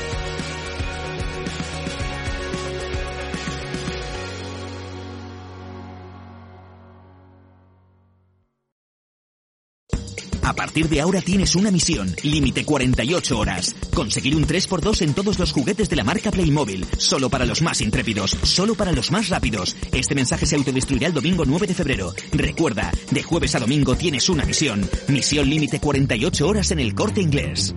A 10.42 10.54
partir 10.54 10.88
de 10.88 11.00
ahora 11.00 11.20
tienes 11.20 11.54
una 11.54 11.70
misión, 11.70 12.14
límite 12.22 12.64
48 12.64 13.38
horas. 13.38 13.74
Conseguir 13.94 14.36
un 14.36 14.46
3x2 14.46 15.02
en 15.02 15.14
todos 15.14 15.38
los 15.38 15.52
juguetes 15.52 15.88
de 15.88 15.96
la 15.96 16.04
marca 16.04 16.30
Playmobil. 16.30 16.84
Solo 16.98 17.30
para 17.30 17.46
los 17.46 17.62
más 17.62 17.80
intrépidos, 17.80 18.36
solo 18.42 18.74
para 18.74 18.92
los 18.92 19.10
más 19.12 19.28
rápidos. 19.28 19.76
Este 19.92 20.14
mensaje 20.14 20.46
se 20.46 20.56
autodestruirá 20.56 21.06
el 21.06 21.14
domingo 21.14 21.44
9 21.46 21.68
de 21.68 21.74
febrero. 21.74 22.12
Recuerda, 22.32 22.90
de 23.10 23.22
jueves 23.22 23.54
a 23.54 23.60
domingo 23.60 23.94
tienes 23.94 24.28
una 24.28 24.44
misión. 24.44 24.88
Misión 25.08 25.48
límite 25.48 25.78
48 25.78 26.48
horas 26.48 26.70
en 26.72 26.80
el 26.80 26.94
corte 26.94 27.20
inglés. 27.20 27.74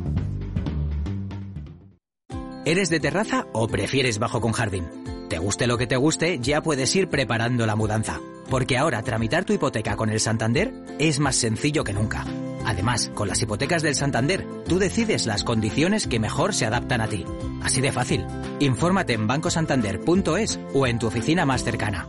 ¿Eres 2.66 2.89
de 2.89 2.99
terraza 2.99 3.45
o 3.53 3.68
prefieres 3.68 4.18
bajo 4.18 4.41
con 4.41 4.51
jardín? 4.51 4.86
Te 5.30 5.38
guste 5.38 5.68
lo 5.68 5.78
que 5.78 5.86
te 5.86 5.97
guste, 5.97 6.39
ya 6.41 6.61
puedes 6.61 6.95
ir 6.95 7.09
preparando 7.09 7.68
la 7.68 7.76
mudanza. 7.76 8.20
Porque 8.49 8.78
ahora 8.78 9.03
tramitar 9.03 9.45
tu 9.45 9.53
hipoteca 9.53 9.95
con 9.95 10.09
el 10.09 10.20
Santander 10.20 10.74
es 10.97 11.20
más 11.20 11.36
sencillo 11.36 11.84
que 11.84 11.93
nunca. 11.93 12.26
Además, 12.66 13.11
con 13.13 13.28
las 13.28 13.41
hipotecas 13.41 13.82
del 13.84 13.95
Santander, 13.95 14.45
tú 14.68 14.80
decides 14.80 15.26
las 15.26 15.43
condiciones 15.43 16.07
que 16.07 16.20
mejor 16.20 16.53
se 16.53 16.66
adaptan 16.66 17.01
a 17.01 17.07
ti. 17.07 17.26
Así 17.61 17.82
de 17.82 17.91
fácil. 17.91 18.26
Infórmate 18.59 19.13
en 19.13 19.28
bancosantander.es 19.28 20.59
o 20.74 20.88
en 20.88 20.99
tu 20.99 21.07
oficina 21.07 21.45
más 21.45 21.63
cercana. 21.63 22.07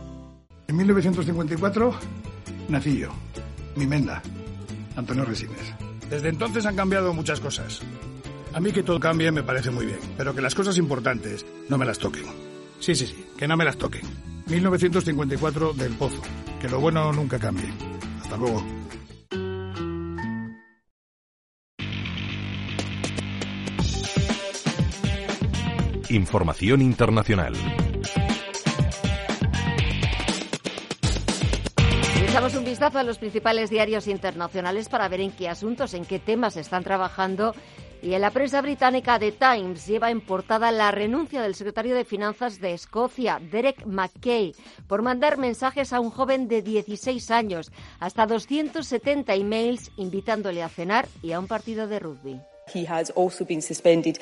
En 0.67 0.75
1954 0.75 1.93
nací 2.69 2.97
yo, 2.97 3.09
mi 3.75 3.87
menda, 3.87 4.21
Antonio 4.95 5.23
Resines. 5.23 5.73
Desde 6.09 6.29
entonces 6.29 6.65
han 6.65 6.75
cambiado 6.75 7.13
muchas 7.13 7.39
cosas. 7.39 7.81
A 8.53 8.59
mí 8.59 8.71
que 8.71 8.83
todo 8.83 8.99
cambie 8.99 9.31
me 9.31 9.43
parece 9.43 9.71
muy 9.71 9.85
bien, 9.85 9.99
pero 10.17 10.33
que 10.33 10.41
las 10.41 10.55
cosas 10.55 10.77
importantes 10.77 11.45
no 11.69 11.77
me 11.77 11.85
las 11.85 11.99
toquen. 11.99 12.25
Sí, 12.79 12.95
sí, 12.95 13.05
sí, 13.05 13.25
que 13.37 13.47
no 13.47 13.57
me 13.57 13.65
las 13.65 13.77
toquen. 13.77 14.01
1954 14.47 15.73
del 15.73 15.93
Pozo. 15.93 16.21
Que 16.61 16.69
lo 16.69 16.79
bueno 16.79 17.11
nunca 17.11 17.37
cambie. 17.37 17.71
Hasta 18.21 18.37
luego. 18.37 18.63
Información 26.09 26.81
internacional. 26.81 27.53
Echamos 32.29 32.55
un 32.55 32.63
vistazo 32.63 32.99
a 32.99 33.03
los 33.03 33.17
principales 33.17 33.69
diarios 33.69 34.07
internacionales 34.07 34.87
para 34.87 35.09
ver 35.09 35.19
en 35.19 35.31
qué 35.31 35.49
asuntos, 35.49 35.93
en 35.93 36.05
qué 36.05 36.19
temas 36.19 36.55
están 36.55 36.85
trabajando. 36.85 37.53
Y 38.01 38.13
en 38.13 38.21
la 38.21 38.31
prensa 38.31 38.61
británica 38.61 39.19
The 39.19 39.33
Times 39.33 39.85
lleva 39.85 40.09
en 40.09 40.21
portada 40.21 40.71
la 40.71 40.91
renuncia 40.91 41.41
del 41.41 41.55
secretario 41.55 41.93
de 41.93 42.05
Finanzas 42.05 42.61
de 42.61 42.73
Escocia, 42.73 43.41
Derek 43.51 43.85
Mackay, 43.85 44.55
por 44.87 45.01
mandar 45.01 45.37
mensajes 45.37 45.91
a 45.91 45.99
un 45.99 46.09
joven 46.09 46.47
de 46.47 46.61
16 46.61 47.31
años, 47.31 47.71
hasta 47.99 48.27
270 48.27 49.33
emails 49.33 49.91
invitándole 49.97 50.63
a 50.63 50.69
cenar 50.69 51.05
y 51.21 51.33
a 51.33 51.39
un 51.39 51.47
partido 51.47 51.87
de 51.87 51.99
rugby. 51.99 52.39
He 52.73 52.85
has 52.85 53.11
also 53.15 53.45
been 53.45 53.61
suspended 53.61 54.19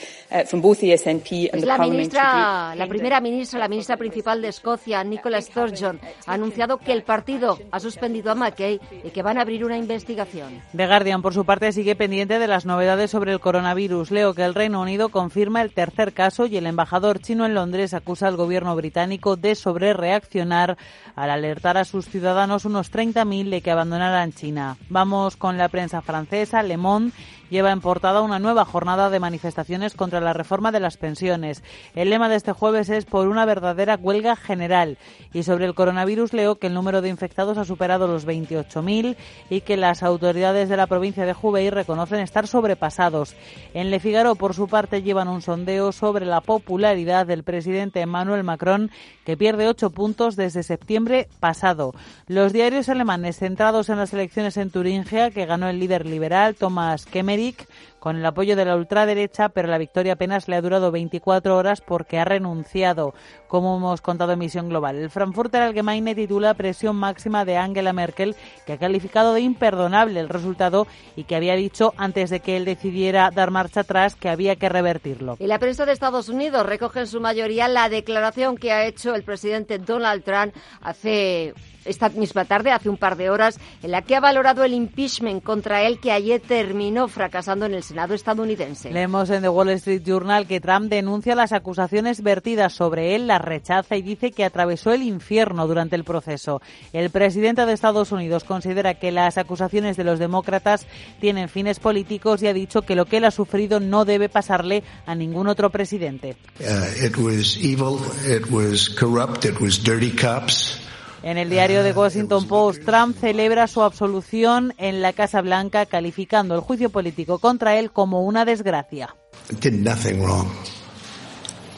from 0.48 0.62
both 0.62 0.80
the 0.80 0.94
SNP 0.94 1.50
and 1.52 1.62
es 1.62 1.66
la 1.66 1.78
ministra, 1.78 2.76
la 2.76 2.88
primera 2.88 3.20
ministra, 3.20 3.60
la 3.60 3.68
ministra 3.68 3.98
principal 3.98 4.42
de 4.42 4.50
Escocia, 4.50 5.04
Nicola 5.04 5.42
Sturgeon, 5.42 6.00
ha 6.26 6.34
anunciado 6.34 6.78
que 6.78 6.92
el 6.92 7.04
partido 7.04 7.58
ha 7.72 7.80
suspendido 7.80 8.32
a 8.32 8.36
McKay 8.36 8.80
y 9.04 9.10
que 9.10 9.22
van 9.22 9.38
a 9.38 9.42
abrir 9.42 9.66
una 9.66 9.78
investigación. 9.78 10.62
The 10.76 10.88
Guardian, 10.88 11.22
por 11.22 11.34
su 11.34 11.46
parte, 11.46 11.72
sigue 11.72 11.96
pendiente 11.96 12.40
de 12.40 12.48
las 12.48 12.66
novedades 12.66 13.12
sobre 13.12 13.32
el 13.32 13.40
coronavirus. 13.40 14.12
Leo 14.12 14.34
que 14.34 14.44
el 14.44 14.54
Reino 14.54 14.82
Unido 14.82 15.10
confirma 15.10 15.62
el 15.62 15.74
tercer 15.74 16.14
caso 16.14 16.46
y 16.46 16.58
el 16.58 16.68
embajador 16.68 17.20
chino 17.20 17.46
en 17.46 17.54
Londres 17.54 17.94
acusa 17.94 18.28
al 18.28 18.38
gobierno 18.38 18.76
británico 18.76 19.36
de 19.36 19.56
sobrereaccionar 19.56 20.78
al 21.16 21.30
alertar 21.30 21.78
a 21.78 21.86
sus 21.86 22.08
ciudadanos 22.08 22.66
unos 22.66 22.92
30.000 22.92 23.50
de 23.50 23.62
que 23.62 23.72
abandonaran 23.72 24.34
China. 24.34 24.78
Vamos 24.90 25.38
con 25.38 25.58
la 25.58 25.70
prensa 25.70 26.02
francesa, 26.02 26.64
Le 26.64 26.78
Monde 26.78 27.12
lleva 27.50 27.72
en 27.72 27.82
portada 27.82 28.22
una 28.22 28.40
nueva 28.40 28.66
jornada 28.66 29.10
de 29.10 29.20
manifestaciones 29.20 29.94
contra 29.94 30.22
la 30.22 30.34
reforma 30.34 30.72
de 30.72 30.80
las 30.80 30.98
pensiones. 30.98 31.64
El 31.96 32.10
lema 32.10 32.30
de 32.30 32.36
este 32.36 32.52
jueves 32.52 32.90
es 32.90 33.06
por 33.06 33.28
una 33.28 33.46
verdadera 33.46 34.00
huelga 34.02 34.36
general. 34.36 34.98
Y 35.34 35.44
sobre 35.44 35.66
el 35.66 35.76
coronavirus 35.76 36.34
leo 36.34 36.56
que 36.56 36.68
el 36.68 36.74
número 36.74 37.02
de 37.02 37.10
infectados 37.10 37.58
ha 37.58 37.66
superado 37.66 38.08
los 38.08 38.26
28.000 38.26 39.16
y 39.50 39.62
que 39.62 39.78
las 39.78 40.04
autoridades 40.04 40.70
de 40.70 40.78
la 40.78 40.88
provincia 40.88 41.26
de 41.26 41.36
Hubei 41.40 41.70
reconocen 41.70 42.20
estar 42.20 42.48
sobrepasados. 42.48 43.36
En 43.74 43.90
Le 43.90 44.00
Figaro, 44.00 44.36
por 44.36 44.54
su 44.54 44.68
parte, 44.68 45.04
llevan 45.04 45.28
un 45.28 45.42
sondeo 45.42 45.92
sobre 45.92 46.26
la 46.26 46.42
popularidad 46.42 47.26
del 47.26 47.44
presidente 47.44 48.02
Emmanuel 48.02 48.44
Macron, 48.44 48.92
que 49.26 49.38
pierde 49.38 49.68
ocho 49.68 49.90
puntos 49.90 50.36
desde 50.36 50.64
septiembre 50.64 51.28
pasado. 51.40 51.94
Los 52.28 52.54
diarios 52.54 52.90
alemanes 52.90 53.38
centrados 53.38 53.90
en 53.90 53.98
las 53.98 54.14
elecciones 54.14 54.58
en 54.58 54.70
Turingia, 54.70 55.32
que 55.32 55.46
ganó 55.46 55.70
el 55.70 55.80
líder 55.80 56.06
liberal 56.06 56.56
Thomas 56.56 57.06
Eric. 57.36 57.68
Con 58.06 58.18
el 58.18 58.26
apoyo 58.28 58.56
de 58.56 58.66
la 58.66 58.76
ultraderecha, 58.76 59.50
pero 59.50 59.68
la 59.68 59.80
victoria 59.80 60.14
apenas 60.14 60.48
le 60.48 60.56
ha 60.56 60.62
durado 60.62 60.92
24 60.92 61.58
horas 61.58 61.82
porque 61.82 62.20
ha 62.20 62.24
renunciado, 62.24 63.16
como 63.48 63.78
hemos 63.78 64.02
contado 64.02 64.34
en 64.34 64.38
Misión 64.38 64.70
Global. 64.70 64.98
El 64.98 65.10
Frankfurter 65.10 65.64
Allgemeine 65.64 66.14
titula 66.14 66.54
Presión 66.54 66.98
máxima 66.98 67.46
de 67.46 67.58
Angela 67.58 67.94
Merkel, 67.94 68.36
que 68.68 68.74
ha 68.74 68.78
calificado 68.78 69.34
de 69.34 69.42
imperdonable 69.42 70.20
el 70.20 70.30
resultado 70.30 70.86
y 71.16 71.24
que 71.24 71.36
había 71.36 71.56
dicho 71.56 71.96
antes 71.98 72.30
de 72.30 72.42
que 72.42 72.58
él 72.58 72.66
decidiera 72.66 73.32
dar 73.32 73.50
marcha 73.50 73.80
atrás 73.80 74.14
que 74.14 74.30
había 74.30 74.56
que 74.56 74.70
revertirlo. 74.70 75.38
Y 75.40 75.48
la 75.48 75.58
prensa 75.58 75.88
de 75.88 75.94
Estados 75.94 76.30
Unidos 76.30 76.64
recoge 76.64 77.00
en 77.00 77.08
su 77.08 77.20
mayoría 77.20 77.68
la 77.68 77.90
declaración 77.90 78.56
que 78.56 78.72
ha 78.72 78.86
hecho 78.86 79.16
el 79.16 79.24
presidente 79.24 79.80
Donald 79.80 80.24
Trump 80.24 80.54
hace 80.80 81.56
esta 81.86 82.10
misma 82.10 82.46
tarde, 82.46 82.72
hace 82.72 82.90
un 82.90 82.98
par 82.98 83.16
de 83.16 83.30
horas, 83.30 83.60
en 83.84 83.92
la 83.92 84.02
que 84.02 84.16
ha 84.16 84.20
valorado 84.20 84.64
el 84.64 84.74
impeachment 84.74 85.44
contra 85.44 85.84
él 85.84 86.00
que 86.00 86.12
ayer 86.12 86.42
terminó 86.42 87.08
fracasando 87.08 87.68
en 87.68 87.76
el 87.76 87.84
Senado 87.84 87.95
estadounidense. 88.14 88.92
Leemos 88.92 89.30
en 89.30 89.42
The 89.42 89.50
Wall 89.50 89.70
Street 89.70 90.04
Journal 90.06 90.48
que 90.48 90.60
Trump 90.60 90.90
denuncia 90.90 91.36
las 91.36 91.52
acusaciones 91.52 92.22
vertidas 92.22 92.74
sobre 92.74 93.16
él, 93.16 93.28
las 93.28 93.42
rechaza 93.42 93.96
y 93.96 94.02
dice 94.02 94.32
que 94.32 94.44
atravesó 94.44 94.92
el 94.94 95.04
infierno 95.04 95.68
durante 95.68 95.96
el 95.96 96.04
proceso. 96.04 96.62
El 96.94 97.10
presidente 97.10 97.66
de 97.66 97.74
Estados 97.74 98.12
Unidos 98.12 98.44
considera 98.44 98.96
que 98.96 99.12
las 99.12 99.38
acusaciones 99.38 99.98
de 99.98 100.04
los 100.04 100.20
demócratas 100.20 100.86
tienen 101.20 101.50
fines 101.50 101.80
políticos 101.80 102.44
y 102.44 102.48
ha 102.48 102.54
dicho 102.54 102.82
que 102.82 102.96
lo 102.96 103.06
que 103.06 103.18
él 103.18 103.26
ha 103.26 103.32
sufrido 103.32 103.80
no 103.80 104.06
debe 104.06 104.30
pasarle 104.30 104.84
a 105.06 105.16
ningún 105.16 105.48
otro 105.48 105.70
presidente. 105.70 106.36
Uh, 106.60 107.06
it 107.06 107.18
was 107.18 107.58
evil, 107.58 108.00
it 108.28 108.52
was 108.52 108.90
corrupt, 108.90 109.46
it 109.46 109.60
was 109.60 109.82
dirty 109.82 110.12
cops. 110.12 110.85
En 111.26 111.40
el 111.40 111.50
diario 111.50 111.82
The 111.82 111.92
Washington 111.92 112.48
Post, 112.48 112.84
Trump 112.86 113.18
celebra 113.20 113.66
su 113.66 113.82
absolución 113.82 114.76
en 114.78 115.02
la 115.02 115.12
Casa 115.12 115.42
Blanca, 115.42 115.88
calificando 115.88 116.54
el 116.54 116.62
juicio 116.62 116.92
político 116.92 117.40
contra 117.40 117.80
él 117.80 117.92
como 117.92 118.22
una 118.22 118.46
desgracia. 118.46 119.16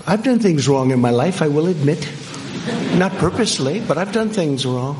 I've 0.05 0.23
done 0.23 0.39
things 0.39 0.67
wrong 0.67 0.91
in 0.91 0.99
my 0.99 1.11
life, 1.11 1.41
I 1.41 1.47
will 1.47 1.67
admit. 1.67 2.05
Not 2.97 3.13
purposely, 3.19 3.79
but 3.79 3.97
I've 3.97 4.11
done 4.11 4.29
things 4.29 4.65
wrong. 4.65 4.97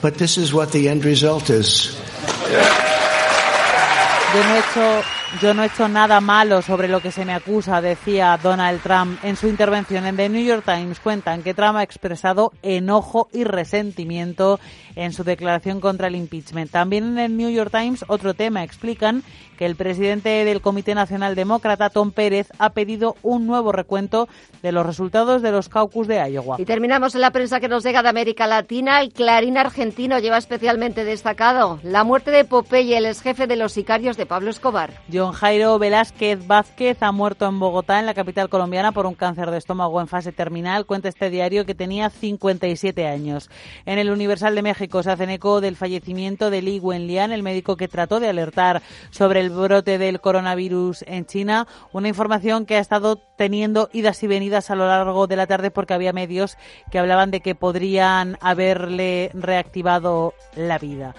But 0.00 0.14
this 0.14 0.38
is 0.38 0.52
what 0.52 0.70
the 0.70 0.88
end 0.88 1.04
result 1.04 1.50
is. 1.50 1.96
Yo 5.40 5.54
no 5.54 5.62
he 5.62 5.66
hecho 5.66 5.88
nada 5.88 6.20
malo 6.20 6.62
sobre 6.62 6.88
lo 6.88 7.00
que 7.00 7.10
se 7.10 7.24
me 7.24 7.34
acusa, 7.34 7.80
decía 7.80 8.38
Donald 8.42 8.82
Trump. 8.82 9.18
En 9.22 9.36
su 9.36 9.48
intervención 9.48 10.06
en 10.06 10.16
The 10.16 10.28
New 10.28 10.44
York 10.44 10.64
Times 10.64 11.00
cuentan 11.00 11.42
que 11.42 11.54
Trump 11.54 11.76
ha 11.76 11.82
expresado 11.82 12.52
enojo 12.62 13.28
y 13.32 13.44
resentimiento 13.44 14.60
en 14.96 15.12
su 15.12 15.24
declaración 15.24 15.80
contra 15.80 16.08
el 16.08 16.16
impeachment. 16.16 16.70
También 16.70 17.04
en 17.04 17.18
el 17.18 17.36
New 17.36 17.50
York 17.50 17.70
Times 17.70 18.04
otro 18.08 18.34
tema 18.34 18.62
explican 18.62 19.22
que 19.56 19.66
el 19.66 19.76
presidente 19.76 20.44
del 20.44 20.60
Comité 20.60 20.94
Nacional 20.94 21.34
Demócrata, 21.34 21.90
Tom 21.90 22.10
Pérez, 22.10 22.48
ha 22.58 22.70
pedido 22.70 23.16
un 23.22 23.46
nuevo 23.46 23.72
recuento 23.72 24.28
de 24.62 24.72
los 24.72 24.84
resultados 24.84 25.42
de 25.42 25.52
los 25.52 25.68
caucus 25.68 26.08
de 26.08 26.16
Iowa. 26.28 26.56
Y 26.58 26.64
terminamos 26.64 27.14
en 27.14 27.20
la 27.20 27.30
prensa 27.30 27.60
que 27.60 27.68
nos 27.68 27.84
llega 27.84 28.02
de 28.02 28.08
América 28.08 28.46
Latina. 28.46 29.00
El 29.00 29.12
Clarín 29.12 29.56
argentino 29.56 30.18
lleva 30.18 30.38
especialmente 30.38 31.04
destacado 31.04 31.78
la 31.82 32.04
muerte 32.04 32.30
de 32.30 32.44
Popeye, 32.44 32.96
el 32.96 33.06
ex 33.06 33.20
jefe 33.20 33.46
de 33.46 33.56
los 33.56 33.72
sicarios 33.72 34.16
de 34.16 34.26
Pablo 34.26 34.50
Escobar. 34.50 34.92
John 35.12 35.32
Jairo 35.32 35.78
Velázquez 35.78 36.46
Vázquez 36.46 37.02
ha 37.02 37.12
muerto 37.12 37.46
en 37.46 37.58
Bogotá, 37.58 38.00
en 38.00 38.06
la 38.06 38.14
capital 38.14 38.48
colombiana, 38.48 38.92
por 38.92 39.06
un 39.06 39.14
cáncer 39.14 39.50
de 39.50 39.58
estómago 39.58 40.00
en 40.00 40.08
fase 40.08 40.32
terminal. 40.32 40.84
Cuenta 40.84 41.08
este 41.08 41.30
diario 41.30 41.64
que 41.64 41.74
tenía 41.74 42.10
57 42.10 43.06
años. 43.06 43.50
En 43.86 43.98
el 43.98 44.10
Universal 44.10 44.54
de 44.54 44.62
México 44.62 44.83
hacen 44.92 45.30
eco 45.30 45.60
del 45.60 45.76
fallecimiento 45.76 46.50
de 46.50 46.62
Li 46.62 46.78
Wenlian, 46.78 47.32
el 47.32 47.42
médico 47.42 47.76
que 47.76 47.88
trató 47.88 48.20
de 48.20 48.28
alertar 48.28 48.82
sobre 49.10 49.40
el 49.40 49.50
brote 49.50 49.98
del 49.98 50.20
coronavirus 50.20 51.02
en 51.06 51.26
China. 51.26 51.66
Una 51.92 52.08
información 52.08 52.66
que 52.66 52.76
ha 52.76 52.80
estado 52.80 53.16
teniendo 53.36 53.88
idas 53.92 54.22
y 54.22 54.26
venidas 54.26 54.70
a 54.70 54.76
lo 54.76 54.86
largo 54.86 55.26
de 55.26 55.36
la 55.36 55.46
tarde 55.46 55.70
porque 55.70 55.94
había 55.94 56.12
medios 56.12 56.56
que 56.90 56.98
hablaban 56.98 57.30
de 57.30 57.40
que 57.40 57.54
podrían 57.54 58.38
haberle 58.40 59.30
reactivado 59.34 60.34
la 60.56 60.78
vida. 60.78 61.14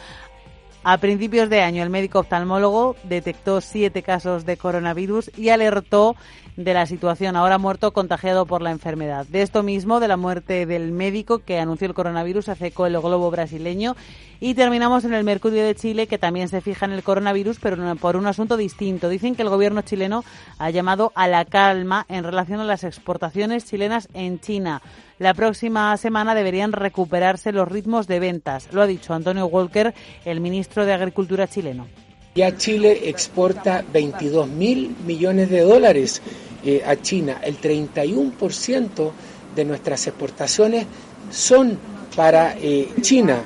A 0.88 1.00
principios 1.00 1.50
de 1.50 1.62
año, 1.62 1.82
el 1.82 1.90
médico 1.90 2.20
oftalmólogo 2.20 2.96
detectó 3.06 3.60
siete 3.60 4.04
casos 4.04 4.46
de 4.46 4.56
coronavirus 4.56 5.32
y 5.36 5.50
alertó 5.50 6.16
de 6.58 6.74
la 6.74 6.86
situación. 6.86 7.36
Ahora 7.36 7.58
muerto 7.58 7.92
contagiado 7.92 8.46
por 8.46 8.62
la 8.62 8.72
enfermedad. 8.72 9.26
De 9.28 9.42
esto 9.42 9.64
mismo, 9.64 10.00
de 10.00 10.08
la 10.08 10.18
muerte 10.18 10.66
del 10.66 10.92
médico 10.92 11.40
que 11.40 11.60
anunció 11.60 11.88
el 11.88 11.94
coronavirus, 11.94 12.50
hace 12.50 12.68
el 12.68 13.00
globo 13.00 13.32
brasileño. 13.32 13.96
Y 14.40 14.54
terminamos 14.54 15.06
en 15.06 15.14
el 15.14 15.24
Mercurio 15.24 15.64
de 15.64 15.76
Chile, 15.76 16.08
que 16.08 16.18
también 16.18 16.50
se 16.50 16.62
fija 16.62 16.86
en 16.86 16.92
el 16.92 17.04
coronavirus, 17.04 17.58
pero 17.62 17.96
por 17.96 18.16
un 18.16 18.28
asunto 18.28 18.58
distinto. 18.58 19.10
Dicen 19.10 19.36
que 19.36 19.42
el 19.42 19.50
gobierno 19.50 19.82
chileno 19.82 20.24
ha 20.60 20.70
llamado 20.70 21.12
a 21.16 21.28
la 21.28 21.46
calma 21.46 22.06
en 22.10 22.24
relación 22.24 22.60
a 22.60 22.66
las 22.66 22.84
exportaciones 22.84 23.66
chilenas 23.66 24.10
en 24.14 24.40
China. 24.40 24.82
La 25.20 25.34
próxima 25.34 25.96
semana 25.98 26.36
deberían 26.36 26.74
recuperarse 26.74 27.54
los 27.54 27.70
ritmos 27.70 28.08
de 28.08 28.20
ventas, 28.20 28.68
lo 28.74 28.82
ha 28.82 28.88
dicho 28.88 29.14
Antonio 29.14 29.46
Walker, 29.46 29.94
el 30.26 30.42
ministro 30.42 30.86
de 30.86 30.94
Agricultura 30.94 31.48
chileno. 31.48 31.88
Ya 32.36 32.58
Chile 32.58 33.08
exporta 33.10 33.86
22 33.94 34.50
mil 34.50 34.94
millones 35.08 35.50
de 35.50 35.62
dólares 35.62 36.22
eh, 36.66 36.84
a 36.86 36.98
China. 36.98 37.40
El 37.42 37.62
31% 37.62 39.12
de 39.56 39.64
nuestras 39.64 40.06
exportaciones 40.08 40.86
son 41.32 41.80
para 42.14 42.58
eh, 42.58 42.90
China. 43.00 43.42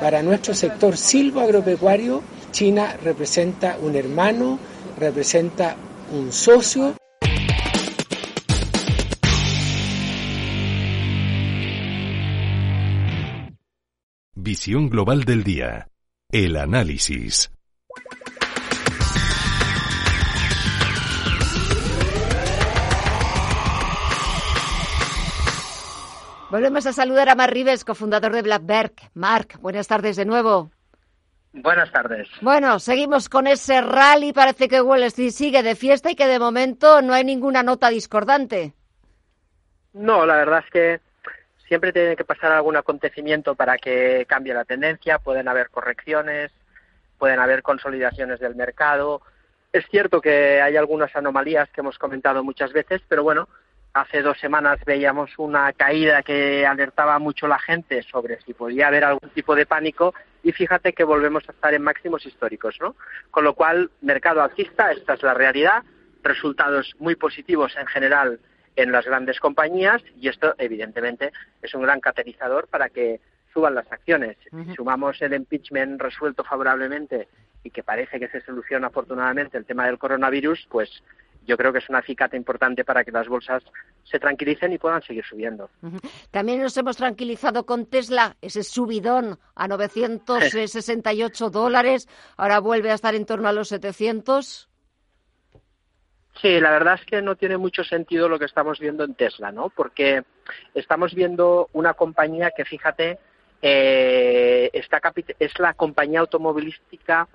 Para 0.00 0.22
nuestro 0.22 0.54
sector 0.54 0.96
silvoagropecuario, 0.96 2.22
China 2.50 2.96
representa 3.04 3.76
un 3.82 3.94
hermano, 3.94 4.58
representa 4.98 5.76
un 6.10 6.32
socio 6.32 6.94
Visión 14.34 14.88
Global 14.88 15.24
del 15.24 15.44
Día. 15.44 15.88
El 16.32 16.56
análisis. 16.56 17.50
Volvemos 26.50 26.84
a 26.84 26.92
saludar 26.92 27.28
a 27.28 27.36
Mark 27.36 27.52
Rives, 27.52 27.84
cofundador 27.84 28.32
de 28.32 28.42
Blackberg. 28.42 28.92
Mark, 29.14 29.50
buenas 29.60 29.86
tardes 29.86 30.16
de 30.16 30.24
nuevo. 30.24 30.72
Buenas 31.52 31.92
tardes. 31.92 32.28
Bueno, 32.40 32.80
seguimos 32.80 33.28
con 33.28 33.46
ese 33.46 33.80
rally. 33.80 34.32
Parece 34.32 34.66
que 34.68 34.80
Wall 34.80 35.04
Street 35.04 35.30
sigue 35.30 35.62
de 35.62 35.76
fiesta 35.76 36.10
y 36.10 36.16
que 36.16 36.26
de 36.26 36.40
momento 36.40 37.02
no 37.02 37.12
hay 37.12 37.22
ninguna 37.22 37.62
nota 37.62 37.88
discordante. 37.88 38.72
No, 39.92 40.26
la 40.26 40.34
verdad 40.34 40.64
es 40.64 40.70
que 40.72 41.00
siempre 41.68 41.92
tiene 41.92 42.16
que 42.16 42.24
pasar 42.24 42.50
algún 42.50 42.76
acontecimiento 42.76 43.54
para 43.54 43.78
que 43.78 44.26
cambie 44.28 44.52
la 44.52 44.64
tendencia, 44.64 45.20
pueden 45.20 45.46
haber 45.46 45.70
correcciones, 45.70 46.50
pueden 47.16 47.38
haber 47.38 47.62
consolidaciones 47.62 48.40
del 48.40 48.56
mercado. 48.56 49.22
Es 49.72 49.84
cierto 49.88 50.20
que 50.20 50.60
hay 50.60 50.76
algunas 50.76 51.14
anomalías 51.14 51.70
que 51.70 51.80
hemos 51.80 51.96
comentado 51.96 52.42
muchas 52.42 52.72
veces, 52.72 53.02
pero 53.08 53.22
bueno, 53.22 53.48
hace 53.92 54.22
dos 54.22 54.38
semanas 54.38 54.78
veíamos 54.86 55.30
una 55.38 55.72
caída 55.72 56.22
que 56.22 56.66
alertaba 56.66 57.18
mucho 57.18 57.48
la 57.48 57.58
gente 57.58 58.02
sobre 58.02 58.40
si 58.42 58.54
podía 58.54 58.88
haber 58.88 59.04
algún 59.04 59.30
tipo 59.30 59.54
de 59.54 59.66
pánico 59.66 60.14
y 60.42 60.52
fíjate 60.52 60.92
que 60.92 61.04
volvemos 61.04 61.48
a 61.48 61.52
estar 61.52 61.74
en 61.74 61.82
máximos 61.82 62.24
históricos, 62.24 62.76
¿no? 62.80 62.96
Con 63.30 63.44
lo 63.44 63.54
cual, 63.54 63.90
mercado 64.00 64.42
alcista, 64.42 64.92
esta 64.92 65.14
es 65.14 65.22
la 65.22 65.34
realidad, 65.34 65.82
resultados 66.22 66.94
muy 66.98 67.16
positivos 67.16 67.76
en 67.76 67.86
general 67.86 68.40
en 68.76 68.92
las 68.92 69.04
grandes 69.04 69.40
compañías 69.40 70.02
y 70.16 70.28
esto 70.28 70.54
evidentemente 70.58 71.32
es 71.60 71.74
un 71.74 71.82
gran 71.82 72.00
catalizador 72.00 72.68
para 72.68 72.88
que 72.88 73.20
suban 73.52 73.74
las 73.74 73.90
acciones. 73.90 74.36
Si 74.50 74.74
sumamos 74.74 75.20
el 75.20 75.34
impeachment 75.34 76.00
resuelto 76.00 76.44
favorablemente 76.44 77.28
y 77.64 77.70
que 77.70 77.82
parece 77.82 78.20
que 78.20 78.28
se 78.28 78.40
soluciona 78.42 78.86
afortunadamente 78.86 79.58
el 79.58 79.66
tema 79.66 79.86
del 79.86 79.98
coronavirus, 79.98 80.66
pues 80.70 81.02
yo 81.50 81.56
creo 81.56 81.72
que 81.72 81.80
es 81.80 81.88
una 81.88 81.98
acicate 81.98 82.36
importante 82.36 82.84
para 82.84 83.02
que 83.02 83.10
las 83.10 83.26
bolsas 83.26 83.64
se 84.04 84.20
tranquilicen 84.20 84.72
y 84.72 84.78
puedan 84.78 85.02
seguir 85.02 85.24
subiendo. 85.24 85.68
También 86.30 86.62
nos 86.62 86.76
hemos 86.76 86.96
tranquilizado 86.96 87.66
con 87.66 87.86
Tesla, 87.86 88.36
ese 88.40 88.62
subidón 88.62 89.36
a 89.56 89.66
968 89.66 91.50
dólares, 91.50 92.08
ahora 92.36 92.60
vuelve 92.60 92.92
a 92.92 92.94
estar 92.94 93.16
en 93.16 93.26
torno 93.26 93.48
a 93.48 93.52
los 93.52 93.66
700. 93.66 94.68
Sí, 96.40 96.60
la 96.60 96.70
verdad 96.70 96.94
es 96.94 97.04
que 97.04 97.20
no 97.20 97.34
tiene 97.34 97.58
mucho 97.58 97.82
sentido 97.82 98.28
lo 98.28 98.38
que 98.38 98.44
estamos 98.44 98.78
viendo 98.78 99.02
en 99.02 99.16
Tesla, 99.16 99.50
¿no? 99.50 99.70
Porque 99.70 100.22
estamos 100.72 101.14
viendo 101.14 101.68
una 101.72 101.94
compañía 101.94 102.52
que, 102.56 102.64
fíjate, 102.64 103.18
eh, 103.60 104.70
es 104.72 105.58
la 105.58 105.74
compañía 105.74 106.20
automovilística 106.20 107.26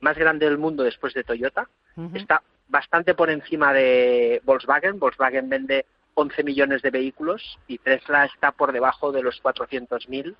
más 0.00 0.18
grande 0.18 0.44
del 0.44 0.58
mundo 0.58 0.82
después 0.82 1.14
de 1.14 1.24
Toyota. 1.24 1.70
Está 2.14 2.42
bastante 2.68 3.14
por 3.14 3.30
encima 3.30 3.72
de 3.72 4.40
Volkswagen. 4.44 4.98
Volkswagen 4.98 5.48
vende 5.48 5.86
11 6.14 6.44
millones 6.44 6.82
de 6.82 6.90
vehículos 6.90 7.58
y 7.66 7.78
Tesla 7.78 8.24
está 8.24 8.52
por 8.52 8.72
debajo 8.72 9.12
de 9.12 9.22
los 9.22 9.42
400.000. 9.42 10.34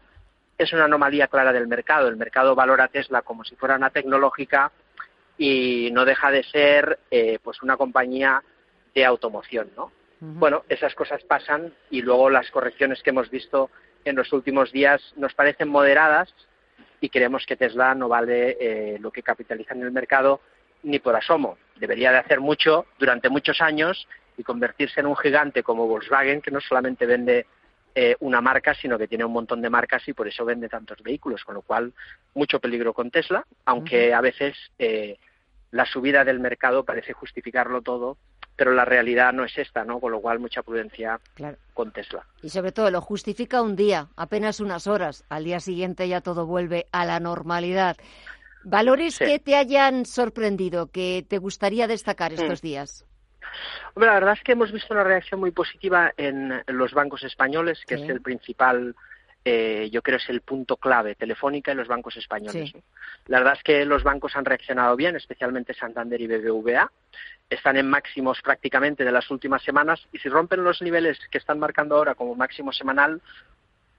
Es 0.59 0.73
una 0.73 0.85
anomalía 0.85 1.29
clara 1.29 1.53
del 1.53 1.67
mercado. 1.67 2.09
El 2.09 2.17
mercado 2.17 2.55
valora 2.55 2.85
a 2.85 2.89
Tesla 2.89 3.23
como 3.23 3.45
si 3.45 3.57
fuera 3.57 3.77
una 3.77 3.91
tecnológica 3.91 4.71
y 5.39 5.91
no 5.93 6.05
deja 6.05 6.31
de 6.31 6.45
ser 6.45 6.99
eh, 7.11 7.39
pues 7.43 7.63
una 7.63 7.77
compañía 7.77 8.43
de 8.95 9.05
automoción, 9.05 9.71
¿no? 9.77 9.91
Bueno, 10.25 10.63
esas 10.69 10.95
cosas 10.95 11.21
pasan 11.25 11.75
y 11.91 12.01
luego 12.01 12.31
las 12.31 12.49
correcciones 12.53 13.03
que 13.03 13.11
hemos 13.11 13.29
visto 13.29 13.71
en 14.05 14.15
los 14.15 14.33
últimos 14.33 14.71
días 14.71 15.03
nos 15.17 15.35
parecen 15.35 15.69
moderadas 15.69 16.33
y 17.01 17.09
creemos 17.09 17.45
que 17.45 17.57
Tesla 17.57 17.93
no 17.97 18.09
vale 18.09 18.57
eh, 18.61 18.99
lo 19.01 19.11
que 19.11 19.25
capitaliza 19.25 19.75
en 19.75 19.83
el 19.83 19.91
mercado 19.91 20.41
ni 20.85 21.01
por 21.01 21.17
asomo. 21.17 21.59
Debería 21.83 22.13
de 22.13 22.19
hacer 22.19 22.39
mucho 22.39 22.87
durante 22.97 23.29
muchos 23.29 23.61
años 23.61 24.07
y 24.37 24.45
convertirse 24.45 25.01
en 25.01 25.07
un 25.07 25.17
gigante 25.17 25.65
como 25.65 25.89
Volkswagen, 25.89 26.41
que 26.41 26.53
no 26.53 26.61
solamente 26.61 27.07
vende 27.07 27.45
eh, 27.93 28.15
una 28.21 28.41
marca, 28.41 28.73
sino 28.73 28.97
que 28.97 29.09
tiene 29.09 29.25
un 29.25 29.33
montón 29.33 29.61
de 29.61 29.69
marcas 29.69 30.07
y 30.07 30.13
por 30.13 30.29
eso 30.29 30.45
vende 30.45 30.69
tantos 30.69 31.03
vehículos, 31.03 31.43
con 31.43 31.57
lo 31.57 31.63
cual 31.63 31.93
mucho 32.35 32.61
peligro 32.61 32.95
con 32.95 33.11
Tesla, 33.11 33.45
aunque 33.65 34.15
a 34.15 34.21
veces 34.21 34.57
eh, 34.79 35.17
la 35.73 35.85
subida 35.85 36.25
del 36.25 36.39
mercado 36.39 36.85
parece 36.85 37.15
justificarlo 37.15 37.83
todo 37.83 38.17
pero 38.55 38.73
la 38.73 38.85
realidad 38.85 39.33
no 39.33 39.45
es 39.45 39.57
esta, 39.57 39.83
¿no? 39.83 39.99
Con 39.99 40.13
lo 40.13 40.21
cual 40.21 40.39
mucha 40.39 40.63
prudencia 40.63 41.19
con 41.73 41.91
Tesla. 41.91 42.25
Y 42.43 42.51
sobre 42.51 42.71
todo 42.71 42.91
lo 42.91 43.01
justifica 43.01 43.63
un 43.63 43.77
día, 43.77 44.09
apenas 44.15 44.61
unas 44.61 44.87
horas. 44.87 45.25
Al 45.31 45.45
día 45.45 45.59
siguiente 45.59 46.07
ya 46.07 46.21
todo 46.21 46.47
vuelve 46.47 46.87
a 46.93 47.07
la 47.07 47.19
normalidad. 47.19 47.97
Valores 48.65 49.19
que 49.19 49.39
te 49.39 49.57
hayan 49.57 50.07
sorprendido, 50.07 50.91
que 50.91 51.25
te 51.29 51.39
gustaría 51.39 51.87
destacar 51.87 52.33
estos 52.33 52.63
mm. 52.63 52.67
días. 52.67 53.05
Hombre, 53.95 54.09
la 54.09 54.15
verdad 54.15 54.35
es 54.39 54.43
que 54.43 54.53
hemos 54.53 54.73
visto 54.73 54.95
una 54.95 55.05
reacción 55.05 55.41
muy 55.41 55.51
positiva 55.51 56.13
en 56.17 56.63
los 56.67 56.93
bancos 56.93 57.23
españoles, 57.25 57.81
que 57.87 57.97
es 57.97 58.03
el 58.03 58.23
principal 58.23 58.95
eh, 59.45 59.89
yo 59.91 60.03
creo 60.03 60.19
es 60.19 60.29
el 60.29 60.41
punto 60.41 60.77
clave, 60.77 61.17
Telefónica 61.17 61.73
y 61.73 61.75
los 61.75 61.89
bancos 61.89 62.17
españoles. 62.17 62.73
La 63.27 63.39
verdad 63.39 63.55
es 63.57 63.63
que 63.65 63.85
los 63.85 64.05
bancos 64.05 64.37
han 64.37 64.45
reaccionado 64.45 64.95
bien, 64.95 65.17
especialmente 65.17 65.75
Santander 65.75 66.21
y 66.21 66.29
BBVA. 66.29 66.91
Están 67.51 67.77
en 67.77 67.91
máximos 67.91 68.41
prácticamente 68.41 69.05
de 69.05 69.11
las 69.11 69.31
últimas 69.31 69.63
semanas 69.63 70.07
y 70.13 70.19
si 70.19 70.29
rompen 70.29 70.63
los 70.63 70.81
niveles 70.81 71.19
que 71.31 71.39
están 71.39 71.59
marcando 71.59 71.97
ahora 71.97 72.15
como 72.15 72.37
máximo 72.37 72.73
semanal, 72.73 73.21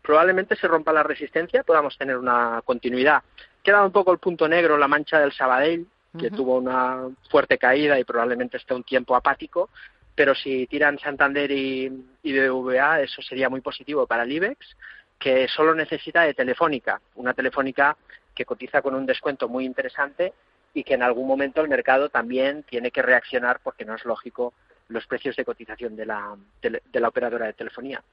probablemente 0.04 0.56
se 0.56 0.68
rompa 0.68 0.94
la 0.94 1.02
resistencia, 1.02 1.64
podamos 1.64 1.98
tener 1.98 2.18
una 2.18 2.62
continuidad. 2.64 3.24
Queda 3.64 3.84
un 3.84 3.92
poco 3.92 4.12
el 4.12 4.20
punto 4.20 4.48
negro, 4.48 4.78
la 4.78 4.88
mancha 4.88 5.20
del 5.20 5.32
Sabadell, 5.32 5.88
que 6.20 6.30
tuvo 6.30 6.58
una 6.58 7.08
fuerte 7.32 7.58
caída 7.58 7.98
y 7.98 8.04
probablemente 8.04 8.58
esté 8.58 8.76
un 8.76 8.84
tiempo 8.84 9.16
apático, 9.16 9.70
pero 10.14 10.36
si 10.36 10.68
tiran 10.68 11.00
Santander 11.00 11.50
y, 11.50 11.92
y 12.22 12.38
BBVA, 12.38 13.02
eso 13.02 13.20
sería 13.24 13.50
muy 13.50 13.62
positivo 13.62 14.06
para 14.06 14.22
el 14.22 14.32
IBEX 14.32 14.76
que 15.18 15.48
solo 15.48 15.74
necesita 15.74 16.24
de 16.24 16.34
Telefónica, 16.34 17.02
una 17.16 17.34
Telefónica 17.34 17.96
que 18.36 18.46
cotiza 18.46 18.82
con 18.82 18.94
un 18.94 19.06
descuento 19.06 19.48
muy 19.48 19.66
interesante 19.66 20.34
y 20.74 20.84
que 20.84 20.96
en 20.96 21.04
algún 21.04 21.28
momento 21.28 21.62
el 21.62 21.70
mercado 21.70 22.10
también 22.10 22.64
tiene 22.64 22.92
que 22.92 23.02
reaccionar 23.02 23.60
porque 23.64 23.86
no 23.86 23.96
es 23.96 24.04
lógico 24.06 24.54
los 24.90 25.06
precios 25.08 25.36
de 25.36 25.46
cotización 25.46 25.96
de 25.96 26.06
la, 26.06 26.36
de, 26.62 27.00
la 27.00 27.08
operadora 27.08 27.48
de 27.48 27.54
telefonía. 27.54 28.04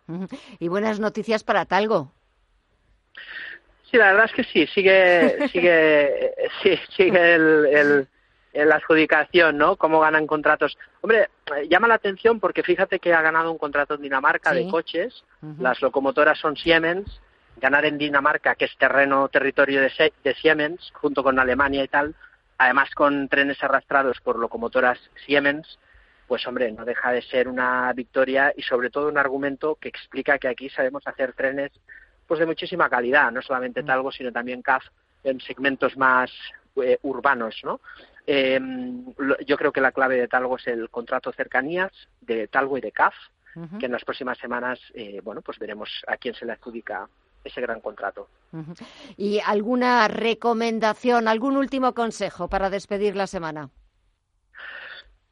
Y 0.58 0.68
buenas 0.68 1.00
noticias 1.00 1.44
para 1.44 1.64
Talgo. 1.64 2.12
Sí, 3.90 3.96
la 3.96 4.12
verdad 4.12 4.26
es 4.26 4.32
que 4.32 4.44
sí, 4.44 4.66
sigue, 4.68 5.48
sigue, 5.52 6.34
sí, 6.62 6.78
sigue 6.96 7.34
el 7.34 8.08
la 8.52 8.76
adjudicación, 8.76 9.56
¿no? 9.56 9.76
Cómo 9.76 10.00
ganan 10.00 10.26
contratos. 10.26 10.76
Hombre, 11.00 11.30
llama 11.68 11.88
la 11.88 11.94
atención 11.94 12.40
porque 12.40 12.62
fíjate 12.62 12.98
que 12.98 13.14
ha 13.14 13.22
ganado 13.22 13.52
un 13.52 13.58
contrato 13.58 13.94
en 13.94 14.02
Dinamarca 14.02 14.52
de 14.52 14.68
coches, 14.68 15.24
las 15.58 15.80
locomotoras 15.80 16.38
son 16.38 16.56
Siemens, 16.56 17.20
ganar 17.60 17.84
en 17.84 17.98
Dinamarca, 17.98 18.54
que 18.54 18.64
es 18.64 18.76
terreno, 18.76 19.28
territorio 19.28 19.80
de, 19.80 20.12
de 20.24 20.34
Siemens, 20.34 20.90
junto 20.94 21.22
con 21.22 21.38
Alemania 21.38 21.84
y 21.84 21.88
tal, 21.88 22.14
además 22.58 22.90
con 22.94 23.28
trenes 23.28 23.62
arrastrados 23.62 24.20
por 24.20 24.38
locomotoras 24.38 24.98
Siemens, 25.26 25.78
pues 26.30 26.46
hombre, 26.46 26.70
no 26.70 26.84
deja 26.84 27.10
de 27.10 27.22
ser 27.22 27.48
una 27.48 27.92
victoria 27.92 28.54
y 28.56 28.62
sobre 28.62 28.88
todo 28.88 29.08
un 29.08 29.18
argumento 29.18 29.74
que 29.74 29.88
explica 29.88 30.38
que 30.38 30.46
aquí 30.46 30.70
sabemos 30.70 31.04
hacer 31.04 31.32
trenes 31.32 31.72
pues 32.24 32.38
de 32.38 32.46
muchísima 32.46 32.88
calidad, 32.88 33.32
no 33.32 33.42
solamente 33.42 33.82
mm. 33.82 33.86
Talgo, 33.86 34.12
sino 34.12 34.30
también 34.30 34.62
CAF 34.62 34.84
en 35.24 35.40
segmentos 35.40 35.96
más 35.96 36.30
eh, 36.80 37.00
urbanos, 37.02 37.60
¿no? 37.64 37.80
Eh, 38.28 38.60
yo 39.44 39.56
creo 39.56 39.72
que 39.72 39.80
la 39.80 39.90
clave 39.90 40.18
de 40.18 40.28
Talgo 40.28 40.56
es 40.56 40.68
el 40.68 40.88
contrato 40.88 41.32
cercanías 41.32 41.90
de 42.20 42.46
Talgo 42.46 42.78
y 42.78 42.80
de 42.80 42.92
CAF, 42.92 43.14
que 43.80 43.86
en 43.86 43.92
las 43.92 44.04
próximas 44.04 44.38
semanas, 44.38 44.78
eh, 44.94 45.20
bueno, 45.24 45.42
pues 45.42 45.58
veremos 45.58 45.90
a 46.06 46.16
quién 46.16 46.34
se 46.34 46.46
le 46.46 46.52
adjudica 46.52 47.08
ese 47.42 47.60
gran 47.60 47.80
contrato. 47.80 48.28
¿Y 49.16 49.40
alguna 49.40 50.06
recomendación, 50.06 51.26
algún 51.26 51.56
último 51.56 51.92
consejo 51.92 52.46
para 52.48 52.70
despedir 52.70 53.16
la 53.16 53.26
semana? 53.26 53.70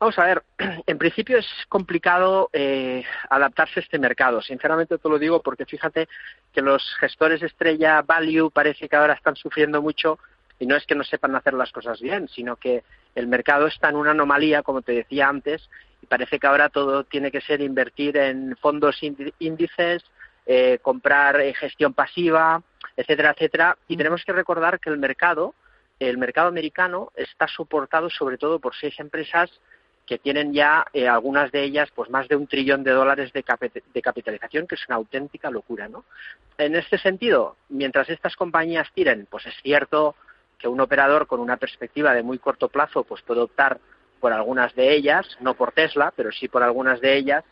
Vamos 0.00 0.16
a 0.18 0.26
ver, 0.26 0.44
en 0.86 0.96
principio 0.98 1.38
es 1.38 1.46
complicado 1.68 2.50
eh, 2.52 3.04
adaptarse 3.28 3.80
a 3.80 3.82
este 3.82 3.98
mercado. 3.98 4.40
Sinceramente 4.40 4.96
te 4.96 5.08
lo 5.08 5.18
digo 5.18 5.42
porque 5.42 5.66
fíjate 5.66 6.08
que 6.52 6.62
los 6.62 6.94
gestores 7.00 7.42
estrella 7.42 8.02
value 8.02 8.50
parece 8.50 8.88
que 8.88 8.94
ahora 8.94 9.14
están 9.14 9.34
sufriendo 9.34 9.82
mucho 9.82 10.20
y 10.60 10.66
no 10.66 10.76
es 10.76 10.86
que 10.86 10.94
no 10.94 11.02
sepan 11.02 11.34
hacer 11.34 11.54
las 11.54 11.72
cosas 11.72 12.00
bien, 12.00 12.28
sino 12.28 12.56
que 12.56 12.84
el 13.14 13.26
mercado 13.26 13.66
está 13.66 13.88
en 13.88 13.96
una 13.96 14.12
anomalía, 14.12 14.62
como 14.62 14.82
te 14.82 14.92
decía 14.92 15.28
antes, 15.28 15.68
y 16.00 16.06
parece 16.06 16.38
que 16.38 16.46
ahora 16.46 16.68
todo 16.68 17.04
tiene 17.04 17.30
que 17.32 17.40
ser 17.40 17.60
invertir 17.60 18.16
en 18.16 18.56
fondos 18.56 19.00
índices, 19.38 20.04
eh, 20.46 20.78
comprar 20.80 21.40
eh, 21.40 21.54
gestión 21.54 21.92
pasiva, 21.94 22.62
etcétera, 22.96 23.32
etcétera. 23.36 23.76
Y 23.88 23.96
tenemos 23.96 24.24
que 24.24 24.32
recordar 24.32 24.78
que 24.78 24.90
el 24.90 24.98
mercado, 24.98 25.54
el 25.98 26.18
mercado 26.18 26.48
americano, 26.48 27.10
está 27.16 27.48
soportado 27.48 28.10
sobre 28.10 28.38
todo 28.38 28.60
por 28.60 28.74
seis 28.76 28.98
empresas 28.98 29.50
que 30.08 30.18
tienen 30.18 30.54
ya 30.54 30.86
eh, 30.94 31.06
algunas 31.06 31.52
de 31.52 31.62
ellas 31.62 31.90
pues 31.94 32.08
más 32.08 32.26
de 32.28 32.36
un 32.36 32.46
trillón 32.46 32.82
de 32.82 32.92
dólares 32.92 33.30
de, 33.34 33.44
de, 33.92 34.02
capitalización, 34.02 34.66
que 34.66 34.74
es 34.74 34.88
una 34.88 34.96
auténtica 34.96 35.50
locura, 35.50 35.86
¿no? 35.86 36.06
En 36.56 36.74
este 36.74 36.96
sentido, 36.96 37.56
mientras 37.68 38.08
estas 38.08 38.34
compañías 38.34 38.90
tiren, 38.94 39.26
pues 39.30 39.44
es 39.44 39.54
cierto 39.62 40.16
que 40.58 40.66
un 40.66 40.80
operador 40.80 41.26
con 41.26 41.40
una 41.40 41.58
perspectiva 41.58 42.14
de 42.14 42.22
muy 42.22 42.38
corto 42.38 42.70
plazo 42.70 43.04
pues 43.04 43.20
puede 43.20 43.42
optar 43.42 43.80
por 44.18 44.32
algunas 44.32 44.74
de 44.74 44.94
ellas, 44.94 45.26
no 45.40 45.52
por 45.54 45.72
Tesla, 45.72 46.10
pero 46.16 46.32
sí 46.32 46.48
por 46.48 46.62
algunas 46.62 47.02
de 47.02 47.14
ellas, 47.14 47.44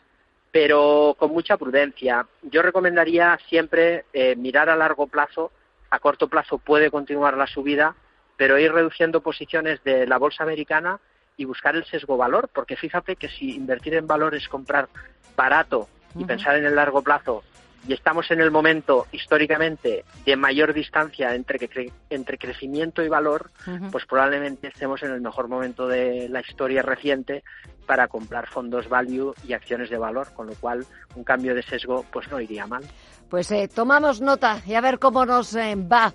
pero 0.51 1.15
con 1.19 1.31
mucha 1.31 1.57
prudencia. 1.57 2.25
Yo 2.41 2.63
recomendaría 2.63 3.37
siempre 3.47 4.05
eh, 4.13 4.35
mirar 4.35 4.67
a 4.69 4.75
largo 4.75 5.05
plazo, 5.05 5.51
a 5.91 5.99
corto 5.99 6.27
plazo 6.27 6.57
puede 6.57 6.89
continuar 6.89 7.37
la 7.37 7.45
subida, 7.45 7.95
pero 8.35 8.57
ir 8.57 8.73
reduciendo 8.73 9.21
posiciones 9.21 9.83
de 9.83 10.07
la 10.07 10.17
bolsa 10.17 10.43
americana 10.43 10.99
y 11.37 11.45
buscar 11.45 11.75
el 11.75 11.85
sesgo 11.85 12.17
valor, 12.17 12.49
porque 12.53 12.75
fíjate 12.75 13.15
que 13.15 13.29
si 13.29 13.55
invertir 13.55 13.93
en 13.93 14.07
valor 14.07 14.35
es 14.35 14.47
comprar 14.49 14.89
barato 15.35 15.87
y 16.15 16.25
pensar 16.25 16.57
en 16.57 16.65
el 16.65 16.75
largo 16.75 17.01
plazo 17.01 17.43
y 17.87 17.93
estamos 17.93 18.29
en 18.31 18.41
el 18.41 18.51
momento 18.51 19.07
históricamente 19.11 20.03
de 20.25 20.35
mayor 20.35 20.73
distancia 20.73 21.33
entre, 21.35 21.69
entre 22.09 22.37
crecimiento 22.37 23.01
y 23.01 23.07
valor, 23.07 23.49
pues 23.91 24.05
probablemente 24.05 24.67
estemos 24.67 25.01
en 25.03 25.11
el 25.11 25.21
mejor 25.21 25.47
momento 25.47 25.87
de 25.87 26.27
la 26.29 26.41
historia 26.41 26.81
reciente 26.81 27.43
para 27.85 28.07
comprar 28.07 28.47
fondos 28.47 28.89
value 28.89 29.33
y 29.47 29.53
acciones 29.53 29.89
de 29.89 29.97
valor, 29.97 30.27
con 30.33 30.47
lo 30.47 30.55
cual 30.55 30.85
un 31.15 31.23
cambio 31.23 31.55
de 31.55 31.63
sesgo 31.63 32.05
pues 32.11 32.29
no 32.29 32.41
iría 32.41 32.67
mal. 32.67 32.83
Pues 33.29 33.51
eh, 33.51 33.69
tomamos 33.73 34.19
nota 34.19 34.61
y 34.65 34.73
a 34.73 34.81
ver 34.81 34.99
cómo 34.99 35.25
nos 35.25 35.55
eh, 35.55 35.75
va. 35.75 36.13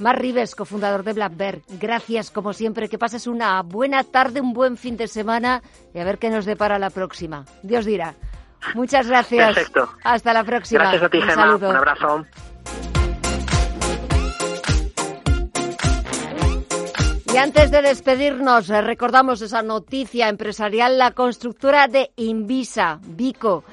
Mar 0.00 0.20
Rives, 0.20 0.54
cofundador 0.54 1.04
de 1.04 1.12
Black 1.12 1.36
Bear, 1.36 1.58
gracias 1.80 2.30
como 2.30 2.52
siempre, 2.52 2.88
que 2.88 2.98
pases 2.98 3.26
una 3.26 3.62
buena 3.62 4.02
tarde, 4.04 4.40
un 4.40 4.52
buen 4.52 4.76
fin 4.76 4.96
de 4.96 5.08
semana 5.08 5.62
y 5.94 5.98
a 5.98 6.04
ver 6.04 6.18
qué 6.18 6.30
nos 6.30 6.44
depara 6.44 6.78
la 6.78 6.90
próxima. 6.90 7.44
Dios 7.62 7.84
dirá. 7.84 8.14
Muchas 8.74 9.06
gracias. 9.06 9.54
Perfecto. 9.54 9.88
Hasta 10.02 10.32
la 10.32 10.42
próxima. 10.42 10.80
Gracias 10.80 11.02
a 11.02 11.08
ti, 11.08 11.18
Un 11.18 11.64
Un 11.64 11.76
abrazo. 11.76 12.24
Y 17.34 17.36
antes 17.36 17.72
de 17.72 17.82
despedirnos, 17.82 18.70
eh, 18.70 18.80
recordamos 18.80 19.42
esa 19.42 19.60
noticia 19.60 20.28
empresarial. 20.28 20.98
La 20.98 21.10
constructora 21.10 21.88
de 21.88 22.12
Invisa, 22.14 23.00
Vico, 23.02 23.64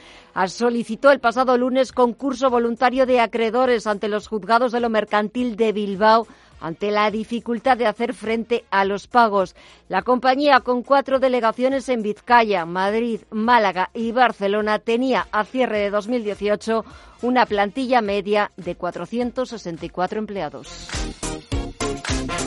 solicitó 0.47 1.11
el 1.11 1.19
pasado 1.19 1.55
lunes 1.59 1.91
concurso 1.91 2.49
voluntario 2.49 3.05
de 3.05 3.19
acreedores 3.19 3.85
ante 3.85 4.07
los 4.07 4.27
juzgados 4.27 4.71
de 4.71 4.79
lo 4.79 4.89
mercantil 4.89 5.57
de 5.57 5.73
Bilbao 5.73 6.25
ante 6.59 6.89
la 6.89 7.11
dificultad 7.11 7.77
de 7.77 7.85
hacer 7.85 8.15
frente 8.15 8.65
a 8.71 8.83
los 8.83 9.05
pagos. 9.05 9.55
La 9.89 10.01
compañía, 10.01 10.61
con 10.61 10.81
cuatro 10.81 11.19
delegaciones 11.19 11.87
en 11.89 12.01
Vizcaya, 12.01 12.65
Madrid, 12.65 13.21
Málaga 13.29 13.91
y 13.93 14.11
Barcelona, 14.11 14.79
tenía 14.79 15.27
a 15.31 15.45
cierre 15.45 15.81
de 15.81 15.91
2018 15.91 16.83
una 17.21 17.45
plantilla 17.45 18.01
media 18.01 18.49
de 18.57 18.73
464 18.73 20.17
empleados. 20.17 21.30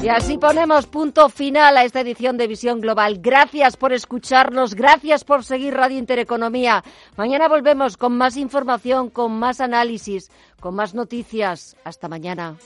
Y 0.05 0.11
así 0.11 0.36
ponemos 0.36 0.86
punto 0.86 1.30
final 1.30 1.78
a 1.78 1.84
esta 1.84 2.00
edición 2.00 2.36
de 2.36 2.46
Visión 2.46 2.82
Global. 2.82 3.20
Gracias 3.22 3.78
por 3.78 3.94
escucharnos, 3.94 4.74
gracias 4.74 5.24
por 5.24 5.44
seguir 5.44 5.72
Radio 5.72 5.96
Intereconomía. 5.96 6.84
Mañana 7.16 7.48
volvemos 7.48 7.96
con 7.96 8.14
más 8.18 8.36
información, 8.36 9.09
con 9.09 9.32
más 9.32 9.62
análisis, 9.62 10.30
con 10.61 10.74
más 10.74 10.92
noticias. 10.92 11.74
Hasta 11.84 12.09
mañana. 12.09 12.59